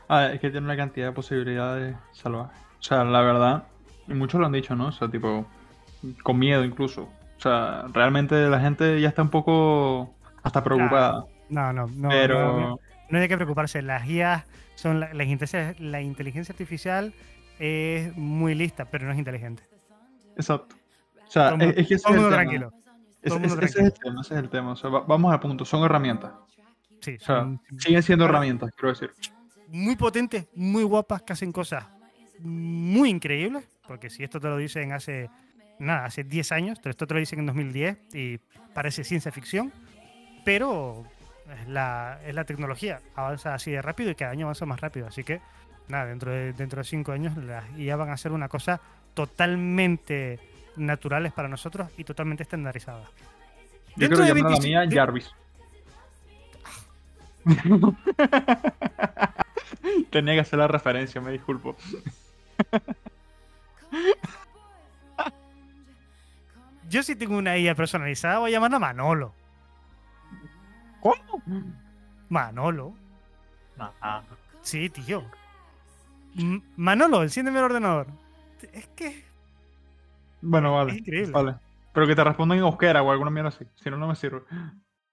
Ah, 0.09 0.27
es 0.27 0.41
que 0.41 0.51
tiene 0.51 0.67
una 0.67 0.77
cantidad 0.77 1.07
de 1.07 1.13
posibilidades 1.13 1.97
salvajes. 2.13 2.59
O 2.79 2.83
sea, 2.83 3.05
la 3.05 3.23
verdad, 3.23 3.65
y 4.07 4.13
muchos 4.13 4.39
lo 4.39 4.47
han 4.47 4.53
dicho, 4.53 4.77
¿no? 4.77 4.89
O 4.89 4.93
sea, 4.93 5.09
tipo, 5.09 5.47
con 6.23 6.39
miedo 6.39 6.63
incluso. 6.65 7.09
O 7.39 7.41
sea, 7.41 7.87
realmente 7.93 8.49
la 8.49 8.61
gente 8.61 9.01
ya 9.01 9.09
está 9.09 9.23
un 9.23 9.31
poco 9.31 10.15
hasta 10.43 10.63
preocupada. 10.63 11.25
No, 11.49 11.73
no, 11.73 11.87
no. 11.87 12.09
pero, 12.11 12.61
no, 12.61 12.81
no 13.09 13.19
hay 13.19 13.29
que 13.29 13.37
preocuparse. 13.37 13.81
Las 13.81 14.07
IAs 14.07 14.45
son 14.75 15.01
la, 15.01 15.15
la 15.15 15.25
inteligencia, 15.25 15.75
la 15.79 16.03
inteligencia 16.03 16.53
artificial 16.53 17.15
es 17.59 18.15
muy 18.17 18.55
lista, 18.55 18.85
pero 18.87 19.07
no 19.07 19.13
es 19.13 19.19
inteligente. 19.19 19.63
Exacto. 20.37 20.75
O 21.27 21.31
sea, 21.31 21.51
Todo 21.51 21.63
es, 21.71 21.77
es 21.79 21.89
que 21.89 21.95
ese 21.95 22.05
todo 22.05 22.15
el 22.15 22.19
es 22.19 22.19
el 22.19 22.23
mundo 22.23 22.29
tema. 22.29 22.43
tranquilo. 22.43 22.73
Es- 23.23 23.29
todo 23.29 23.35
el 23.37 23.49
mundo 23.49 23.65
es- 23.65 23.71
ese 23.71 23.79
es 23.81 23.85
el 23.87 23.93
tema, 23.95 24.21
ese 24.21 24.35
es 24.35 24.41
el 24.41 24.49
tema. 24.51 24.73
O 24.73 24.77
sea, 24.77 24.91
va- 24.91 25.01
vamos 25.01 25.33
al 25.33 25.41
punto, 25.41 25.65
son 25.65 25.83
herramientas. 25.85 26.33
Sí, 27.01 27.17
O 27.21 27.25
sea, 27.25 27.41
son 27.41 27.61
siguen 27.79 28.03
siendo 28.03 28.25
herramientas, 28.27 28.71
quiero 28.77 28.89
decir. 28.91 29.11
muy 29.69 29.97
potentes, 29.97 30.47
muy 30.55 30.83
guapas, 30.85 31.23
que 31.23 31.33
hacen 31.33 31.51
cosas 31.53 31.85
muy 32.39 33.11
increíbles. 33.11 33.65
Porque 33.87 34.09
si 34.11 34.23
esto 34.25 34.41
te 34.41 34.49
lo 34.49 34.57
dicen 34.57 34.93
hace, 34.93 35.29
nada, 35.79 36.07
hace 36.07 36.25
10 36.25 36.53
años, 36.53 36.79
pero 36.83 36.91
esto 36.93 37.07
te 37.07 37.15
lo 37.15 37.21
dicen 37.21 37.41
en 37.41 37.47
2010 37.47 37.99
y 38.15 38.39
parece 38.73 39.05
ciencia 39.05 39.31
ficción, 39.33 39.73
pero 40.45 41.05
es 41.61 41.69
la, 41.69 42.19
es 42.25 42.35
la 42.35 42.45
tecnología, 42.45 43.01
avanza 43.15 43.55
así 43.55 43.71
de 43.73 43.83
rápido 43.83 44.11
y 44.11 44.15
cada 44.15 44.31
año 44.33 44.47
avanza 44.47 44.65
más 44.67 44.81
rápido. 44.81 45.07
Así 45.07 45.23
que, 45.25 45.41
nada, 45.89 46.07
dentro 46.07 46.31
de, 46.31 46.53
dentro 46.55 46.79
de 46.81 46.85
5 46.85 47.13
años 47.13 47.37
las 47.37 47.65
IA 47.79 47.97
van 47.97 48.09
a 48.11 48.17
ser 48.17 48.33
una 48.33 48.49
cosa 48.49 48.81
totalmente 49.15 50.39
naturales 50.77 51.33
para 51.33 51.49
nosotros 51.49 51.89
y 51.97 52.05
totalmente 52.05 52.43
estandarizadas. 52.43 53.09
Yo 53.97 54.09
Dentro 54.09 54.19
quiero 54.19 54.35
de 54.35 54.41
llamar 54.41 54.53
a 54.53 54.57
la 54.57 54.61
25 54.61 54.69
mía 54.69 54.81
de- 54.87 54.97
Jarvis. 54.97 55.31
Tenía 60.11 60.35
que 60.35 60.41
hacer 60.41 60.59
la 60.59 60.67
referencia, 60.69 61.21
me 61.21 61.31
disculpo. 61.33 61.77
Yo 66.89 67.03
si 67.03 67.17
tengo 67.17 67.37
una 67.37 67.57
IA 67.59 67.75
personalizada 67.75 68.39
voy 68.39 68.51
a 68.51 68.55
llamarla 68.55 68.79
Manolo. 68.79 69.35
¿Cómo? 71.01 71.43
Manolo. 72.29 72.95
Nah. 73.77 74.23
Sí, 74.63 74.89
tío. 74.91 75.25
Manolo, 76.77 77.23
enciéndeme 77.23 77.59
el 77.59 77.65
ordenador. 77.65 78.07
Es 78.73 78.87
que. 78.89 79.25
Bueno, 80.43 80.73
vale. 80.75 80.93
Es 80.93 80.99
increíble. 80.99 81.33
Vale. 81.33 81.55
Pero 81.93 82.07
que 82.07 82.17
te 82.17 82.25
respondan 82.25 82.59
en 82.59 82.65
euskera 82.65 83.03
o 83.03 83.11
alguna 83.11 83.31
mierda 83.31 83.49
así. 83.51 83.65
Si 83.77 83.89
no, 83.91 83.97
no 83.97 84.09
me 84.09 84.17
sirve. 84.17 84.43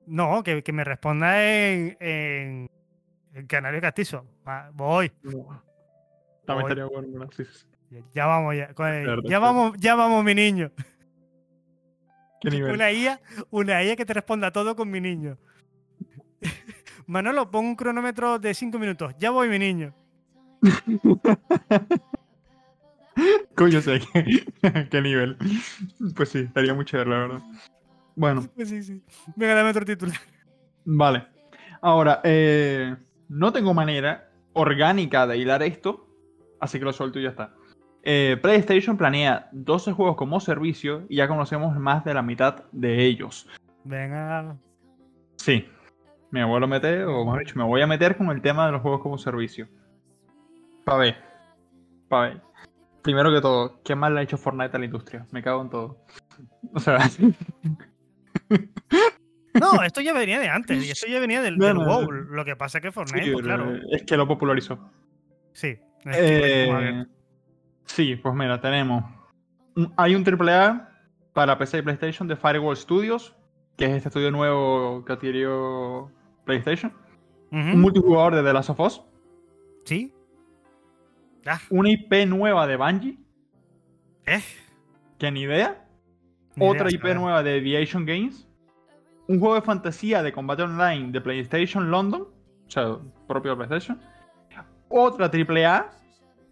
No, 0.07 0.41
que, 0.43 0.63
que 0.63 0.73
me 0.73 0.83
responda 0.83 1.43
en. 1.43 1.95
en, 1.99 2.69
en 3.33 3.47
Canario 3.47 3.79
Castizo. 3.81 4.25
Voy. 4.73 5.09
También 5.09 5.61
Voy. 6.47 6.63
estaría 6.63 6.85
bueno. 6.85 7.29
sí, 7.31 7.45
sí. 7.45 7.65
Ya, 8.13 8.25
vamos, 8.25 8.55
ya. 8.55 8.73
el- 8.89 9.21
ya 9.25 9.39
vamos, 9.39 9.77
ya 9.77 9.95
vamos, 9.95 10.23
mi 10.23 10.33
niño. 10.33 10.71
¿Qué 12.39 12.49
nivel? 12.49 12.73
Una 12.73 12.91
IA, 12.91 13.21
una 13.51 13.83
IA 13.83 13.95
que 13.95 14.05
te 14.05 14.13
responda 14.13 14.51
todo 14.51 14.75
con 14.75 14.89
mi 14.89 14.99
niño. 15.01 15.37
Manolo, 17.05 17.51
pon 17.51 17.65
un 17.65 17.75
cronómetro 17.75 18.39
de 18.39 18.53
5 18.53 18.79
minutos. 18.79 19.13
Ya 19.19 19.29
voy, 19.29 19.49
mi 19.49 19.59
niño. 19.59 19.93
Coño, 23.55 23.81
sé 23.81 23.99
qué, 24.13 24.87
qué 24.89 25.01
nivel. 25.01 25.37
Pues 26.15 26.29
sí, 26.29 26.39
estaría 26.39 26.73
muy 26.73 26.85
chévere, 26.85 27.09
la 27.09 27.17
verdad. 27.17 27.41
Bueno, 28.15 28.43
Pues 28.55 28.69
sí, 28.69 28.83
sí. 28.83 29.01
Venga, 29.35 29.55
dame 29.55 29.69
otro 29.69 29.85
título. 29.85 30.11
vale. 30.85 31.25
Ahora, 31.81 32.21
eh, 32.23 32.95
no 33.29 33.51
tengo 33.51 33.73
manera 33.73 34.29
orgánica 34.53 35.25
de 35.25 35.37
hilar 35.37 35.63
esto, 35.63 36.07
así 36.59 36.77
que 36.77 36.85
lo 36.85 36.93
suelto 36.93 37.19
y 37.19 37.23
ya 37.23 37.29
está. 37.29 37.53
Eh, 38.03 38.37
PlayStation 38.41 38.97
planea 38.97 39.49
12 39.51 39.91
juegos 39.93 40.15
como 40.15 40.39
servicio 40.39 41.05
y 41.09 41.17
ya 41.17 41.27
conocemos 41.27 41.75
más 41.77 42.03
de 42.03 42.13
la 42.13 42.21
mitad 42.21 42.63
de 42.71 43.03
ellos. 43.05 43.47
Venga. 43.83 44.57
Sí, 45.37 45.65
me 46.29 46.43
vuelvo 46.43 46.65
a 46.65 46.69
meter, 46.69 47.03
o 47.05 47.23
mejor 47.25 47.39
dicho, 47.39 47.57
me 47.57 47.63
voy 47.63 47.81
a 47.81 47.87
meter 47.87 48.15
con 48.17 48.29
el 48.29 48.41
tema 48.41 48.65
de 48.67 48.73
los 48.73 48.81
juegos 48.81 49.01
como 49.01 49.17
servicio. 49.17 49.67
Pa' 50.83 50.97
ver. 50.97 51.15
Pa' 52.09 52.21
ver. 52.21 52.41
Primero 53.01 53.31
que 53.33 53.41
todo, 53.41 53.81
¿qué 53.83 53.95
mal 53.95 54.13
le 54.13 54.19
ha 54.21 54.23
hecho 54.23 54.37
Fortnite 54.37 54.75
a 54.75 54.79
la 54.79 54.85
industria? 54.85 55.25
Me 55.31 55.41
cago 55.41 55.61
en 55.61 55.69
todo. 55.69 56.05
O 56.73 56.79
sea, 56.79 56.99
No, 59.53 59.83
esto 59.83 60.01
ya 60.01 60.13
venía 60.13 60.39
de 60.39 60.47
antes. 60.49 60.85
Y 60.85 60.91
esto 60.91 61.07
ya 61.07 61.19
venía 61.19 61.41
del, 61.41 61.57
del 61.57 61.75
no, 61.75 61.85
WoW. 61.85 62.11
Lo 62.11 62.45
que 62.45 62.55
pasa 62.55 62.77
es 62.77 62.81
que 62.83 62.91
Fortnite, 62.91 63.25
sí, 63.25 63.31
pues, 63.33 63.43
claro. 63.43 63.73
es 63.91 64.03
que 64.03 64.15
lo 64.17 64.27
popularizó. 64.27 64.79
Sí. 65.53 65.77
es 66.05 66.17
que, 66.17 66.63
Eh, 66.69 67.05
sí, 67.85 68.15
pues 68.15 68.33
mira, 68.33 68.61
tenemos. 68.61 69.03
Hay 69.97 70.15
un 70.15 70.23
AAA 70.25 70.89
para 71.33 71.57
PC 71.57 71.79
y 71.79 71.81
PlayStation 71.81 72.27
de 72.27 72.35
Firewall 72.35 72.77
Studios, 72.77 73.35
que 73.77 73.85
es 73.85 73.91
este 73.91 74.09
estudio 74.09 74.31
nuevo 74.31 75.03
que 75.05 75.13
adquirió 75.13 76.11
PlayStation. 76.45 76.93
Un 77.51 77.81
multijugador 77.81 78.35
de 78.35 78.43
The 78.43 78.53
Last 78.53 78.69
of 78.69 78.79
Us. 78.79 79.01
Sí. 79.83 80.13
Ah, 81.45 81.59
Una 81.69 81.89
IP 81.89 82.25
nueva 82.27 82.67
de 82.67 82.77
Bungie, 82.77 83.17
eh, 84.25 84.41
que 85.17 85.31
ni 85.31 85.41
idea. 85.41 85.85
ni 86.55 86.67
Otra 86.67 86.89
idea, 86.89 86.99
IP 86.99 87.15
nueva 87.15 87.43
de 87.43 87.57
Aviation 87.57 88.05
Games. 88.05 88.47
Un 89.27 89.39
juego 89.39 89.55
de 89.55 89.61
fantasía 89.61 90.21
de 90.23 90.31
combate 90.31 90.63
online 90.63 91.11
de 91.11 91.21
PlayStation 91.21 91.89
London. 91.89 92.23
O 92.67 92.69
sea, 92.69 92.97
propio 93.27 93.55
PlayStation. 93.55 93.99
Otra 94.89 95.27
AAA. 95.27 95.89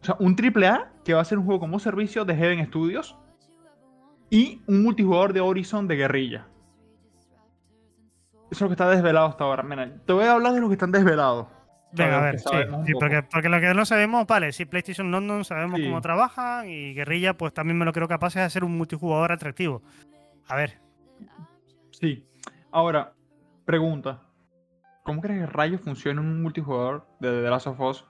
O 0.02 0.06
sea, 0.06 0.16
un 0.20 0.36
AAA 0.36 0.92
que 1.04 1.14
va 1.14 1.22
a 1.22 1.26
ser 1.26 1.38
un 1.38 1.46
juego 1.46 1.60
como 1.60 1.78
servicio 1.80 2.26
de 2.26 2.36
Heaven 2.36 2.66
Studios. 2.68 3.18
Y 4.30 4.62
un 4.68 4.84
multijugador 4.84 5.34
de 5.34 5.42
Horizon 5.42 5.88
de 5.88 5.96
guerrilla. 5.96 6.48
Eso 8.52 8.52
es 8.52 8.62
lo 8.62 8.68
que 8.68 8.74
está 8.74 8.90
desvelado 8.90 9.28
hasta 9.28 9.44
ahora. 9.44 9.64
Mira, 9.64 9.92
te 10.06 10.14
voy 10.14 10.24
a 10.26 10.34
hablar 10.34 10.54
de 10.54 10.62
los 10.62 10.70
que 10.70 10.74
están 10.74 10.92
desvelados. 10.92 11.48
Venga, 11.92 12.20
a 12.20 12.22
ver, 12.22 12.40
sí, 12.40 12.46
porque, 13.00 13.24
porque 13.24 13.50
lo 13.50 13.60
que 13.60 13.74
no 13.74 13.84
sabemos, 13.86 14.28
vale, 14.28 14.52
si 14.52 14.66
PlayStation 14.66 15.10
London 15.12 15.44
sabemos 15.44 15.80
Sí. 15.80 15.86
cómo 15.86 16.02
trabajan 16.02 16.70
y 16.70 16.94
Guerrilla, 16.94 17.36
pues 17.36 17.52
también 17.54 17.78
me 17.80 17.86
lo 17.86 17.94
creo 17.94 18.08
capaz 18.08 18.36
de 18.36 18.42
hacer 18.42 18.64
un 18.64 18.78
multijugador 18.78 19.32
atractivo. 19.32 19.82
A 20.48 20.56
ver, 20.56 20.78
Sí. 21.92 22.26
Ahora, 22.72 23.14
pregunta. 23.66 24.22
¿Cómo 25.04 25.22
crees 25.22 25.42
que 25.42 25.46
rayos 25.48 25.82
funciona 25.82 26.22
un 26.22 26.42
multijugador 26.42 27.08
de 27.20 27.42
The 27.42 27.50
Last 27.50 27.68
of 27.68 27.80
Us 27.80 28.06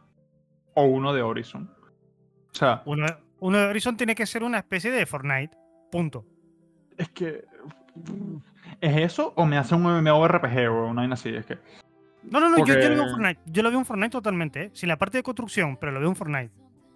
o 0.75 0.83
uno 0.83 1.13
de 1.13 1.21
Horizon? 1.21 1.73
O 2.51 2.55
sea, 2.55 2.83
uno, 2.85 3.05
uno 3.39 3.57
de 3.57 3.65
Horizon 3.65 3.95
tiene 3.97 4.13
que 4.15 4.25
ser 4.25 4.43
una 4.43 4.57
especie 4.59 4.91
de 4.91 5.05
Fortnite. 5.05 5.55
Punto. 5.91 6.25
es 6.97 7.09
que... 7.09 7.45
¿Es 8.81 8.97
eso 8.97 9.33
o 9.35 9.45
me 9.45 9.57
hace 9.57 9.73
un 9.75 9.83
MMORPG 9.83 10.69
o 10.69 10.87
una 10.87 11.11
así? 11.13 11.29
Es 11.29 11.45
que... 11.45 11.57
No, 12.31 12.39
no, 12.39 12.49
no, 12.49 12.65
yo, 12.65 12.73
yo 12.79 12.89
lo 12.89 12.95
veo 12.95 13.03
un 13.03 13.09
Fortnite. 13.09 13.41
Yo 13.45 13.63
lo 13.63 13.69
veo 13.69 13.79
un 13.79 13.85
Fortnite 13.85 14.11
totalmente, 14.11 14.63
¿eh? 14.63 14.69
Sin 14.73 14.89
la 14.89 14.97
parte 14.97 15.17
de 15.17 15.23
construcción, 15.23 15.77
pero 15.77 15.91
lo 15.91 15.99
veo 15.99 16.09
un 16.09 16.15
Fortnite. 16.15 16.51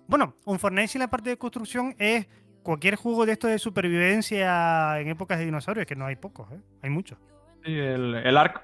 Bueno, 0.07 0.36
un 0.45 0.59
Fortnite 0.59 0.88
sin 0.88 0.99
la 0.99 1.09
parte 1.09 1.29
de 1.29 1.38
construcción 1.38 1.95
es 1.97 2.27
cualquier 2.61 2.95
juego 2.95 3.25
de 3.25 3.34
esto 3.34 3.47
de 3.47 3.59
supervivencia 3.59 4.99
en 4.99 5.09
épocas 5.09 5.39
de 5.39 5.45
dinosaurios, 5.45 5.86
que 5.86 5.95
no 5.95 6.05
hay 6.05 6.15
pocos, 6.15 6.51
¿eh? 6.51 6.59
Hay 6.81 6.89
muchos. 6.89 7.17
Sí, 7.63 7.71
el, 7.73 8.15
el 8.15 8.38
ARC. 8.38 8.61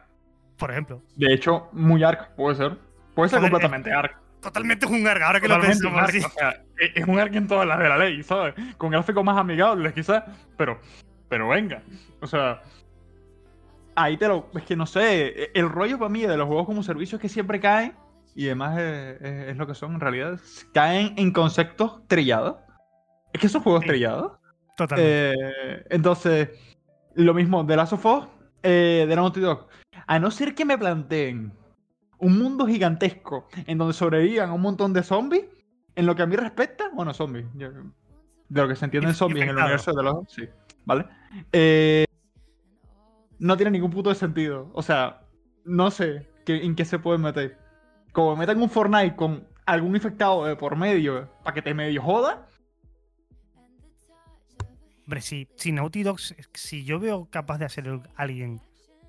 Por 0.58 0.72
ejemplo. 0.72 1.02
De 1.16 1.34
hecho, 1.34 1.70
muy 1.72 2.04
arc 2.04 2.36
puede 2.36 2.56
ser. 2.56 2.78
Puede 3.16 3.30
ser 3.30 3.40
Joder, 3.40 3.52
completamente 3.52 3.92
arc. 3.92 4.18
Totalmente 4.42 4.86
es 4.86 4.92
un 4.92 5.04
garga, 5.04 5.28
ahora 5.28 5.40
que 5.42 5.48
Totalmente 5.48 5.84
lo 5.84 5.90
pensamos. 5.96 6.24
arc, 6.24 6.34
o 6.34 6.40
sea, 6.40 6.64
es 6.78 6.92
es 6.96 7.08
un 7.08 7.20
arc 7.20 7.34
en 7.36 7.48
todas 7.48 7.68
las 7.68 7.80
de 7.80 7.90
la 7.90 7.98
ley, 7.98 8.24
¿sabes? 8.24 8.54
Con 8.78 8.92
gráficos 8.92 9.24
más 9.24 9.38
amigables, 9.38 9.94
quizás. 9.94 10.24
Pero, 10.58 10.80
pero 11.28 11.48
venga. 11.50 11.82
O 12.22 12.28
sea. 12.28 12.62
Ahí 14.02 14.18
te 14.18 14.28
lo. 14.28 14.48
Es 14.56 14.64
que 14.64 14.76
no 14.76 14.86
sé. 14.86 15.52
El 15.54 15.70
rollo 15.70 15.98
para 15.98 16.10
mí 16.10 16.22
de 16.22 16.38
los 16.38 16.48
juegos 16.48 16.66
como 16.66 16.84
servicio 16.84 17.18
es 17.18 17.22
que 17.22 17.30
siempre 17.30 17.60
caen. 17.60 17.94
Y 18.36 18.46
además 18.46 18.78
es, 18.80 19.22
es- 19.22 19.48
es 19.50 19.58
lo 19.58 19.68
que 19.68 19.74
son 19.76 19.94
en 19.96 20.00
realidad. 20.00 20.40
Caen 20.74 21.14
en 21.18 21.32
conceptos 21.32 22.02
trillados. 22.08 22.58
Es 23.34 23.42
que 23.42 23.50
son 23.50 23.62
juegos 23.62 23.82
Sí. 23.84 23.90
trillados. 23.90 24.34
Totalmente. 24.78 25.34
Eh, 25.34 25.86
entonces, 25.90 26.50
lo 27.16 27.34
mismo, 27.34 27.64
de 27.64 27.76
Last 27.76 27.94
of 27.94 28.06
Us, 28.06 28.28
eh, 28.64 29.06
de 29.08 29.16
Naughty 29.16 29.42
Dog. 29.42 29.68
A 30.08 30.20
no 30.20 30.32
ser 30.32 30.56
que 30.56 30.64
me 30.64 30.78
planteen 30.78 31.52
un 32.20 32.38
mundo 32.40 32.66
gigantesco 32.68 33.48
en 33.68 33.78
donde 33.78 33.94
sobrevivan 33.94 34.52
un 34.52 34.62
montón 34.62 34.94
de 34.94 35.04
zombies, 35.04 35.46
en 35.96 36.06
lo 36.06 36.16
que 36.16 36.22
a 36.22 36.26
mí 36.26 36.36
respecta, 36.38 36.90
bueno, 36.94 37.14
zombies, 37.14 37.46
yo- 37.56 37.72
de 37.72 38.62
lo 38.62 38.68
que 38.68 38.76
se 38.76 38.86
entiende 38.86 39.10
en 39.10 39.16
zombies 39.16 39.44
en 39.44 39.50
el 39.50 39.58
universo 39.58 39.92
de 39.94 40.04
los... 40.04 40.32
Sí, 40.32 40.44
¿vale? 40.86 41.06
Eh, 41.52 42.06
no 43.40 43.58
tiene 43.58 43.72
ningún 43.72 43.92
punto 43.92 44.10
de 44.10 44.16
sentido. 44.16 44.70
O 44.74 44.82
sea, 44.82 45.22
no 45.66 45.92
sé 45.92 46.30
qué- 46.46 46.64
en 46.64 46.76
qué 46.76 46.86
se 46.86 47.00
puede 47.00 47.18
meter. 47.18 47.58
Como 48.12 48.36
metan 48.36 48.62
un 48.62 48.70
Fortnite 48.70 49.16
con 49.16 49.48
algún 49.66 49.96
infectado 49.96 50.46
de 50.46 50.56
por 50.56 50.76
medio 50.76 51.30
para 51.44 51.54
que 51.54 51.62
te 51.62 51.74
medio 51.74 52.02
joda, 52.02 52.46
Hombre, 55.10 55.22
si, 55.22 55.48
si 55.56 55.72
Naughty 55.72 56.04
Dog, 56.04 56.20
si 56.54 56.84
yo 56.84 57.00
veo 57.00 57.28
capaz 57.32 57.58
de 57.58 57.66
hacer 57.66 58.00
alguien 58.16 58.62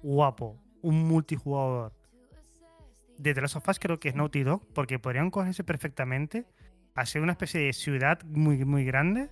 guapo, 0.02 0.58
un 0.80 1.06
multijugador 1.06 1.92
de 3.18 3.34
The 3.34 3.42
Last 3.42 3.58
creo 3.78 4.00
que 4.00 4.08
es 4.08 4.14
Naughty 4.14 4.42
Dog, 4.42 4.66
porque 4.72 4.98
podrían 4.98 5.30
cogerse 5.30 5.62
perfectamente, 5.62 6.46
hacer 6.94 7.20
una 7.20 7.32
especie 7.32 7.60
de 7.60 7.74
ciudad 7.74 8.22
muy, 8.24 8.64
muy 8.64 8.86
grande 8.86 9.28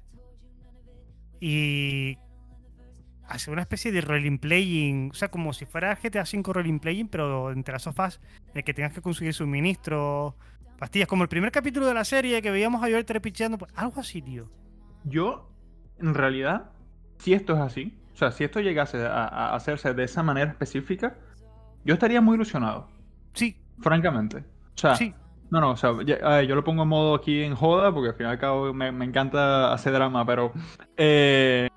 y 1.40 2.18
hacer 3.28 3.52
una 3.52 3.62
especie 3.62 3.92
de 3.92 4.00
rolling 4.00 4.38
playing, 4.38 5.10
o 5.10 5.14
sea, 5.14 5.28
como 5.28 5.52
si 5.52 5.64
fuera 5.66 5.94
GTA 5.94 6.22
V 6.22 6.42
rolling 6.52 6.78
playing, 6.78 7.08
pero 7.08 7.50
en 7.52 7.62
The 7.62 7.72
Last 7.72 7.86
of 7.88 7.98
Us, 8.00 8.20
en 8.52 8.58
el 8.58 8.64
que 8.64 8.74
tengas 8.74 8.92
que 8.92 9.00
conseguir 9.02 9.34
suministros, 9.34 10.34
pastillas, 10.78 11.08
como 11.08 11.22
el 11.24 11.28
primer 11.28 11.50
capítulo 11.52 11.86
de 11.86 11.94
la 11.94 12.04
serie 12.04 12.40
que 12.42 12.50
veíamos 12.50 12.82
a 12.82 12.86
Joel 12.88 13.04
trepicheando, 13.04 13.58
pues, 13.58 13.72
algo 13.76 14.00
así, 14.00 14.22
tío. 14.22 14.48
Yo, 15.04 15.50
en 16.00 16.14
realidad, 16.14 16.70
si 17.18 17.32
esto 17.34 17.54
es 17.54 17.60
así, 17.60 17.98
o 18.14 18.16
sea, 18.16 18.30
si 18.32 18.44
esto 18.44 18.60
llegase 18.60 19.04
a, 19.04 19.24
a 19.26 19.54
hacerse 19.54 19.94
de 19.94 20.04
esa 20.04 20.22
manera 20.22 20.50
específica, 20.50 21.16
yo 21.84 21.94
estaría 21.94 22.20
muy 22.20 22.34
ilusionado, 22.34 22.88
Sí, 23.34 23.56
francamente. 23.80 24.38
O 24.38 24.78
sea, 24.80 24.94
sí, 24.96 25.14
no, 25.50 25.60
no, 25.60 25.70
o 25.70 25.76
sea, 25.76 25.92
ya- 26.04 26.42
yo 26.42 26.54
lo 26.54 26.64
pongo 26.64 26.82
en 26.82 26.88
modo 26.88 27.14
aquí 27.14 27.42
en 27.42 27.54
joda, 27.54 27.92
porque 27.92 28.08
al 28.10 28.14
fin 28.16 28.26
y 28.26 28.30
al 28.30 28.38
cabo 28.38 28.72
me, 28.74 28.90
me 28.92 29.04
encanta 29.04 29.72
hacer 29.72 29.92
drama, 29.92 30.24
pero 30.26 30.52
eh, 30.96 31.68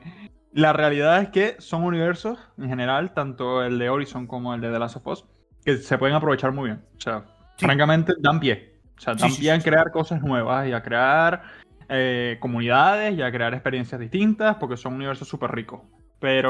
la 0.54 0.74
realidad 0.74 1.22
es 1.22 1.30
que 1.30 1.56
son 1.60 1.84
universos, 1.84 2.39
en 2.58 2.70
general, 2.70 3.14
tanto 3.14 3.64
el 3.64 3.80
de 3.80 3.89
Horizon 3.89 4.28
como 4.28 4.54
el 4.54 4.62
de 4.62 4.72
The 4.72 4.80
Last 4.80 4.97
of 4.97 5.08
Us, 5.08 5.26
que 5.64 5.78
se 5.78 5.97
pueden 5.97 6.16
aprovechar 6.16 6.52
muy 6.52 6.70
bien. 6.70 6.84
O 6.97 6.99
sea, 6.99 7.26
Sí. 7.58 7.66
francamente, 7.66 8.14
dan 8.20 8.39
pie. 8.39 8.80
O 8.97 9.02
sea, 9.02 9.14
dan 9.14 9.30
sí, 9.32 9.41
pie 9.41 9.52
a 9.52 9.60
crear 9.60 9.91
cosas 9.91 10.22
nuevas 10.22 10.68
y 10.68 10.74
a 10.74 10.82
crear 10.82 11.43
eh, 11.89 12.38
comunidades 12.39 13.18
y 13.18 13.22
a 13.22 13.32
crear 13.32 13.54
experiencias 13.54 13.99
distintas, 13.99 14.56
porque 14.56 14.78
son 14.78 14.93
universos 14.93 15.28
súper 15.28 15.52
ricos. 15.52 15.82
Pero... 16.20 16.49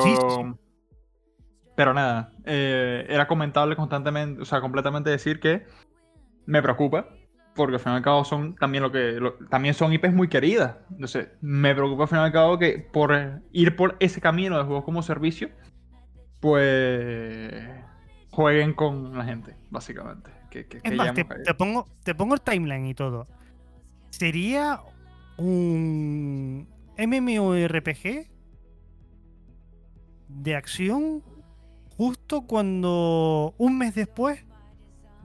Pero 1.75 1.93
nada, 1.93 2.31
eh, 2.45 3.05
era 3.09 3.27
comentable 3.27 3.75
constantemente, 3.75 4.41
o 4.41 4.45
sea, 4.45 4.61
completamente 4.61 5.09
decir 5.09 5.39
que 5.39 5.65
me 6.45 6.61
preocupa, 6.61 7.07
porque 7.55 7.75
al 7.75 7.79
fin 7.79 7.91
y 7.93 7.95
al 7.95 8.01
cabo 8.01 8.23
son 8.23 8.55
también 8.55 8.83
lo 8.83 8.91
que 8.91 9.13
lo- 9.13 9.33
también 9.49 9.73
son 9.73 9.91
IPs 9.93 10.13
muy 10.13 10.27
queridas. 10.29 10.77
Entonces, 10.91 11.29
me 11.41 11.73
preocupa 11.75 12.03
al 12.03 12.09
fin 12.09 12.17
y 12.19 12.21
al 12.21 12.31
cabo 12.31 12.57
que 12.57 12.79
por 12.79 13.41
ir 13.51 13.75
por 13.75 13.97
ese 13.99 14.21
camino 14.21 14.57
de 14.57 14.63
juegos 14.63 14.83
como 14.85 15.01
servicio, 15.03 15.49
pues 16.39 17.53
jueguen 18.31 18.73
con 18.73 19.17
la 19.17 19.25
gente, 19.25 19.55
básicamente. 19.69 20.31
Que, 20.49 20.65
que- 20.67 20.79
que 20.81 20.87
Es 20.89 20.95
más, 20.95 21.13
te 21.13 21.53
pongo, 21.53 21.87
te 22.03 22.15
pongo 22.15 22.33
el 22.35 22.41
timeline 22.41 22.85
y 22.87 22.93
todo. 22.93 23.27
Sería 24.09 24.79
un 25.37 26.67
MMORPG 26.97 28.27
de 30.27 30.55
acción 30.55 31.23
justo 31.97 32.41
cuando 32.47 33.53
un 33.57 33.77
mes 33.77 33.95
después 33.95 34.43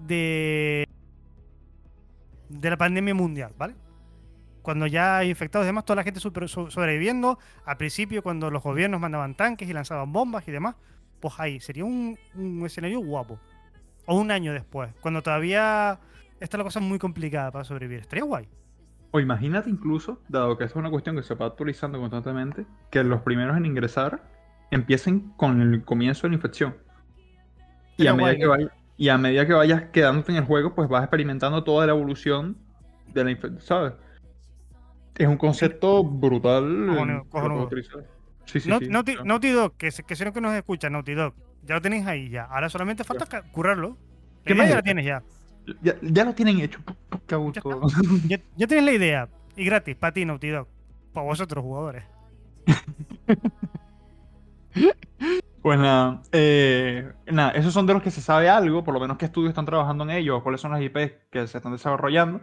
de 0.07 0.87
de 2.49 2.70
la 2.70 2.76
pandemia 2.76 3.14
mundial, 3.14 3.53
¿vale? 3.59 3.74
Cuando 4.62 4.86
ya 4.86 5.18
hay 5.18 5.30
infectados 5.30 5.64
y 5.64 5.68
demás, 5.68 5.84
toda 5.84 5.97
la 5.97 6.03
gente 6.03 6.18
sobreviviendo. 6.20 7.38
Al 7.64 7.76
principio, 7.76 8.22
cuando 8.22 8.51
los 8.51 8.62
gobiernos 8.62 9.01
mandaban 9.01 9.36
tanques 9.36 9.68
y 9.68 9.72
lanzaban 9.72 10.12
bombas 10.12 10.47
y 10.49 10.51
demás, 10.53 10.74
pues 11.20 11.34
ahí 11.38 11.61
sería 11.61 11.84
un, 11.84 12.18
un 12.34 12.66
escenario 12.66 13.01
guapo. 13.01 13.38
O 14.07 14.16
un 14.20 14.30
año 14.30 14.53
después, 14.53 14.92
cuando 15.01 15.22
todavía 15.22 15.99
está 16.40 16.59
la 16.59 16.64
cosa 16.64 16.80
muy 16.80 16.99
complicada 16.99 17.51
para 17.53 17.64
sobrevivir. 17.64 18.01
Estaría 18.01 18.24
guay. 18.24 18.49
O 19.12 19.20
imagínate 19.20 19.70
incluso, 19.70 20.20
dado 20.28 20.59
que 20.59 20.64
es 20.64 20.74
una 20.74 20.90
cuestión 20.90 21.16
que 21.16 21.22
se 21.22 21.34
va 21.34 21.47
actualizando 21.47 21.99
constantemente, 21.99 22.66
que 22.90 23.03
los 23.05 23.22
primeros 23.22 23.57
en 23.57 23.66
ingresar 23.66 24.22
empiecen 24.70 25.30
con 25.36 25.61
el 25.61 25.84
comienzo 25.84 26.22
de 26.22 26.30
la 26.30 26.34
infección. 26.34 26.76
Y 27.97 28.07
a, 28.09 28.14
medida 28.14 28.24
guay, 28.30 28.36
que 28.36 28.44
¿no? 28.44 28.51
vaya- 28.51 28.72
y 28.97 29.09
a 29.09 29.18
medida 29.18 29.47
que 29.47 29.53
vayas 29.53 29.84
quedándote 29.92 30.32
en 30.32 30.38
el 30.38 30.44
juego, 30.44 30.74
pues 30.74 30.88
vas 30.88 31.03
experimentando 31.03 31.62
toda 31.64 31.86
la 31.86 31.92
evolución 31.92 32.57
de 33.12 33.24
la 33.24 33.30
infección, 33.30 33.61
¿sabes? 33.61 33.92
Es 35.16 35.26
un 35.28 35.36
concepto 35.36 36.05
brutal. 36.05 36.62
Cojonudo, 36.62 36.94
lo 36.97 37.05
puedes 37.05 37.28
cojonudo. 37.30 37.64
utilizar. 37.64 38.05
Sí, 38.44 38.61
sí, 38.61 38.68
No- 38.68 38.78
sí. 38.78 38.88
Naughty, 39.24 39.51
Dog, 39.51 39.76
que, 39.76 39.90
que 40.07 40.16
sé 40.16 40.32
que 40.32 40.40
nos 40.40 40.55
escucha, 40.55 40.88
Naughty 40.90 41.14
Dog. 41.14 41.34
Ya 41.64 41.74
lo 41.74 41.82
tenéis 41.82 42.07
ahí 42.07 42.28
ya. 42.28 42.44
Ahora 42.44 42.68
solamente 42.68 43.03
falta 43.05 43.26
ca- 43.26 43.42
currarlo. 43.51 43.97
¿Qué 44.44 44.55
más 44.55 44.68
ya 44.68 44.78
es? 44.78 44.84
tienes 44.84 45.05
ya. 45.05 45.22
ya, 45.82 45.94
ya 46.01 46.24
lo 46.24 46.34
tienen 46.34 46.61
hecho. 46.61 46.78
Qué 47.26 47.34
a 47.34 47.38
gusto. 47.38 47.80
ya. 48.28 48.38
Ya 48.57 48.66
tienes 48.66 48.84
la 48.84 48.92
idea. 48.92 49.28
Y 49.57 49.64
gratis, 49.64 49.97
para 49.97 50.12
ti, 50.12 50.24
Naughty 50.24 50.49
Dog. 50.51 50.68
Para 51.12 51.26
vosotros, 51.26 51.64
jugadores. 51.64 52.05
Pues 55.67 55.81
nada, 55.81 56.23
eh, 56.31 57.11
nada, 57.27 57.51
esos 57.51 57.75
son 57.75 57.89
de 57.89 57.95
los 57.95 58.01
que 58.01 58.12
se 58.12 58.21
sabe 58.21 58.49
algo, 58.49 58.85
por 58.85 58.95
lo 58.95 59.01
menos 59.01 59.19
qué 59.19 59.25
estudios 59.25 59.49
están 59.49 59.64
trabajando 59.67 60.05
en 60.05 60.11
ellos, 60.11 60.41
cuáles 60.45 60.61
son 60.61 60.71
las 60.71 60.81
IPs 60.81 61.14
que 61.29 61.45
se 61.49 61.59
están 61.59 61.73
desarrollando. 61.73 62.41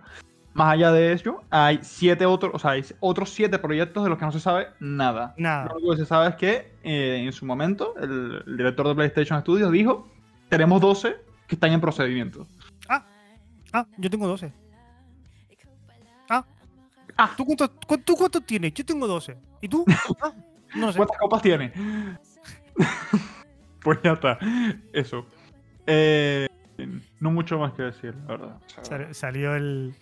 Más 0.53 0.73
allá 0.73 0.91
de 0.91 1.13
ello, 1.13 1.41
hay 1.49 1.79
siete 1.83 2.25
otros, 2.25 2.51
o 2.53 2.59
sea, 2.59 2.71
hay 2.71 2.83
otros 2.99 3.29
siete 3.29 3.59
proyectos 3.59 4.03
de 4.03 4.09
los 4.09 4.19
que 4.19 4.25
no 4.25 4.33
se 4.33 4.41
sabe 4.41 4.67
nada. 4.81 5.33
Nada. 5.37 5.67
Lo 5.69 5.75
único 5.77 5.91
que 5.91 5.97
se 5.99 6.05
sabe 6.05 6.27
es 6.31 6.35
que 6.35 6.73
eh, 6.83 7.23
en 7.25 7.31
su 7.31 7.45
momento 7.45 7.93
el, 8.01 8.43
el 8.45 8.57
director 8.57 8.89
de 8.89 8.93
PlayStation 8.95 9.39
Studios 9.39 9.71
dijo, 9.71 10.05
tenemos 10.49 10.81
12 10.81 11.15
que 11.47 11.55
están 11.55 11.71
en 11.71 11.79
procedimiento. 11.79 12.45
Ah, 12.89 13.85
yo 13.99 14.09
tengo 14.09 14.27
12. 14.27 14.51
Ah. 16.29 16.43
Ah. 17.15 17.31
¿Tú 17.37 17.45
cuántos 17.45 17.69
cu- 17.87 17.97
tú 17.99 18.15
cuántos 18.17 18.45
tienes? 18.45 18.73
Yo 18.73 18.85
tengo 18.85 19.07
12. 19.07 19.37
¿Y 19.61 19.69
tú? 19.69 19.85
Ah, 20.21 20.33
no 20.79 20.91
sé. 20.91 20.97
¿Cuántas 20.97 21.17
copas 21.19 21.41
tiene? 21.41 21.71
pues 23.81 23.99
ya 24.03 24.13
está, 24.13 24.37
eso. 24.93 25.25
Eh, 25.87 26.47
no 27.19 27.31
mucho 27.31 27.57
más 27.59 27.73
que 27.73 27.83
decir, 27.83 28.13
la 28.27 28.27
verdad. 28.27 28.57
Sal- 28.81 29.13
Salió 29.15 29.55
el. 29.55 29.93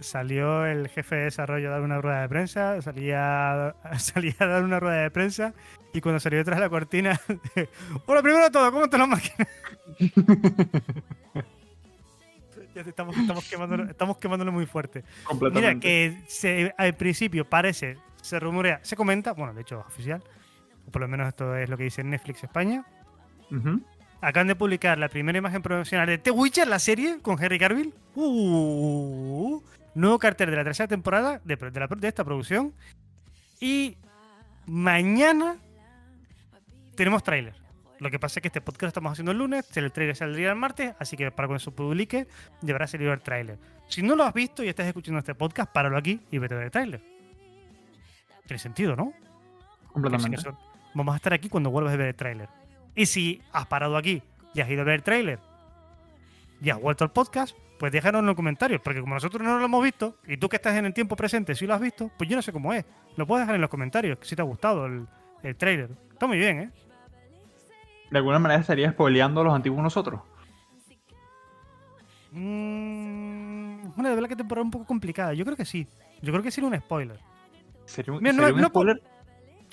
Salió 0.00 0.64
el 0.64 0.88
jefe 0.88 1.14
de 1.14 1.24
desarrollo 1.24 1.68
a 1.68 1.72
dar 1.72 1.82
una 1.82 2.00
rueda 2.00 2.22
de 2.22 2.28
prensa, 2.30 2.80
salía, 2.80 3.74
salía 3.98 4.34
a 4.38 4.46
dar 4.46 4.64
una 4.64 4.80
rueda 4.80 5.02
de 5.02 5.10
prensa 5.10 5.52
y 5.92 6.00
cuando 6.00 6.20
salió 6.20 6.38
detrás 6.38 6.56
de 6.56 6.62
la 6.62 6.70
cortina, 6.70 7.20
hola, 8.06 8.22
primero 8.22 8.44
de 8.44 8.50
todo, 8.50 8.72
¿cómo 8.72 8.84
están 8.84 9.00
las 9.00 9.08
máquinas? 9.10 9.46
Ya 12.74 12.82
te 12.82 12.90
estamos, 12.90 13.16
estamos, 13.16 13.44
quemándolo, 13.48 13.84
estamos 13.84 14.16
quemándolo 14.16 14.50
muy 14.52 14.66
fuerte. 14.66 15.00
Mira, 15.02 15.24
completamente. 15.28 15.80
que 15.86 16.22
se- 16.28 16.74
al 16.76 16.94
principio 16.94 17.44
parece, 17.48 17.98
se 18.20 18.40
rumorea, 18.40 18.80
se 18.82 18.96
comenta, 18.96 19.32
bueno, 19.32 19.54
de 19.54 19.60
hecho 19.60 19.78
es 19.80 19.86
oficial, 19.86 20.22
o 20.86 20.90
por 20.90 21.02
lo 21.02 21.08
menos 21.08 21.28
esto 21.28 21.56
es 21.56 21.68
lo 21.68 21.76
que 21.76 21.84
dice 21.84 22.02
Netflix 22.04 22.44
España. 22.44 22.84
Acaban 24.20 24.48
de 24.48 24.56
publicar 24.56 24.96
la 24.98 25.08
primera 25.08 25.36
imagen 25.38 25.60
promocional 25.62 26.06
de 26.06 26.18
The 26.18 26.30
Witcher, 26.30 26.66
la 26.66 26.78
serie, 26.78 27.20
con 27.20 27.42
Henry 27.42 27.58
Cavill. 27.58 27.92
Uh, 28.14 29.60
nuevo 29.94 30.18
cartel 30.18 30.50
de 30.50 30.56
la 30.56 30.64
tercera 30.64 30.88
temporada 30.88 31.40
de, 31.44 31.56
de 31.56 31.80
la- 31.80 31.86
de 31.86 32.08
esta 32.08 32.24
producción. 32.24 32.72
Y 33.60 33.96
mañana 34.66 35.56
tenemos 36.96 37.22
tráiler. 37.22 37.54
Lo 38.00 38.10
que 38.10 38.18
pasa 38.18 38.38
es 38.38 38.42
que 38.42 38.48
este 38.48 38.60
podcast 38.60 38.82
lo 38.82 38.88
estamos 38.88 39.12
haciendo 39.12 39.32
el 39.32 39.38
lunes, 39.38 39.64
el 39.76 39.92
tráiler 39.92 40.16
saldría 40.16 40.50
el 40.50 40.56
martes, 40.56 40.94
así 40.98 41.16
que 41.16 41.30
para 41.30 41.46
cuando 41.46 41.60
se 41.60 41.70
publique 41.70 42.26
deberá 42.60 42.86
salir 42.86 43.08
el 43.08 43.20
tráiler. 43.20 43.58
Si 43.88 44.02
no 44.02 44.16
lo 44.16 44.24
has 44.24 44.34
visto 44.34 44.64
y 44.64 44.68
estás 44.68 44.86
escuchando 44.86 45.18
este 45.20 45.34
podcast, 45.34 45.72
páralo 45.72 45.96
aquí 45.96 46.20
y 46.30 46.38
vete 46.38 46.54
a 46.54 46.56
ver 46.58 46.66
el 46.66 46.72
tráiler. 46.72 47.00
Tiene 48.46 48.58
sentido, 48.58 48.96
¿no? 48.96 49.12
Completamente. 49.92 50.36
Que 50.38 50.42
son- 50.42 50.58
Vamos 50.94 51.12
a 51.12 51.16
estar 51.16 51.32
aquí 51.34 51.48
cuando 51.48 51.70
vuelvas 51.70 51.92
a 51.94 51.96
ver 51.96 52.08
el 52.08 52.14
tráiler. 52.14 52.48
Y 52.94 53.06
si 53.06 53.42
has 53.52 53.66
parado 53.66 53.96
aquí 53.96 54.22
y 54.54 54.60
has 54.60 54.70
ido 54.70 54.82
a 54.82 54.84
ver 54.84 54.94
el 54.96 55.02
tráiler 55.02 55.38
y 56.60 56.70
has 56.70 56.80
vuelto 56.80 57.04
al 57.04 57.10
podcast, 57.10 57.56
pues 57.78 57.90
déjanos 57.92 58.20
en 58.20 58.26
los 58.26 58.36
comentarios, 58.36 58.80
porque 58.82 59.00
como 59.00 59.14
nosotros 59.14 59.42
no 59.42 59.58
lo 59.58 59.64
hemos 59.64 59.82
visto, 59.82 60.16
y 60.26 60.36
tú 60.36 60.48
que 60.48 60.56
estás 60.56 60.76
en 60.76 60.86
el 60.86 60.94
tiempo 60.94 61.16
presente 61.16 61.54
sí 61.56 61.66
lo 61.66 61.74
has 61.74 61.80
visto, 61.80 62.10
pues 62.16 62.30
yo 62.30 62.36
no 62.36 62.42
sé 62.42 62.52
cómo 62.52 62.72
es. 62.72 62.84
Lo 63.16 63.26
puedes 63.26 63.42
dejar 63.42 63.56
en 63.56 63.60
los 63.60 63.70
comentarios, 63.70 64.18
si 64.22 64.36
te 64.36 64.42
ha 64.42 64.44
gustado 64.44 64.86
el, 64.86 65.06
el 65.42 65.56
trailer. 65.56 65.90
Está 66.12 66.26
muy 66.28 66.38
bien, 66.38 66.60
¿eh? 66.60 66.70
De 68.10 68.18
alguna 68.18 68.38
manera 68.38 68.60
estaría 68.60 68.92
spoileando 68.92 69.40
a 69.40 69.44
los 69.44 69.54
antiguos 69.54 69.82
nosotros. 69.82 70.20
Mm, 72.30 73.98
una 73.98 74.08
de 74.08 74.14
verdad 74.14 74.28
que 74.28 74.36
temporada 74.36 74.64
un 74.64 74.70
poco 74.70 74.84
complicada. 74.84 75.34
Yo 75.34 75.44
creo 75.44 75.56
que 75.56 75.64
sí. 75.64 75.86
Yo 76.22 76.32
creo 76.32 76.42
que 76.42 76.50
sería 76.50 76.68
un 76.70 76.76
spoiler. 76.78 77.18
¿Sería 77.84 78.12
un, 78.14 78.22
Mira, 78.22 78.32
no- 78.32 78.42
sería 78.42 78.54
un 78.54 78.60
no- 78.62 78.68
spoiler? 78.68 79.02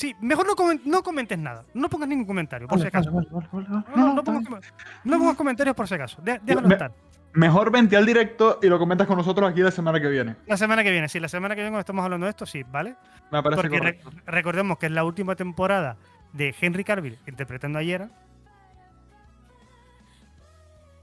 Sí, 0.01 0.15
mejor 0.19 0.47
no, 0.47 0.55
comen- 0.55 0.81
no 0.83 1.03
comentes 1.03 1.37
nada. 1.37 1.63
No 1.75 1.87
pongas 1.87 2.09
ningún 2.09 2.25
comentario, 2.25 2.67
por 2.67 2.79
Vale, 2.79 2.89
si 2.89 2.97
acaso. 2.97 3.11
vale, 3.11 3.27
vale. 3.51 4.15
No, 4.15 4.23
pongas, 4.23 4.63
no 5.03 5.35
comentarios 5.35 5.75
por 5.75 5.87
si 5.87 5.93
acaso. 5.93 6.19
De- 6.23 6.39
déjalo 6.43 6.67
Me- 6.67 6.73
estar. 6.73 6.91
Mejor 7.33 7.71
vente 7.71 7.95
al 7.95 8.05
directo 8.07 8.57
y 8.63 8.67
lo 8.67 8.79
comentas 8.79 9.05
con 9.05 9.15
nosotros 9.15 9.47
aquí 9.51 9.61
la 9.61 9.69
semana 9.69 10.01
que 10.01 10.07
viene. 10.09 10.37
La 10.47 10.57
semana 10.57 10.83
que 10.83 10.89
viene, 10.89 11.07
sí, 11.07 11.19
la 11.19 11.27
semana 11.29 11.53
que 11.53 11.61
viene 11.61 11.69
cuando 11.69 11.81
estamos 11.81 12.03
hablando 12.03 12.25
de 12.25 12.31
esto, 12.31 12.47
sí, 12.47 12.63
¿vale? 12.63 12.95
Me 13.31 13.43
parece 13.43 13.61
Porque 13.61 13.79
re- 13.79 13.99
recordemos 14.25 14.79
que 14.79 14.87
es 14.87 14.91
la 14.91 15.03
última 15.03 15.35
temporada 15.35 15.97
de 16.33 16.55
Henry 16.59 16.83
Cavill 16.83 17.19
interpretando 17.27 17.77
a 17.77 17.83
Yera. 17.83 18.09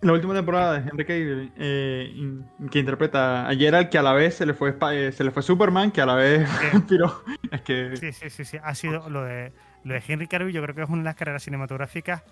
La 0.00 0.12
última 0.12 0.32
temporada 0.32 0.74
de 0.78 0.88
Henry 0.88 1.04
Cavill, 1.04 1.52
eh, 1.56 2.40
que 2.70 2.78
interpreta 2.78 3.48
a 3.48 3.54
Geralt, 3.56 3.88
que 3.90 3.98
a 3.98 4.02
la 4.02 4.12
vez 4.12 4.34
se 4.36 4.46
le 4.46 4.54
fue, 4.54 4.76
eh, 4.92 5.10
se 5.12 5.24
le 5.24 5.32
fue 5.32 5.42
Superman, 5.42 5.90
que 5.90 6.00
a 6.00 6.06
la 6.06 6.14
vez 6.14 6.48
Sí. 6.72 6.80
tiró. 6.82 7.22
Es 7.50 7.62
que 7.62 7.96
Sí, 7.96 8.12
sí, 8.12 8.30
sí, 8.30 8.44
sí. 8.44 8.58
Ha 8.62 8.74
sido 8.76 9.08
lo 9.10 9.24
de, 9.24 9.52
lo 9.82 9.94
de 9.94 10.02
Henry 10.06 10.28
Cavill, 10.28 10.52
yo 10.54 10.62
creo 10.62 10.74
que 10.74 10.82
es 10.82 10.88
una 10.88 10.98
de 10.98 11.04
las 11.04 11.16
carreras 11.16 11.42
cinematográficas 11.42 12.22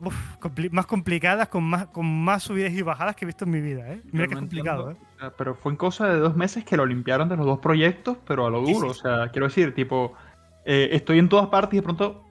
uf, 0.00 0.14
compli- 0.38 0.70
más 0.70 0.84
complicadas, 0.86 1.48
con 1.48 1.64
más, 1.64 1.86
con 1.86 2.04
más 2.24 2.42
subidas 2.42 2.72
y 2.72 2.82
bajadas 2.82 3.16
que 3.16 3.24
he 3.24 3.26
visto 3.26 3.46
en 3.46 3.50
mi 3.52 3.60
vida, 3.62 3.90
¿eh? 3.92 4.00
Mira 4.12 4.26
que 4.26 4.34
es 4.34 4.40
complicado, 4.40 4.90
¿eh? 4.90 4.96
Pero 5.38 5.54
fue 5.54 5.72
en 5.72 5.76
cosa 5.76 6.08
de 6.08 6.18
dos 6.18 6.36
meses 6.36 6.64
que 6.64 6.76
lo 6.76 6.84
limpiaron 6.84 7.28
de 7.30 7.36
los 7.38 7.46
dos 7.46 7.58
proyectos, 7.60 8.18
pero 8.26 8.46
a 8.46 8.50
lo 8.50 8.64
Sí, 8.66 8.72
duro. 8.74 8.92
sí, 8.92 8.98
O 9.00 9.02
sea, 9.02 9.28
quiero 9.28 9.46
decir, 9.46 9.74
tipo, 9.74 10.12
eh, 10.66 10.90
estoy 10.92 11.18
en 11.18 11.28
todas 11.30 11.46
partes 11.46 11.74
y 11.74 11.76
de 11.78 11.82
pronto. 11.82 12.26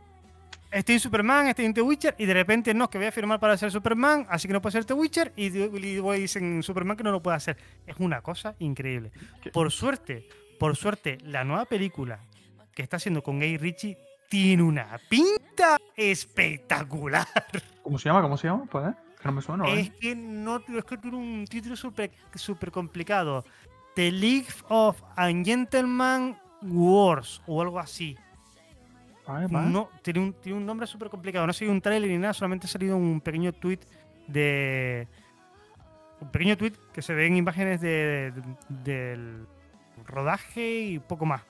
Estoy 0.71 0.95
en 0.95 0.99
Superman, 0.99 1.47
estoy 1.47 1.65
en 1.65 1.73
The 1.73 1.81
Witcher, 1.81 2.15
y 2.17 2.25
de 2.25 2.33
repente 2.33 2.73
no, 2.75 2.89
que 2.89 2.99
voy 2.99 3.07
a 3.07 3.11
firmar 3.11 3.39
para 3.39 3.57
ser 3.57 3.71
Superman, 3.71 4.27
así 4.29 4.47
que 4.47 4.53
no 4.53 4.61
puedo 4.61 4.71
ser 4.71 4.85
The 4.85 4.93
Witcher, 4.93 5.33
y, 5.35 5.47
y 5.47 6.19
dicen 6.19 6.61
Superman 6.61 6.95
que 6.95 7.03
no 7.03 7.11
lo 7.11 7.23
puede 7.23 7.37
hacer. 7.37 7.57
Es 7.87 7.95
una 7.97 8.21
cosa 8.21 8.55
increíble. 8.59 9.11
¿Qué? 9.41 9.49
Por 9.49 9.71
suerte, 9.71 10.27
por 10.59 10.75
suerte, 10.75 11.17
la 11.23 11.43
nueva 11.43 11.65
película 11.65 12.19
que 12.75 12.83
está 12.83 12.97
haciendo 12.97 13.23
con 13.23 13.39
Gay 13.39 13.57
Ritchie 13.57 13.97
tiene 14.29 14.61
una 14.61 14.99
pinta 15.09 15.77
espectacular. 15.95 17.25
¿Cómo 17.81 17.97
se 17.97 18.09
llama? 18.09 18.21
¿Cómo 18.21 18.37
se 18.37 18.47
llama? 18.47 18.65
Pues, 18.69 18.89
¿eh? 18.89 18.93
Que 19.19 19.27
no 19.27 19.31
me 19.31 19.41
suena. 19.41 19.67
¿eh? 19.69 19.79
Es 19.79 19.89
que 19.89 20.15
no 20.15 20.57
es 20.57 20.85
que 20.85 20.97
tiene 20.97 21.17
un 21.17 21.45
título 21.45 21.75
súper 21.75 22.11
súper 22.35 22.71
complicado. 22.71 23.43
The 23.95 24.11
League 24.11 24.47
of 24.69 25.01
Gentleman 25.17 26.39
Wars 26.61 27.41
o 27.47 27.61
algo 27.61 27.79
así. 27.79 28.15
No, 29.69 29.89
tiene 30.01 30.19
un, 30.19 30.33
tiene 30.33 30.57
un 30.57 30.65
nombre 30.65 30.87
súper 30.87 31.09
complicado. 31.09 31.45
No 31.45 31.51
ha 31.51 31.53
sido 31.53 31.71
un 31.71 31.81
trailer 31.81 32.09
ni 32.09 32.17
nada, 32.17 32.33
solamente 32.33 32.65
ha 32.67 32.69
salido 32.69 32.97
un 32.97 33.21
pequeño 33.21 33.53
tweet 33.53 33.79
de. 34.27 35.07
Un 36.21 36.29
pequeño 36.31 36.57
tweet 36.57 36.73
que 36.93 37.01
se 37.01 37.13
ven 37.13 37.37
imágenes 37.37 37.79
de, 37.81 38.31
de- 38.31 38.83
del 38.83 39.47
rodaje 40.05 40.79
y 40.81 40.99
poco 40.99 41.25
más. 41.25 41.41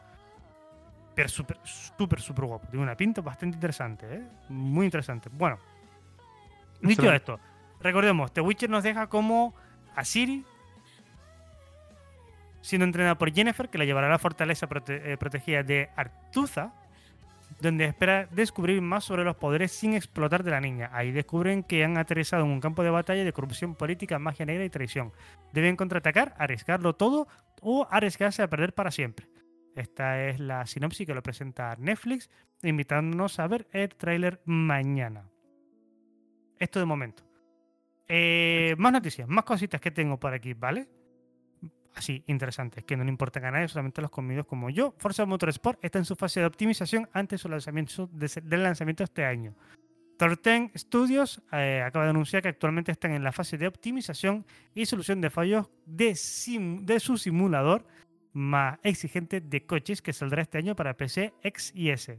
Pero 1.16 1.28
súper, 1.28 1.58
súper, 1.64 2.22
súper 2.22 2.46
guapo. 2.46 2.68
Tiene 2.68 2.84
una 2.84 2.96
pinta 2.96 3.22
bastante 3.22 3.56
interesante, 3.56 4.06
¿eh? 4.16 4.24
Muy 4.50 4.86
interesante. 4.86 5.30
Bueno, 5.32 5.58
dicho 6.82 7.02
esto, 7.14 7.40
recordemos: 7.82 8.32
The 8.32 8.42
Witcher 8.42 8.70
nos 8.70 8.84
deja 8.84 9.08
como 9.08 9.54
a 9.96 10.06
Siri 10.06 10.46
siendo 12.62 12.86
entrenada 12.86 13.16
por 13.18 13.34
Jennifer, 13.34 13.70
que 13.70 13.78
la 13.78 13.86
llevará 13.86 14.08
a 14.08 14.12
la 14.12 14.20
fortaleza 14.20 14.68
prote- 14.68 15.02
eh, 15.04 15.18
protegida 15.18 15.64
de 15.64 15.90
Artuza, 15.96 16.74
donde 17.62 17.86
espera 17.86 18.28
descubrir 18.32 18.82
más 18.82 19.04
sobre 19.04 19.24
los 19.24 19.36
poderes 19.36 19.72
sin 19.72 19.94
explotar 19.94 20.44
de 20.44 20.52
la 20.52 20.62
niña. 20.62 20.90
Ahí 20.94 21.12
descubren 21.12 21.64
que 21.64 21.84
han 21.84 21.98
aterrizado 21.98 22.46
en 22.46 22.52
un 22.52 22.62
campo 22.62 22.84
de 22.84 22.90
batalla 22.90 23.24
de 23.24 23.34
corrupción 23.34 23.76
política, 23.76 24.20
magia 24.20 24.46
negra 24.46 24.66
y 24.66 24.70
traición. 24.70 25.12
Deben 25.54 25.76
contraatacar, 25.76 26.36
arriesgarlo 26.38 26.96
todo 26.96 27.28
o 27.62 27.88
arriesgarse 27.90 28.42
a 28.42 28.50
perder 28.50 28.74
para 28.74 28.92
siempre. 28.92 29.28
Esta 29.76 30.28
es 30.28 30.40
la 30.40 30.66
sinopsis 30.66 31.06
que 31.06 31.14
lo 31.14 31.24
presenta 31.24 31.76
Netflix, 31.78 32.30
invitándonos 32.64 33.40
a 33.40 33.48
ver 33.48 33.68
el 33.72 33.90
tráiler 33.90 34.42
mañana. 34.46 35.30
Esto 36.58 36.80
de 36.80 36.86
momento. 36.86 37.24
Eh, 38.08 38.76
más 38.78 38.92
noticias, 38.92 39.28
más 39.28 39.46
cositas 39.46 39.80
que 39.80 39.92
tengo 39.92 40.20
por 40.20 40.34
aquí, 40.34 40.54
¿vale? 40.54 40.90
Así, 42.00 42.24
interesantes, 42.28 42.86
que 42.86 42.96
no 42.96 43.04
le 43.04 43.10
importan 43.10 43.44
a 43.44 43.52
nadie, 43.52 43.68
solamente 43.68 44.02
los 44.02 44.10
comidos 44.10 44.46
como 44.46 44.70
yo. 44.70 44.96
Forza 45.00 45.26
Motorsport 45.26 45.84
está 45.84 46.00
en 46.00 46.06
su 46.06 46.16
fase 46.16 46.40
de 46.40 46.46
optimización 46.46 47.10
antes 47.12 47.44
del 47.44 48.64
lanzamiento 48.64 49.04
este 49.04 49.26
año. 49.26 49.54
Torten 50.16 50.72
Studios 50.78 51.42
eh, 51.52 51.84
acaba 51.86 52.06
de 52.06 52.12
anunciar 52.12 52.42
que 52.42 52.48
actualmente 52.48 52.94
están 52.94 53.12
en 53.12 53.22
la 53.22 53.34
fase 53.34 53.58
de 53.58 53.68
optimización 53.68 54.46
y 54.74 54.86
solución 54.86 55.20
de 55.20 55.30
fallos 55.30 55.70
de 55.86 56.16
su 56.16 57.18
simulador 57.18 57.86
más 58.32 58.80
exigente 58.84 59.42
de 59.42 59.66
coches 59.66 60.02
que 60.02 60.14
saldrá 60.14 60.44
este 60.44 60.58
año 60.58 60.78
para 60.78 60.96
PC, 60.96 61.34
X 61.44 61.74
y 61.76 61.90
S. 61.90 62.18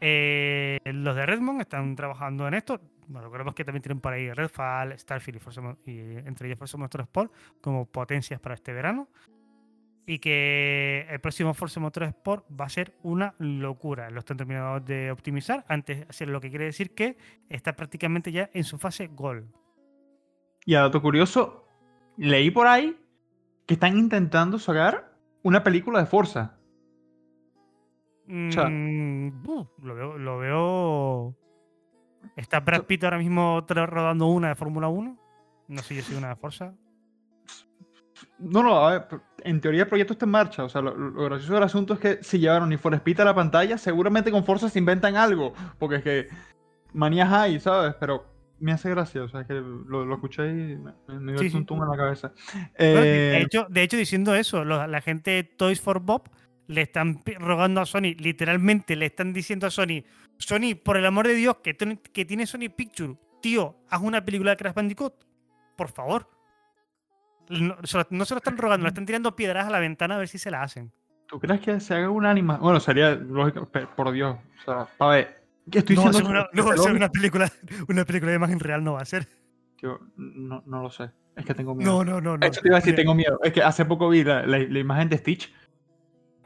Eh, 0.00 0.78
los 0.82 1.14
de 1.14 1.26
Redmond 1.26 1.60
están 1.60 1.94
trabajando 1.94 2.48
en 2.48 2.54
esto. 2.54 2.80
Bueno, 3.08 3.26
recordemos 3.26 3.54
que 3.54 3.64
también 3.64 3.82
tienen 3.82 4.00
por 4.00 4.12
ahí 4.12 4.30
Redfall, 4.32 4.98
Starfield 4.98 5.36
y, 5.36 5.40
Forza 5.40 5.76
y 5.86 5.98
entre 5.98 6.46
ellos 6.48 6.58
Forza 6.58 6.76
Motorsport 6.76 7.32
como 7.60 7.86
potencias 7.86 8.38
para 8.38 8.54
este 8.54 8.72
verano. 8.72 9.08
Y 10.06 10.18
que 10.20 11.06
el 11.10 11.20
próximo 11.20 11.52
Forza 11.52 11.80
Motorsport 11.80 12.46
va 12.58 12.64
a 12.66 12.68
ser 12.70 12.94
una 13.02 13.34
locura. 13.38 14.08
Lo 14.10 14.20
están 14.20 14.36
terminando 14.38 14.80
de 14.80 15.10
optimizar 15.10 15.64
antes 15.68 15.98
de 16.00 16.06
hacer 16.08 16.28
lo 16.28 16.40
que 16.40 16.48
quiere 16.50 16.64
decir 16.66 16.94
que 16.94 17.16
está 17.48 17.74
prácticamente 17.76 18.30
ya 18.32 18.48
en 18.54 18.64
su 18.64 18.78
fase 18.78 19.08
Gol. 19.08 19.48
Y 20.64 20.74
a 20.74 20.80
dato 20.82 21.00
curioso, 21.02 21.66
leí 22.16 22.50
por 22.50 22.66
ahí 22.66 22.96
que 23.66 23.74
están 23.74 23.98
intentando 23.98 24.58
sacar 24.58 25.14
una 25.42 25.62
película 25.62 25.98
de 26.00 26.06
Forza. 26.06 26.58
sea- 28.50 28.68
Mm, 28.68 29.46
uh, 29.46 29.66
lo 29.82 29.94
veo. 29.94 30.18
Lo 30.18 30.38
veo... 30.38 31.34
¿Está 32.38 32.60
Brad 32.60 32.84
Pitt 32.84 33.02
ahora 33.02 33.18
mismo 33.18 33.64
rodando 33.68 34.26
una 34.28 34.48
de 34.50 34.54
Fórmula 34.54 34.86
1? 34.88 35.18
No 35.68 35.82
sé 35.82 36.00
si 36.02 36.14
una 36.14 36.28
de 36.28 36.36
Forza. 36.36 36.72
No, 38.38 38.62
no, 38.62 38.86
a 38.86 38.92
ver, 38.92 39.20
en 39.44 39.60
teoría 39.60 39.82
el 39.82 39.88
proyecto 39.88 40.12
está 40.12 40.24
en 40.24 40.30
marcha. 40.30 40.62
O 40.64 40.68
sea, 40.68 40.80
lo, 40.80 40.94
lo 40.96 41.24
gracioso 41.24 41.54
del 41.54 41.62
asunto 41.64 41.94
es 41.94 42.00
que 42.00 42.18
si 42.22 42.38
llevaron 42.38 42.68
Need 42.68 42.78
for 42.78 42.94
Speed 42.94 43.20
a 43.20 43.24
la 43.24 43.34
pantalla, 43.34 43.76
seguramente 43.76 44.30
con 44.30 44.44
Forza 44.44 44.68
se 44.68 44.78
inventan 44.78 45.16
algo. 45.16 45.52
Porque 45.78 45.96
es 45.96 46.02
que 46.02 46.28
manías 46.92 47.32
hay, 47.32 47.58
¿sabes? 47.58 47.94
Pero 47.98 48.24
me 48.60 48.70
hace 48.72 48.90
gracia. 48.90 49.22
O 49.24 49.28
sea, 49.28 49.40
es 49.40 49.46
que 49.48 49.54
lo, 49.54 50.04
lo 50.04 50.14
escuché 50.14 50.48
y 50.48 50.76
me, 50.76 50.92
me 51.08 51.32
dio 51.32 51.38
Sí, 51.40 51.50
sí. 51.50 51.56
tuntum 51.56 51.82
en 51.82 51.88
la 51.90 51.96
cabeza. 51.96 52.32
Bueno, 52.54 53.00
de, 53.00 53.36
Eh, 53.38 53.42
hecho, 53.42 53.66
de 53.68 53.82
hecho, 53.82 53.96
diciendo 53.96 54.34
eso, 54.36 54.64
la 54.64 55.00
gente 55.00 55.32
de 55.32 55.42
Toys 55.44 55.80
for 55.80 55.98
Bob 56.00 56.30
le 56.68 56.82
están 56.82 57.22
rogando 57.38 57.80
a 57.80 57.86
Sony, 57.86 58.14
literalmente 58.18 58.94
le 58.94 59.06
están 59.06 59.32
diciendo 59.32 59.66
a 59.66 59.70
Sony, 59.70 60.04
Sony, 60.38 60.74
por 60.82 60.96
el 60.96 61.04
amor 61.06 61.26
de 61.26 61.34
Dios, 61.34 61.56
que, 61.62 61.74
ten- 61.74 61.98
que 61.98 62.24
tiene 62.24 62.46
Sony 62.46 62.68
Picture, 62.74 63.16
tío, 63.42 63.76
haz 63.90 64.00
una 64.00 64.24
película 64.24 64.52
de 64.52 64.56
Crash 64.56 64.74
Bandicoot, 64.74 65.14
por 65.76 65.88
favor. 65.90 66.28
No, 67.48 67.76
se 67.84 67.98
lo- 67.98 68.06
no 68.10 68.24
se 68.24 68.34
lo 68.34 68.38
están 68.38 68.56
rogando, 68.58 68.84
le 68.84 68.88
están 68.88 69.06
tirando 69.06 69.34
piedras 69.34 69.66
a 69.66 69.70
la 69.70 69.80
ventana 69.80 70.16
a 70.16 70.18
ver 70.18 70.28
si 70.28 70.38
se 70.38 70.50
la 70.50 70.62
hacen. 70.62 70.92
¿Tú 71.26 71.38
crees 71.40 71.60
que 71.60 71.80
se 71.80 71.94
haga 71.94 72.10
una 72.10 72.30
animación? 72.30 72.62
Bueno, 72.62 72.80
sería 72.80 73.14
lógico, 73.14 73.68
por 73.96 74.12
Dios. 74.12 74.36
O 74.60 74.64
sea, 74.64 74.88
a 74.98 75.06
ver, 75.08 75.42
que 75.70 75.78
estoy 75.80 75.96
No, 75.96 76.02
diciendo 76.02 76.18
seguro- 76.28 76.48
que- 76.52 76.56
no, 76.56 76.64
que- 76.70 76.76
seguro 76.76 76.94
una 76.94 77.08
película, 77.08 77.52
una 77.88 78.04
película 78.04 78.30
de 78.32 78.36
imagen 78.36 78.60
real 78.60 78.84
no 78.84 78.94
va 78.94 79.00
a 79.00 79.04
ser. 79.06 79.26
Tío, 79.76 79.98
no, 80.16 80.62
no 80.66 80.82
lo 80.82 80.90
sé. 80.90 81.10
Es 81.36 81.44
que 81.44 81.54
tengo 81.54 81.74
miedo. 81.74 81.90
No, 81.92 82.04
no, 82.04 82.20
no, 82.20 82.36
no. 82.36 82.46
Eso 82.46 82.60
te 82.60 82.68
iba 82.68 82.78
a 82.78 82.80
decir, 82.80 82.94
tengo 82.96 83.14
miedo. 83.14 83.38
Es 83.44 83.52
que 83.52 83.62
hace 83.62 83.84
poco 83.84 84.08
vi 84.08 84.24
la, 84.24 84.44
la- 84.44 84.58
la 84.58 84.78
imagen 84.78 85.08
de 85.08 85.18
Stitch 85.18 85.52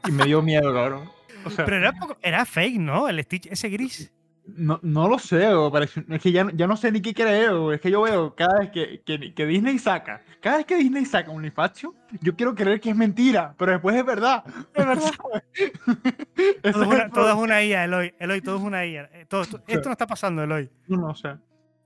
y 0.07 0.11
me 0.11 0.25
dio 0.25 0.41
miedo, 0.41 0.73
cabrón. 0.73 1.09
O 1.45 1.49
sea, 1.49 1.65
Pero 1.65 1.77
era, 1.77 1.91
poco- 1.93 2.17
era 2.21 2.45
fake, 2.45 2.79
¿no? 2.79 3.07
El 3.09 3.21
Stitch 3.23 3.47
ese 3.47 3.69
gris. 3.69 4.11
no, 4.45 4.79
no 4.83 5.07
lo 5.07 5.19
sé, 5.19 5.47
o 5.53 5.71
parece- 5.71 6.03
es 6.09 6.21
que 6.21 6.31
ya, 6.31 6.47
ya 6.53 6.67
no 6.67 6.75
sé 6.77 6.91
ni 6.91 7.01
qué 7.01 7.13
creer. 7.13 7.51
Es 7.73 7.81
que 7.81 7.91
yo 7.91 8.01
veo 8.01 8.33
cada 8.35 8.59
vez 8.59 8.71
que, 8.71 9.01
que, 9.05 9.33
que 9.33 9.45
Disney 9.45 9.79
saca, 9.79 10.21
cada 10.41 10.57
vez 10.57 10.65
que 10.65 10.75
Disney 10.77 11.05
saca 11.05 11.31
un 11.31 11.49
action, 11.55 11.93
yo 12.21 12.35
quiero 12.35 12.53
creer 12.55 12.79
que 12.81 12.89
es 12.89 12.95
mentira, 12.95 13.55
pero 13.57 13.71
después 13.73 13.95
es 13.95 14.05
verdad. 14.05 14.43
Es 14.73 14.85
verdad. 14.85 15.11
Todo 16.63 16.81
es, 16.83 16.87
una, 16.87 17.09
todo 17.09 17.29
es 17.29 17.35
una 17.35 17.63
IA, 17.63 17.85
Eloy. 17.85 18.13
Eloy, 18.19 18.41
todo 18.41 18.57
es 18.57 18.61
una 18.61 18.85
IA. 18.85 19.09
Eh, 19.13 19.25
todo 19.27 19.41
esto, 19.43 19.61
no 19.85 19.91
está 19.91 20.07
pasando, 20.07 20.43
Eloy. 20.43 20.69
No, 20.87 20.97
no, 20.97 21.07
o 21.09 21.15
sea, 21.15 21.39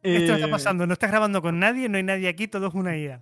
Esto 0.04 0.30
no 0.30 0.36
está 0.36 0.48
eh, 0.48 0.52
pasando. 0.52 0.88
No 0.88 0.94
estás 0.94 1.10
grabando 1.12 1.42
con 1.42 1.60
nadie, 1.60 1.90
no 1.90 1.98
hay 1.98 2.04
nadie 2.04 2.28
aquí, 2.28 2.48
todo 2.48 2.68
es 2.68 2.74
una 2.74 2.96
IA. 2.98 3.22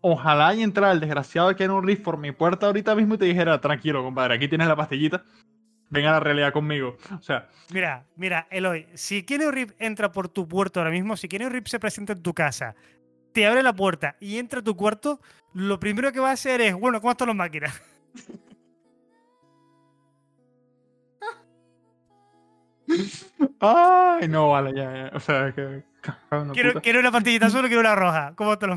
Ojalá 0.00 0.54
y 0.54 0.62
entrara 0.62 0.92
el 0.92 1.00
desgraciado 1.00 1.48
de 1.48 1.56
Keanu 1.56 1.80
Reeves 1.80 2.02
por 2.04 2.16
mi 2.18 2.32
puerta 2.32 2.66
ahorita 2.66 2.94
mismo 2.94 3.14
y 3.14 3.18
te 3.18 3.24
dijera, 3.26 3.60
tranquilo, 3.60 4.02
compadre, 4.02 4.34
aquí 4.34 4.48
tienes 4.48 4.68
la 4.68 4.76
pastillita. 4.76 5.24
venga 5.88 6.10
a 6.10 6.12
la 6.14 6.20
realidad 6.20 6.52
conmigo. 6.52 6.96
O 7.18 7.22
sea, 7.22 7.48
Mira, 7.72 8.04
mira, 8.16 8.46
Eloy, 8.50 8.86
si 8.94 9.22
Keanu 9.24 9.50
Reeves 9.50 9.74
entra 9.78 10.12
por 10.12 10.28
tu 10.28 10.46
puerto 10.46 10.80
ahora 10.80 10.90
mismo, 10.90 11.16
si 11.16 11.28
Keanu 11.28 11.48
Reeves 11.48 11.70
se 11.70 11.78
presenta 11.80 12.12
en 12.12 12.22
tu 12.22 12.34
casa, 12.34 12.74
te 13.32 13.46
abre 13.46 13.62
la 13.62 13.72
puerta 13.74 14.16
y 14.20 14.38
entra 14.38 14.60
a 14.60 14.62
tu 14.62 14.76
cuarto, 14.76 15.20
lo 15.54 15.78
primero 15.80 16.12
que 16.12 16.20
va 16.20 16.30
a 16.30 16.32
hacer 16.32 16.60
es, 16.60 16.74
bueno, 16.74 17.00
¿cómo 17.00 17.12
están 17.12 17.28
las 17.28 17.36
máquinas? 17.36 17.80
ay, 23.60 24.28
no, 24.28 24.48
vale, 24.50 24.72
ya, 24.74 24.92
ya. 24.92 25.10
O 25.14 25.20
sea, 25.20 25.52
que. 25.52 25.82
Quiero, 26.54 26.80
quiero 26.80 27.00
una 27.00 27.12
pantallita 27.12 27.46
azul 27.46 27.62
o 27.62 27.68
quiero 27.68 27.80
una 27.80 27.94
roja. 27.94 28.32
¿Cómo 28.34 28.58
te 28.58 28.66
lo 28.66 28.76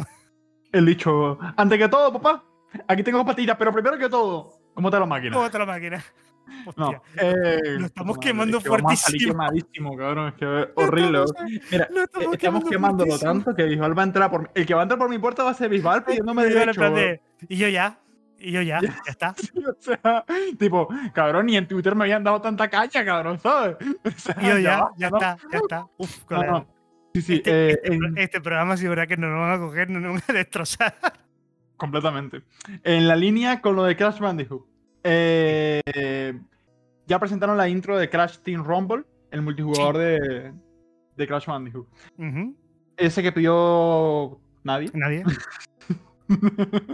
El 0.74 0.86
dicho, 0.86 1.38
antes 1.56 1.78
que 1.80 1.88
todo, 1.88 2.12
papá, 2.12 2.44
aquí 2.88 3.04
tengo 3.04 3.26
pastillas, 3.26 3.56
pero 3.58 3.72
primero 3.72 3.98
que 3.98 4.10
todo, 4.10 4.52
¿cómo 4.74 4.92
te 4.92 5.00
la 5.00 5.06
máquina? 5.06 5.36
¿Cómo 5.36 5.50
te 5.50 5.60
la 5.60 5.66
máquina? 5.66 6.04
No, 6.76 7.02
eh, 7.18 7.58
Lo 7.80 7.86
estamos 7.86 8.18
quemando 8.18 8.58
es 8.58 8.64
que 8.64 8.70
fuertísimo. 8.70 9.32
quemadísimo, 9.32 9.96
cabrón, 9.98 10.28
es 10.30 10.34
que 10.34 10.62
es 10.64 10.68
horrible. 10.76 11.24
estamos- 11.24 11.52
Mira, 11.72 11.88
lo 11.90 12.00
eh, 12.00 12.04
estamos 12.04 12.34
estamos 12.36 12.64
quemándolo 12.70 13.12
fuertísimo. 13.12 13.34
tanto 13.34 13.56
que 13.56 13.64
Bisbal 13.64 13.98
va 13.98 14.02
a 14.02 14.06
entrar 14.06 14.30
por 14.30 14.42
mi- 14.42 14.48
El 14.54 14.66
que 14.66 14.74
va 14.74 14.82
a 14.82 14.84
entrar 14.84 15.00
por 15.00 15.10
mi 15.10 15.20
puerta 15.20 15.44
va 15.44 15.52
a 15.52 15.54
ser 15.54 15.70
Bisbal 15.70 16.04
pidiéndome 16.04 16.44
derecho. 16.46 16.82
de, 16.92 17.22
Y 17.48 17.56
yo 17.58 17.70
ya. 17.70 17.98
Y 18.40 18.52
yo 18.52 18.62
ya. 18.62 18.80
Ya 19.06 19.12
está. 19.12 19.36
o 19.70 19.76
sea, 19.80 20.26
tipo, 20.60 20.90
cabrón, 21.14 21.46
ni 21.46 21.56
en 21.56 21.66
Twitter 21.68 21.96
me 21.96 22.04
habían 22.04 22.24
dado 22.26 22.42
tanta 22.42 22.68
caña, 22.70 23.06
cabrón, 23.06 23.40
¿sabes? 23.40 23.78
O 24.06 24.10
sea, 24.20 24.36
Y 24.42 24.48
yo 24.48 24.58
ya. 24.58 24.90
Ya 24.98 25.10
¿no? 25.10 25.18
está. 25.18 25.38
Ya 25.52 25.58
está. 25.60 25.88
Uf, 25.98 26.30
no. 26.30 26.68
Sí, 27.14 27.22
sí, 27.22 27.34
Este, 27.36 27.51
eh, 27.51 27.80
este 27.84 27.93
en- 27.93 28.18
este 28.18 28.41
programa 28.41 28.76
sí, 28.78 28.88
verdad 28.88 29.07
que 29.07 29.18
nos 29.18 29.30
lo 29.32 29.39
van 29.39 29.51
a 29.51 29.57
coger, 29.59 29.89
nos 29.89 30.01
lo 30.01 30.09
van 30.14 30.22
a 30.28 30.34
destrozar. 30.34 30.95
completamente. 31.78 32.41
En 32.84 33.07
la 33.07 33.16
línea 33.16 33.61
con 33.61 33.76
lo 33.76 33.84
de 33.84 33.95
Crash 33.95 34.20
Bandicoot. 34.20 34.66
eh, 35.03 36.39
ya 37.05 37.20
presentaron 37.20 37.57
la 37.57 37.68
intro 37.68 37.97
de 37.97 38.09
Crash 38.09 38.38
Team 38.39 38.64
Rumble, 38.64 39.03
el 39.32 39.41
multijugador 39.41 39.97
de, 39.97 40.53
de 41.18 41.28
Crash 41.28 41.45
Bandicoot. 41.47 41.88
Ese 42.95 43.22
que 43.22 43.32
pidió 43.34 44.39
nadie. 44.64 44.89
Nadie. 44.93 45.24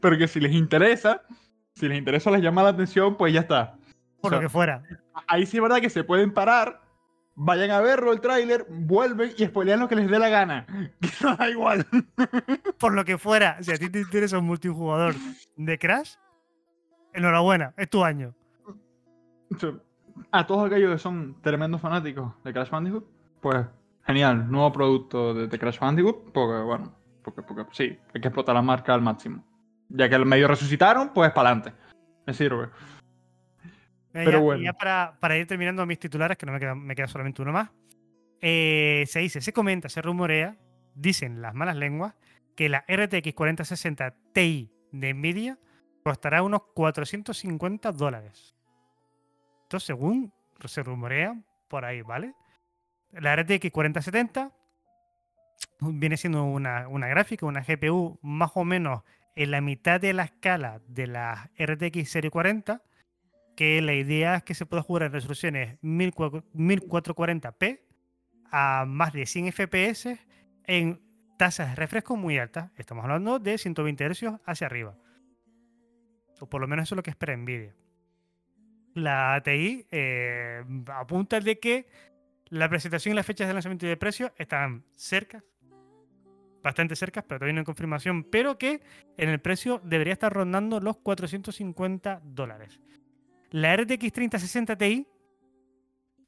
Pero 0.00 0.18
que 0.18 0.28
si 0.28 0.38
les 0.40 0.52
interesa, 0.52 1.22
si 1.74 1.88
les 1.88 1.98
interesa, 1.98 2.30
les 2.30 2.42
llama 2.42 2.62
la 2.62 2.68
atención, 2.70 3.16
pues 3.16 3.32
ya 3.32 3.40
está. 3.40 3.76
Por 4.20 4.32
O 4.32 4.36
lo 4.36 4.40
que 4.42 4.48
fuera. 4.48 4.82
Ahí 5.26 5.46
sí 5.46 5.56
es 5.56 5.62
verdad 5.62 5.80
que 5.80 5.90
se 5.90 6.04
pueden 6.04 6.32
parar, 6.32 6.80
vayan 7.36 7.70
a 7.70 7.80
verlo 7.80 8.12
el 8.12 8.20
tráiler, 8.20 8.66
vuelven 8.68 9.32
y 9.36 9.44
spoilean 9.44 9.80
lo 9.80 9.88
que 9.88 9.96
les 9.96 10.08
dé 10.08 10.18
la 10.18 10.28
gana. 10.28 10.66
Que 11.00 11.10
no 11.22 11.36
da 11.36 11.48
igual. 11.50 11.86
Por 12.78 12.94
lo 12.94 13.04
que 13.04 13.18
fuera. 13.18 13.62
Si 13.62 13.72
a 13.72 13.76
ti 13.76 13.90
te 13.90 14.00
interesa 14.00 14.38
un 14.38 14.46
multijugador 14.46 15.14
de 15.56 15.78
Crash, 15.78 16.14
enhorabuena. 17.12 17.74
Es 17.76 17.88
tu 17.90 18.04
año. 18.04 18.34
A 20.30 20.46
todos 20.46 20.66
aquellos 20.66 20.92
que 20.92 20.98
son 20.98 21.40
tremendos 21.42 21.80
fanáticos 21.80 22.32
de 22.44 22.52
Crash 22.52 22.70
Bandicoot, 22.70 23.06
pues 23.40 23.66
genial, 24.06 24.50
nuevo 24.50 24.72
producto 24.72 25.34
de, 25.34 25.48
de 25.48 25.58
Crash 25.58 25.78
Bandicoot, 25.78 26.32
porque 26.32 26.62
bueno, 26.62 26.94
porque, 27.22 27.42
porque 27.42 27.64
sí, 27.72 27.98
hay 28.14 28.20
que 28.20 28.28
explotar 28.28 28.54
la 28.54 28.62
marca 28.62 28.94
al 28.94 29.02
máximo. 29.02 29.44
Ya 29.88 30.08
que 30.08 30.14
el 30.14 30.26
medio 30.26 30.48
resucitaron, 30.48 31.10
pues 31.12 31.30
para 31.32 31.50
adelante. 31.50 31.74
Me 32.26 32.32
sirve. 32.32 32.68
Pero 34.14 34.30
ya, 34.30 34.38
bueno. 34.38 34.62
ya 34.62 34.72
para, 34.72 35.18
para 35.20 35.36
ir 35.36 35.46
terminando 35.46 35.84
mis 35.86 35.98
titulares, 35.98 36.38
que 36.38 36.46
no 36.46 36.52
me 36.52 36.60
queda, 36.60 36.74
me 36.76 36.94
queda 36.94 37.08
solamente 37.08 37.42
uno 37.42 37.52
más. 37.52 37.70
eh, 38.40 39.04
se 39.08 39.20
dice, 39.20 39.40
se 39.40 39.52
comenta, 39.52 39.88
se 39.88 40.00
rumorea, 40.02 40.56
dicen 40.94 41.42
las 41.42 41.54
malas 41.54 41.76
lenguas, 41.76 42.14
que 42.54 42.68
la 42.68 42.84
RTX 42.88 43.34
4060 43.34 44.14
Ti 44.32 44.70
de 44.92 45.14
Nvidia 45.14 45.58
costará 46.04 46.42
unos 46.42 46.62
450 46.74 47.90
dólares. 47.92 48.54
Esto 49.62 49.80
según 49.80 50.32
se 50.64 50.82
rumorea 50.82 51.36
por 51.68 51.84
ahí, 51.84 52.02
¿vale? 52.02 52.34
La 53.12 53.34
RTX 53.34 53.70
4070 53.72 54.52
viene 55.80 56.16
siendo 56.16 56.44
una, 56.44 56.86
una 56.86 57.08
gráfica, 57.08 57.46
una 57.46 57.62
GPU 57.62 58.18
más 58.22 58.52
o 58.54 58.64
menos 58.64 59.02
en 59.34 59.50
la 59.50 59.60
mitad 59.60 60.00
de 60.00 60.12
la 60.12 60.24
escala 60.24 60.80
de 60.86 61.08
la 61.08 61.50
RTX 61.58 62.08
Serie 62.08 62.30
40 62.30 62.82
que 63.56 63.80
la 63.82 63.94
idea 63.94 64.36
es 64.36 64.42
que 64.42 64.54
se 64.54 64.66
pueda 64.66 64.82
jugar 64.82 65.04
en 65.04 65.12
resoluciones 65.12 65.80
1440p 65.82 67.80
a 68.50 68.84
más 68.86 69.12
de 69.12 69.26
100 69.26 69.52
FPS 69.52 70.18
en 70.64 71.00
tasas 71.36 71.70
de 71.70 71.76
refresco 71.76 72.16
muy 72.16 72.38
altas. 72.38 72.70
Estamos 72.76 73.04
hablando 73.04 73.38
de 73.38 73.58
120 73.58 74.08
Hz 74.08 74.40
hacia 74.44 74.66
arriba. 74.66 74.96
O 76.40 76.48
por 76.48 76.60
lo 76.60 76.66
menos 76.66 76.84
eso 76.84 76.94
es 76.94 76.96
lo 76.96 77.02
que 77.02 77.10
espera 77.10 77.36
Nvidia. 77.36 77.74
La 78.94 79.34
ATI 79.34 79.86
eh, 79.90 80.62
apunta 80.86 81.40
de 81.40 81.58
que 81.58 81.86
la 82.46 82.68
presentación 82.68 83.12
y 83.12 83.16
las 83.16 83.26
fechas 83.26 83.48
de 83.48 83.54
lanzamiento 83.54 83.86
y 83.86 83.88
de 83.88 83.96
precio 83.96 84.32
están 84.36 84.84
cerca, 84.92 85.42
bastante 86.62 86.94
cerca, 86.94 87.22
pero 87.22 87.40
todavía 87.40 87.54
no 87.54 87.60
hay 87.60 87.64
confirmación, 87.64 88.24
pero 88.24 88.56
que 88.58 88.80
en 89.16 89.28
el 89.28 89.40
precio 89.40 89.80
debería 89.84 90.12
estar 90.12 90.32
rondando 90.32 90.78
los 90.80 90.96
450 90.98 92.20
dólares. 92.24 92.80
La 93.54 93.76
RTX 93.76 94.12
3060 94.12 94.76
Ti, 94.76 95.06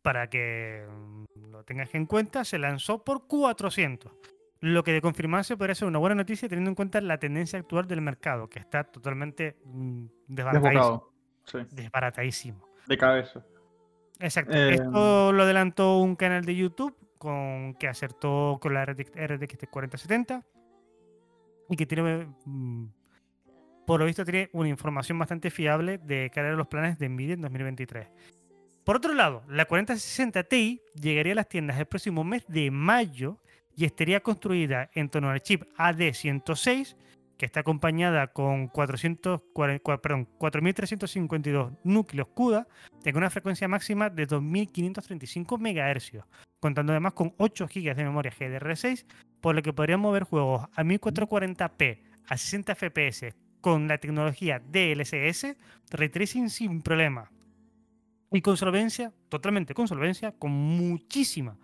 para 0.01 0.31
que 0.31 0.87
mm, 0.89 1.51
lo 1.51 1.65
tengas 1.65 1.93
en 1.97 2.07
cuenta, 2.07 2.45
se 2.45 2.57
lanzó 2.57 3.03
por 3.03 3.27
400. 3.27 4.13
Lo 4.61 4.85
que 4.85 4.93
de 4.93 5.01
confirmarse 5.01 5.57
podría 5.57 5.75
ser 5.75 5.89
una 5.89 5.99
buena 5.99 6.15
noticia 6.15 6.49
teniendo 6.49 6.71
en 6.71 6.77
cuenta 6.77 7.01
la 7.01 7.19
tendencia 7.19 7.59
actual 7.59 7.89
del 7.89 8.01
mercado, 8.01 8.49
que 8.49 8.61
está 8.61 8.85
totalmente 8.85 9.57
mm, 9.65 10.07
desbaratadísimo. 10.29 11.13
Sí, 11.43 11.59
desbaratadísimo. 11.73 12.69
de 12.87 12.97
cabeza. 12.97 13.45
Exacto. 14.21 14.57
Eh, 14.57 14.75
Esto 14.75 15.33
lo 15.33 15.43
adelantó 15.43 15.99
un 15.99 16.15
canal 16.15 16.45
de 16.45 16.55
YouTube 16.55 16.97
con, 17.19 17.75
que 17.75 17.89
acertó 17.89 18.61
con 18.61 18.73
la 18.73 18.85
RTX, 18.87 19.11
RTX 19.17 19.69
4070 19.69 20.47
y 21.71 21.75
que 21.75 21.87
tiene, 21.87 22.29
mm, 22.45 22.87
por 23.87 24.01
lo 24.01 24.07
visto, 24.07 24.25
tiene 24.25 24.51
una 24.53 24.69
información 24.69 25.19
bastante 25.19 25.51
fiable 25.51 25.99
de 25.99 26.31
cara 26.35 26.51
a 26.51 26.57
los 26.57 26.67
planes 26.67 26.99
de 26.99 27.09
Nvidia 27.09 27.35
en 27.35 27.41
2023. 27.43 28.09
Por 28.85 28.97
otro 28.97 29.15
lado, 29.15 29.43
la 29.49 29.65
4060 29.65 30.45
Ti 30.45 30.81
llegaría 30.95 31.33
a 31.33 31.37
las 31.37 31.49
tiendas 31.49 31.79
el 31.79 31.87
próximo 31.87 32.23
mes 32.25 32.45
de 32.49 32.71
mayo 32.71 33.39
y 33.77 33.85
estaría 33.85 34.21
construida 34.21 34.91
en 34.95 35.09
torno 35.09 35.31
al 35.31 35.41
chip 35.43 35.65
AD106, 35.77 36.97
que 37.37 37.47
está 37.47 37.61
acompañada 37.61 38.29
con 38.29 38.69
440 38.69 39.83
cua- 39.83 40.01
perdón, 40.01 40.25
4352 40.39 41.73
núcleos 41.85 42.29
CUDA 42.29 42.67
con 43.05 43.17
una 43.19 43.31
frecuencia 43.31 43.69
máxima 43.69 44.09
de 44.09 44.27
2535 44.27 45.59
MHz, 45.59 46.13
contando 46.61 46.93
además 46.93 47.13
con 47.13 47.35
8 47.39 47.67
GB 47.67 47.95
de 47.95 48.05
memoria 48.05 48.33
GDR6, 48.33 49.05
por 49.41 49.55
lo 49.55 49.63
que 49.63 49.73
podrían 49.73 50.01
mover 50.01 50.25
juegos 50.25 50.67
a 50.75 50.83
1440p 50.83 52.01
a 52.29 52.37
60 52.37 52.75
FPS 52.75 53.35
con 53.67 53.89
la 53.89 53.99
tecnología 53.99 54.61
DLSS, 54.61 55.57
ray 55.91 56.27
sin 56.49 56.83
problema. 56.83 57.33
Y 58.31 58.41
con 58.41 58.57
solvencia, 58.57 59.13
totalmente 59.29 59.75
con 59.75 59.89
solvencia, 59.89 60.31
con 60.31 60.53
muchísima, 60.53 61.59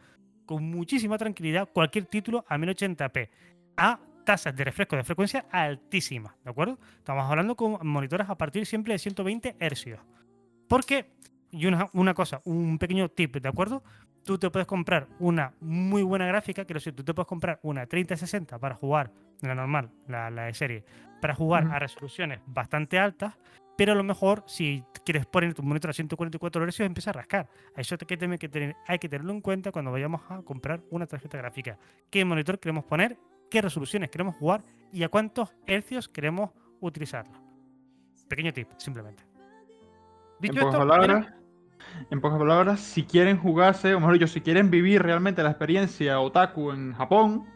con 0.45 0.65
muchísima 0.65 1.17
tranquilidad, 1.17 1.69
cualquier 1.73 2.07
título 2.07 2.45
a 2.49 2.59
1080p 2.59 3.29
a 3.77 4.01
tasas 4.25 4.57
de 4.57 4.65
refresco 4.65 4.97
de 4.97 5.05
frecuencia 5.05 5.47
altísimas, 5.53 6.35
¿de 6.43 6.51
acuerdo? 6.51 6.81
Estamos 6.97 7.31
hablando 7.31 7.55
con 7.55 7.79
monitores 7.87 8.29
a 8.29 8.37
partir 8.37 8.67
siempre 8.67 8.95
de 8.95 8.99
120 8.99 9.55
Hz. 9.61 10.01
Porque, 10.67 11.07
y 11.53 11.67
una, 11.67 11.89
una 11.93 12.15
cosa, 12.15 12.43
un 12.45 12.79
pequeño 12.79 13.11
tip, 13.11 13.37
¿de 13.37 13.49
acuerdo? 13.49 13.85
Tú 14.25 14.39
te 14.39 14.51
puedes 14.51 14.67
comprar 14.67 15.09
una 15.19 15.53
muy 15.61 16.03
buena 16.03 16.27
gráfica, 16.27 16.65
quiero 16.65 16.79
decir, 16.79 16.95
tú 16.95 17.03
te 17.03 17.13
puedes 17.13 17.27
comprar 17.27 17.59
una 17.63 17.87
3060 17.87 18.59
para 18.59 18.75
jugar, 18.77 19.11
la 19.41 19.55
normal, 19.55 19.91
la, 20.07 20.31
la 20.31 20.45
de 20.45 20.55
serie, 20.55 20.85
para 21.21 21.35
jugar 21.35 21.67
a 21.73 21.79
resoluciones 21.81 22.41
bastante 22.47 22.99
altas, 22.99 23.37
pero 23.77 23.93
a 23.93 23.95
lo 23.97 24.05
mejor 24.05 24.45
si 24.47 24.85
quieres 25.05 25.27
poner 25.27 25.55
tu 25.55 25.63
monitor 25.65 25.91
a 25.91 25.93
144 25.93 26.65
Hz 26.71 26.81
empieza 26.81 27.11
a 27.11 27.15
rascar. 27.15 27.49
A 27.75 27.81
Eso 27.81 27.97
hay 28.01 28.07
que, 28.07 28.17
tener, 28.17 28.39
que 28.39 28.49
tener- 28.49 28.77
hay 28.87 28.99
que 28.99 29.09
tenerlo 29.09 29.33
en 29.33 29.41
cuenta 29.41 29.73
cuando 29.73 29.91
vayamos 29.91 30.21
a 30.29 30.43
comprar 30.43 30.83
una 30.91 31.07
tarjeta 31.07 31.39
gráfica. 31.39 31.79
¿Qué 32.11 32.25
monitor 32.25 32.61
queremos 32.61 32.85
poner? 32.85 33.19
¿Qué 33.51 33.61
resoluciones 33.61 34.11
queremos 34.11 34.37
jugar? 34.37 34.63
¿Y 34.93 35.03
a 35.03 35.09
cuántos 35.09 35.53
hercios 35.67 36.09
queremos 36.09 36.51
utilizarlo? 36.81 37.33
Pequeño 38.29 38.53
tip, 38.53 38.69
simplemente. 38.77 39.25
En 39.25 40.41
Dicho 40.41 40.61
esto, 40.61 40.79
palabras, 40.79 41.27
en 42.11 42.21
pocas 42.21 42.39
palabras, 42.39 42.81
si 42.81 43.05
quieren 43.05 43.39
jugarse, 43.39 43.95
o 43.95 44.01
mejor 44.01 44.15
dicho, 44.15 44.27
si 44.27 44.41
quieren 44.41 44.71
vivir 44.71 45.03
realmente 45.03 45.43
la 45.43 45.51
experiencia 45.51 46.21
otaku 46.21 46.73
en 46.73 46.93
Japón, 46.95 47.47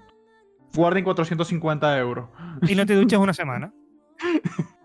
guarden 0.74 1.05
450 1.05 1.99
euros. 1.99 2.29
y 2.68 2.74
no 2.74 2.87
te 2.87 2.95
duches 2.95 3.18
una 3.18 3.35
semana. 3.35 3.72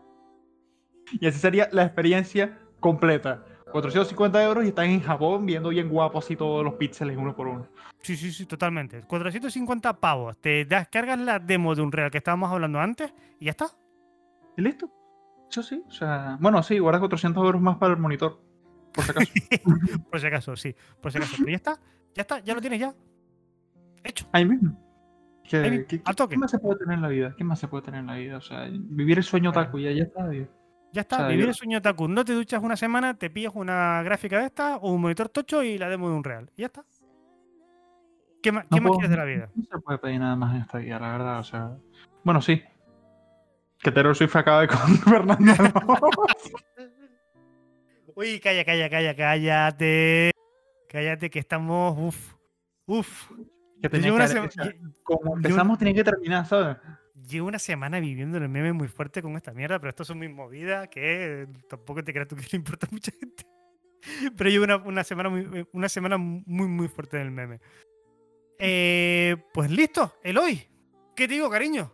Y 1.19 1.27
así 1.27 1.39
sería 1.39 1.67
la 1.71 1.83
experiencia 1.83 2.57
completa. 2.79 3.43
450 3.71 4.43
euros 4.43 4.65
y 4.65 4.69
están 4.69 4.89
en 4.89 5.01
Japón 5.01 5.45
viendo 5.45 5.69
bien 5.69 5.89
guapos 5.89 6.25
así 6.25 6.35
todos 6.35 6.63
los 6.63 6.73
píxeles 6.75 7.17
uno 7.17 7.35
por 7.35 7.47
uno. 7.47 7.67
Sí, 8.01 8.17
sí, 8.17 8.31
sí, 8.31 8.45
totalmente. 8.45 9.01
450 9.01 9.93
pavos. 9.99 10.37
Te 10.37 10.65
descargas 10.65 11.19
la 11.19 11.39
demo 11.39 11.73
de 11.73 11.81
un 11.81 11.91
real 11.91 12.11
que 12.11 12.17
estábamos 12.17 12.51
hablando 12.51 12.79
antes 12.79 13.13
y 13.39 13.45
ya 13.45 13.51
está. 13.51 13.67
¿Y 14.57 14.61
listo? 14.61 14.89
Eso 15.49 15.63
sí, 15.63 15.83
o 15.85 15.91
sea, 15.91 16.37
bueno, 16.39 16.63
sí, 16.63 16.79
guarda 16.79 16.99
400 16.99 17.43
euros 17.43 17.61
más 17.61 17.77
para 17.77 17.93
el 17.93 17.99
monitor, 17.99 18.39
por 18.93 19.03
si 19.03 19.11
acaso. 19.11 19.31
Por 20.11 20.19
si 20.19 20.27
acaso, 20.27 20.55
sí. 20.55 20.75
Por 21.01 21.11
si 21.11 21.17
acaso. 21.17 21.35
Pero 21.39 21.49
ya 21.49 21.55
está. 21.55 21.79
Ya 22.15 22.21
está. 22.21 22.39
Ya 22.39 22.53
lo 22.55 22.61
tienes 22.61 22.79
ya. 22.79 22.93
Hecho. 24.03 24.25
Ahí 24.31 24.45
mismo. 24.45 24.77
¿Qué, 25.47 25.57
Ahí 25.57 25.71
mismo, 25.71 25.85
qué- 25.87 26.01
al 26.05 26.15
toque. 26.15 26.35
qué 26.35 26.39
más 26.39 26.51
se 26.51 26.59
puede 26.59 26.77
tener 26.79 26.95
en 26.95 27.01
la 27.01 27.07
vida? 27.07 27.33
¿Qué 27.37 27.43
más 27.43 27.59
se 27.59 27.67
puede 27.67 27.83
tener 27.83 27.99
en 28.01 28.07
la 28.07 28.15
vida? 28.15 28.37
O 28.37 28.41
sea, 28.41 28.67
vivir 28.71 29.17
el 29.17 29.23
sueño 29.23 29.51
Bueno. 29.51 29.77
y 29.79 29.83
ya, 29.83 29.91
ya 29.91 30.03
está. 30.03 30.29
tío. 30.29 30.47
Ya 30.93 31.01
está. 31.01 31.15
O 31.15 31.19
sea, 31.19 31.27
Vivir 31.29 31.45
yo- 31.45 31.49
el 31.49 31.55
sueño 31.55 31.77
otaku. 31.77 32.07
No 32.07 32.25
te 32.25 32.33
duchas 32.33 32.61
una 32.63 32.75
semana, 32.75 33.13
te 33.17 33.29
pillas 33.29 33.53
una 33.55 34.01
gráfica 34.03 34.39
de 34.39 34.45
esta 34.45 34.77
o 34.77 34.91
un 34.93 35.01
monitor 35.01 35.29
tocho 35.29 35.63
y 35.63 35.77
la 35.77 35.89
demo 35.89 36.09
de 36.09 36.15
un 36.15 36.23
real. 36.23 36.49
Y 36.55 36.61
ya 36.61 36.67
está. 36.67 36.83
¿Qué 38.43 38.51
más, 38.51 38.65
No 38.69 38.75
qué 38.75 38.81
más 38.81 38.91
quieres 38.93 39.09
de 39.11 39.17
la 39.17 39.25
vida? 39.25 39.49
No 39.55 39.63
se 39.71 39.79
puede 39.79 39.99
pedir 39.99 40.19
nada 40.19 40.35
más 40.35 40.55
en 40.55 40.61
esta 40.61 40.77
vida, 40.79 40.99
la 40.99 41.11
verdad. 41.11 41.39
O 41.39 41.43
sea, 41.43 41.77
bueno, 42.23 42.41
sí. 42.41 42.61
Que 43.79 43.91
Taylor 43.91 44.15
Swift 44.15 44.35
acabe 44.35 44.67
con 44.67 44.77
Fernando. 44.97 45.53
Uy, 48.15 48.39
calla, 48.39 48.63
calla, 48.65 48.89
calla, 48.89 49.15
cállate. 49.15 50.31
Cállate 50.89 51.29
que 51.29 51.39
estamos. 51.39 51.97
Uf. 51.97 52.33
Uf. 52.87 53.31
que 53.81 53.89
tenía 53.89 54.09
que 54.09 54.15
una, 54.15 54.27
lle- 54.27 54.93
como 55.03 55.35
empezamos, 55.37 55.77
tenía 55.77 55.93
que 55.93 56.03
terminar, 56.03 56.45
¿sabes? 56.45 56.77
llevo 57.27 57.47
una 57.47 57.59
semana 57.59 57.99
viviendo 57.99 58.37
el 58.39 58.49
meme 58.49 58.73
muy 58.73 58.87
fuerte 58.87 59.21
con 59.21 59.35
esta 59.37 59.53
mierda, 59.53 59.79
pero 59.79 59.91
esto 59.91 60.03
son 60.03 60.17
mis 60.19 60.29
movidas 60.31 60.87
que 60.89 61.47
tampoco 61.69 62.03
te 62.03 62.11
creas 62.11 62.27
tú 62.27 62.35
que 62.35 62.41
le 62.51 62.57
importa 62.57 62.87
a 62.87 62.89
mucha 62.91 63.11
gente. 63.11 63.45
Pero 64.35 64.49
llevo 64.49 64.63
una, 64.65 64.77
una 64.77 65.03
semana 65.03 65.29
muy, 65.29 65.67
una 65.73 65.87
semana 65.87 66.17
muy, 66.17 66.67
muy 66.67 66.87
fuerte 66.87 67.17
en 67.17 67.23
el 67.27 67.31
meme. 67.31 67.59
Eh, 68.57 69.37
pues 69.53 69.69
listo, 69.69 70.15
Eloy. 70.23 70.67
¿Qué 71.15 71.27
te 71.27 71.35
digo, 71.35 71.49
cariño? 71.49 71.93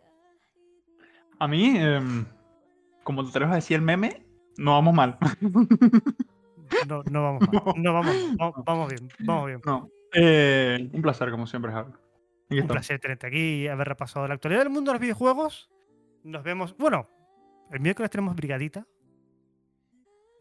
A 1.39 1.47
mí, 1.47 1.77
em, 1.77 2.25
como 3.03 3.23
te 3.23 3.29
atreves 3.29 3.51
a 3.51 3.55
decir 3.55 3.75
el 3.75 3.81
meme, 3.81 4.25
no 4.57 4.71
vamos 4.73 4.93
mal. 4.93 5.17
No, 6.87 7.03
no 7.09 7.23
vamos 7.23 7.41
mal. 7.51 7.63
No 7.77 7.93
vamos, 7.93 8.15
vamos, 8.37 8.55
vamos 8.65 8.89
bien, 8.89 9.09
vamos 9.19 9.45
bien. 9.47 9.61
no. 9.65 9.89
Eh, 10.13 10.89
un 10.93 11.01
placer, 11.01 11.29
como 11.31 11.45
siempre, 11.47 11.71
Javi. 11.71 11.91
Un 12.49 12.67
placer 12.67 12.99
tenerte 12.99 13.27
aquí 13.27 13.63
y 13.63 13.67
haber 13.67 13.87
repasado 13.89 14.27
la 14.27 14.35
actualidad 14.35 14.61
del 14.61 14.69
mundo 14.69 14.91
de 14.91 14.95
los 14.95 15.01
videojuegos. 15.01 15.69
Nos 16.23 16.43
vemos. 16.43 16.75
Bueno, 16.77 17.07
el 17.71 17.79
miércoles 17.81 18.09
tenemos 18.09 18.35
brigadita. 18.35 18.85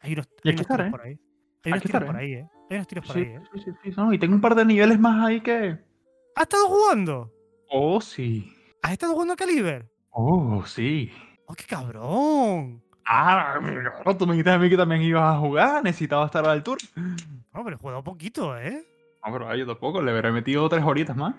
Hay 0.00 0.12
unos, 0.12 0.26
hay 0.44 0.52
unos 0.52 0.66
tiros 0.66 0.70
estaré. 0.70 0.90
por 0.90 1.00
ahí. 1.02 1.18
Hay 1.64 1.72
unos 1.72 1.82
tiros 1.82 1.84
estaré. 1.84 2.06
por 2.06 2.16
ahí, 2.16 2.32
¿eh? 2.34 2.48
Hay 2.70 2.76
unos 2.76 2.86
tiros 2.86 3.06
por 3.06 3.14
Sí, 3.16 3.20
ahí, 3.22 3.26
¿eh? 3.34 3.40
sí, 3.54 3.60
sí, 3.64 3.70
sí, 3.82 3.90
no, 3.96 4.12
y 4.12 4.18
tengo 4.18 4.34
un 4.36 4.40
par 4.40 4.54
de 4.54 4.64
niveles 4.64 4.98
más 5.00 5.26
ahí 5.26 5.40
que. 5.40 5.78
¿Has 6.36 6.42
estado 6.42 6.66
jugando? 6.68 7.32
Oh, 7.68 8.00
sí. 8.00 8.52
¿Has 8.82 8.92
estado 8.92 9.12
jugando 9.14 9.34
a 9.34 9.36
Caliber? 9.36 9.90
Oh, 10.10 10.62
sí. 10.64 11.10
¡Oh, 11.46 11.54
qué 11.54 11.64
cabrón! 11.64 12.82
Ah, 13.06 13.58
tú 14.18 14.26
me 14.26 14.32
dijiste 14.32 14.50
a 14.50 14.58
mí 14.58 14.68
que 14.68 14.76
también 14.76 15.02
ibas 15.02 15.34
a 15.34 15.38
jugar, 15.38 15.82
necesitaba 15.84 16.26
estar 16.26 16.44
a 16.44 16.48
la 16.48 16.52
altura. 16.54 16.80
No, 16.94 17.64
pero 17.64 17.76
he 17.76 17.78
jugado 17.78 18.02
poquito, 18.02 18.58
¿eh? 18.58 18.84
No, 19.24 19.32
pero 19.32 19.54
yo 19.54 19.66
tampoco, 19.66 20.02
le 20.02 20.10
habré 20.10 20.32
metido 20.32 20.68
tres 20.68 20.84
horitas 20.84 21.16
más. 21.16 21.34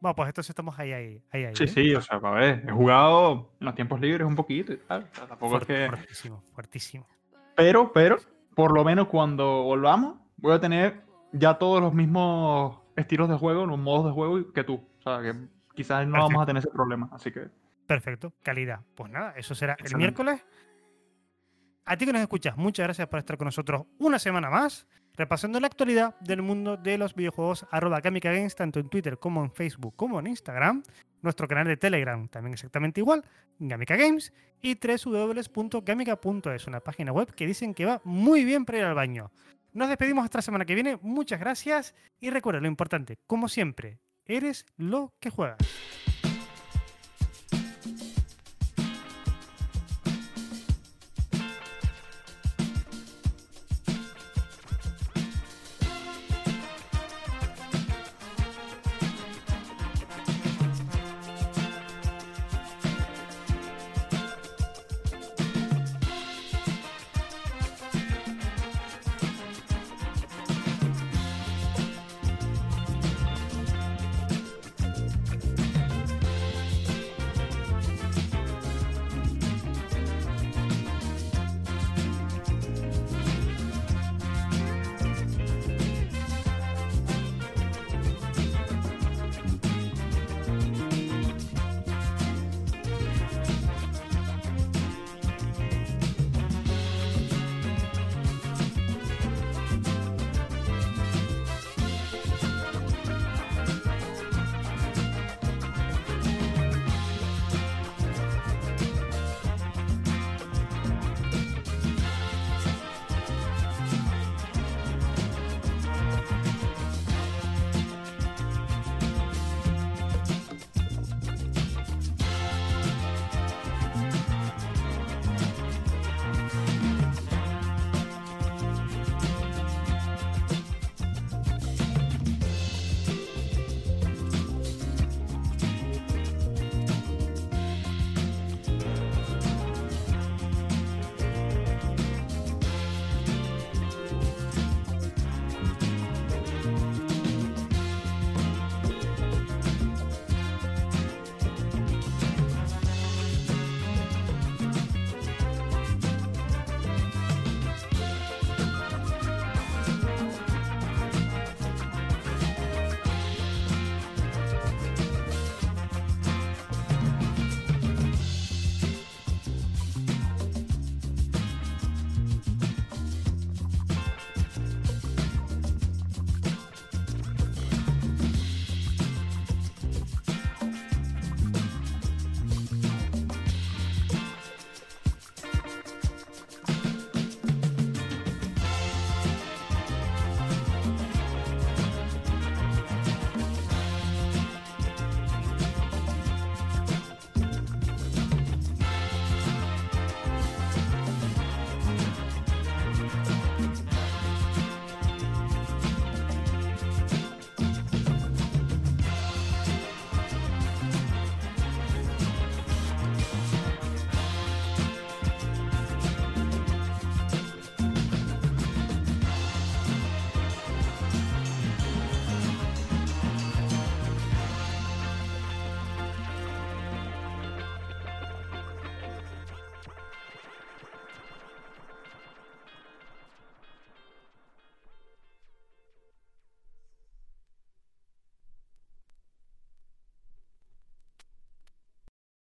Bueno, 0.00 0.14
pues 0.14 0.28
entonces 0.28 0.50
estamos 0.50 0.78
ahí, 0.78 0.92
ahí, 0.92 1.22
ahí, 1.30 1.44
ahí. 1.44 1.56
Sí, 1.56 1.64
¿eh? 1.64 1.68
sí, 1.68 1.94
o 1.94 2.00
sea, 2.00 2.20
para 2.20 2.36
ver, 2.36 2.64
he 2.66 2.70
jugado 2.70 3.50
en 3.60 3.64
los 3.64 3.74
tiempos 3.74 4.00
libres 4.00 4.26
un 4.26 4.36
poquito 4.36 4.72
y 4.72 4.76
tal. 4.78 5.08
o 5.10 5.14
sea, 5.14 5.26
tampoco 5.26 5.58
es 5.58 5.66
que. 5.66 5.86
Fuertísimo, 5.88 6.42
fuertísimo. 6.52 7.06
Pero, 7.54 7.92
pero, 7.92 8.18
por 8.54 8.72
lo 8.72 8.84
menos 8.84 9.08
cuando 9.08 9.62
volvamos, 9.62 10.18
voy 10.36 10.52
a 10.52 10.60
tener 10.60 11.02
ya 11.32 11.54
todos 11.54 11.80
los 11.80 11.94
mismos 11.94 12.78
estilos 12.94 13.28
de 13.28 13.36
juego, 13.36 13.66
los 13.66 13.78
modos 13.78 14.06
de 14.06 14.12
juego 14.12 14.52
que 14.52 14.64
tú. 14.64 14.74
O 14.74 15.02
sea, 15.02 15.22
que 15.22 15.34
quizás 15.74 16.06
no 16.06 16.18
vamos 16.18 16.42
a 16.42 16.46
tener 16.46 16.60
ese 16.60 16.70
problema. 16.70 17.08
Así 17.12 17.30
que. 17.30 17.48
Perfecto, 17.86 18.34
calidad. 18.42 18.80
Pues 18.94 19.10
nada, 19.10 19.34
eso 19.36 19.54
será 19.54 19.76
el 19.84 19.96
miércoles. 19.96 20.44
A 21.84 21.96
ti 21.96 22.04
que 22.04 22.12
nos 22.12 22.22
escuchas, 22.22 22.56
muchas 22.56 22.84
gracias 22.84 23.06
por 23.06 23.20
estar 23.20 23.36
con 23.36 23.44
nosotros 23.44 23.86
una 23.98 24.18
semana 24.18 24.50
más, 24.50 24.88
repasando 25.14 25.60
la 25.60 25.68
actualidad 25.68 26.18
del 26.18 26.42
mundo 26.42 26.76
de 26.76 26.98
los 26.98 27.14
videojuegos, 27.14 27.64
arroba 27.70 28.00
Kamika 28.00 28.32
Games, 28.32 28.56
tanto 28.56 28.80
en 28.80 28.88
Twitter 28.88 29.18
como 29.18 29.44
en 29.44 29.52
Facebook 29.52 29.94
como 29.94 30.18
en 30.18 30.26
Instagram. 30.26 30.82
Nuestro 31.22 31.46
canal 31.46 31.68
de 31.68 31.76
Telegram 31.76 32.26
también 32.28 32.54
exactamente 32.54 33.00
igual, 33.00 33.24
Gamika 33.60 33.94
Games, 33.94 34.32
y 34.60 34.74
www.gamika.es, 34.74 36.66
una 36.66 36.80
página 36.80 37.12
web 37.12 37.32
que 37.32 37.46
dicen 37.46 37.72
que 37.72 37.84
va 37.84 38.00
muy 38.02 38.44
bien 38.44 38.64
para 38.64 38.78
ir 38.78 38.84
al 38.84 38.94
baño. 38.94 39.30
Nos 39.72 39.88
despedimos 39.88 40.24
hasta 40.24 40.38
la 40.38 40.42
semana 40.42 40.64
que 40.64 40.74
viene, 40.74 40.98
muchas 41.02 41.38
gracias 41.38 41.94
y 42.18 42.30
recuerda 42.30 42.60
lo 42.60 42.66
importante, 42.66 43.18
como 43.28 43.48
siempre, 43.48 44.00
eres 44.24 44.66
lo 44.76 45.14
que 45.20 45.30
juegas. 45.30 45.58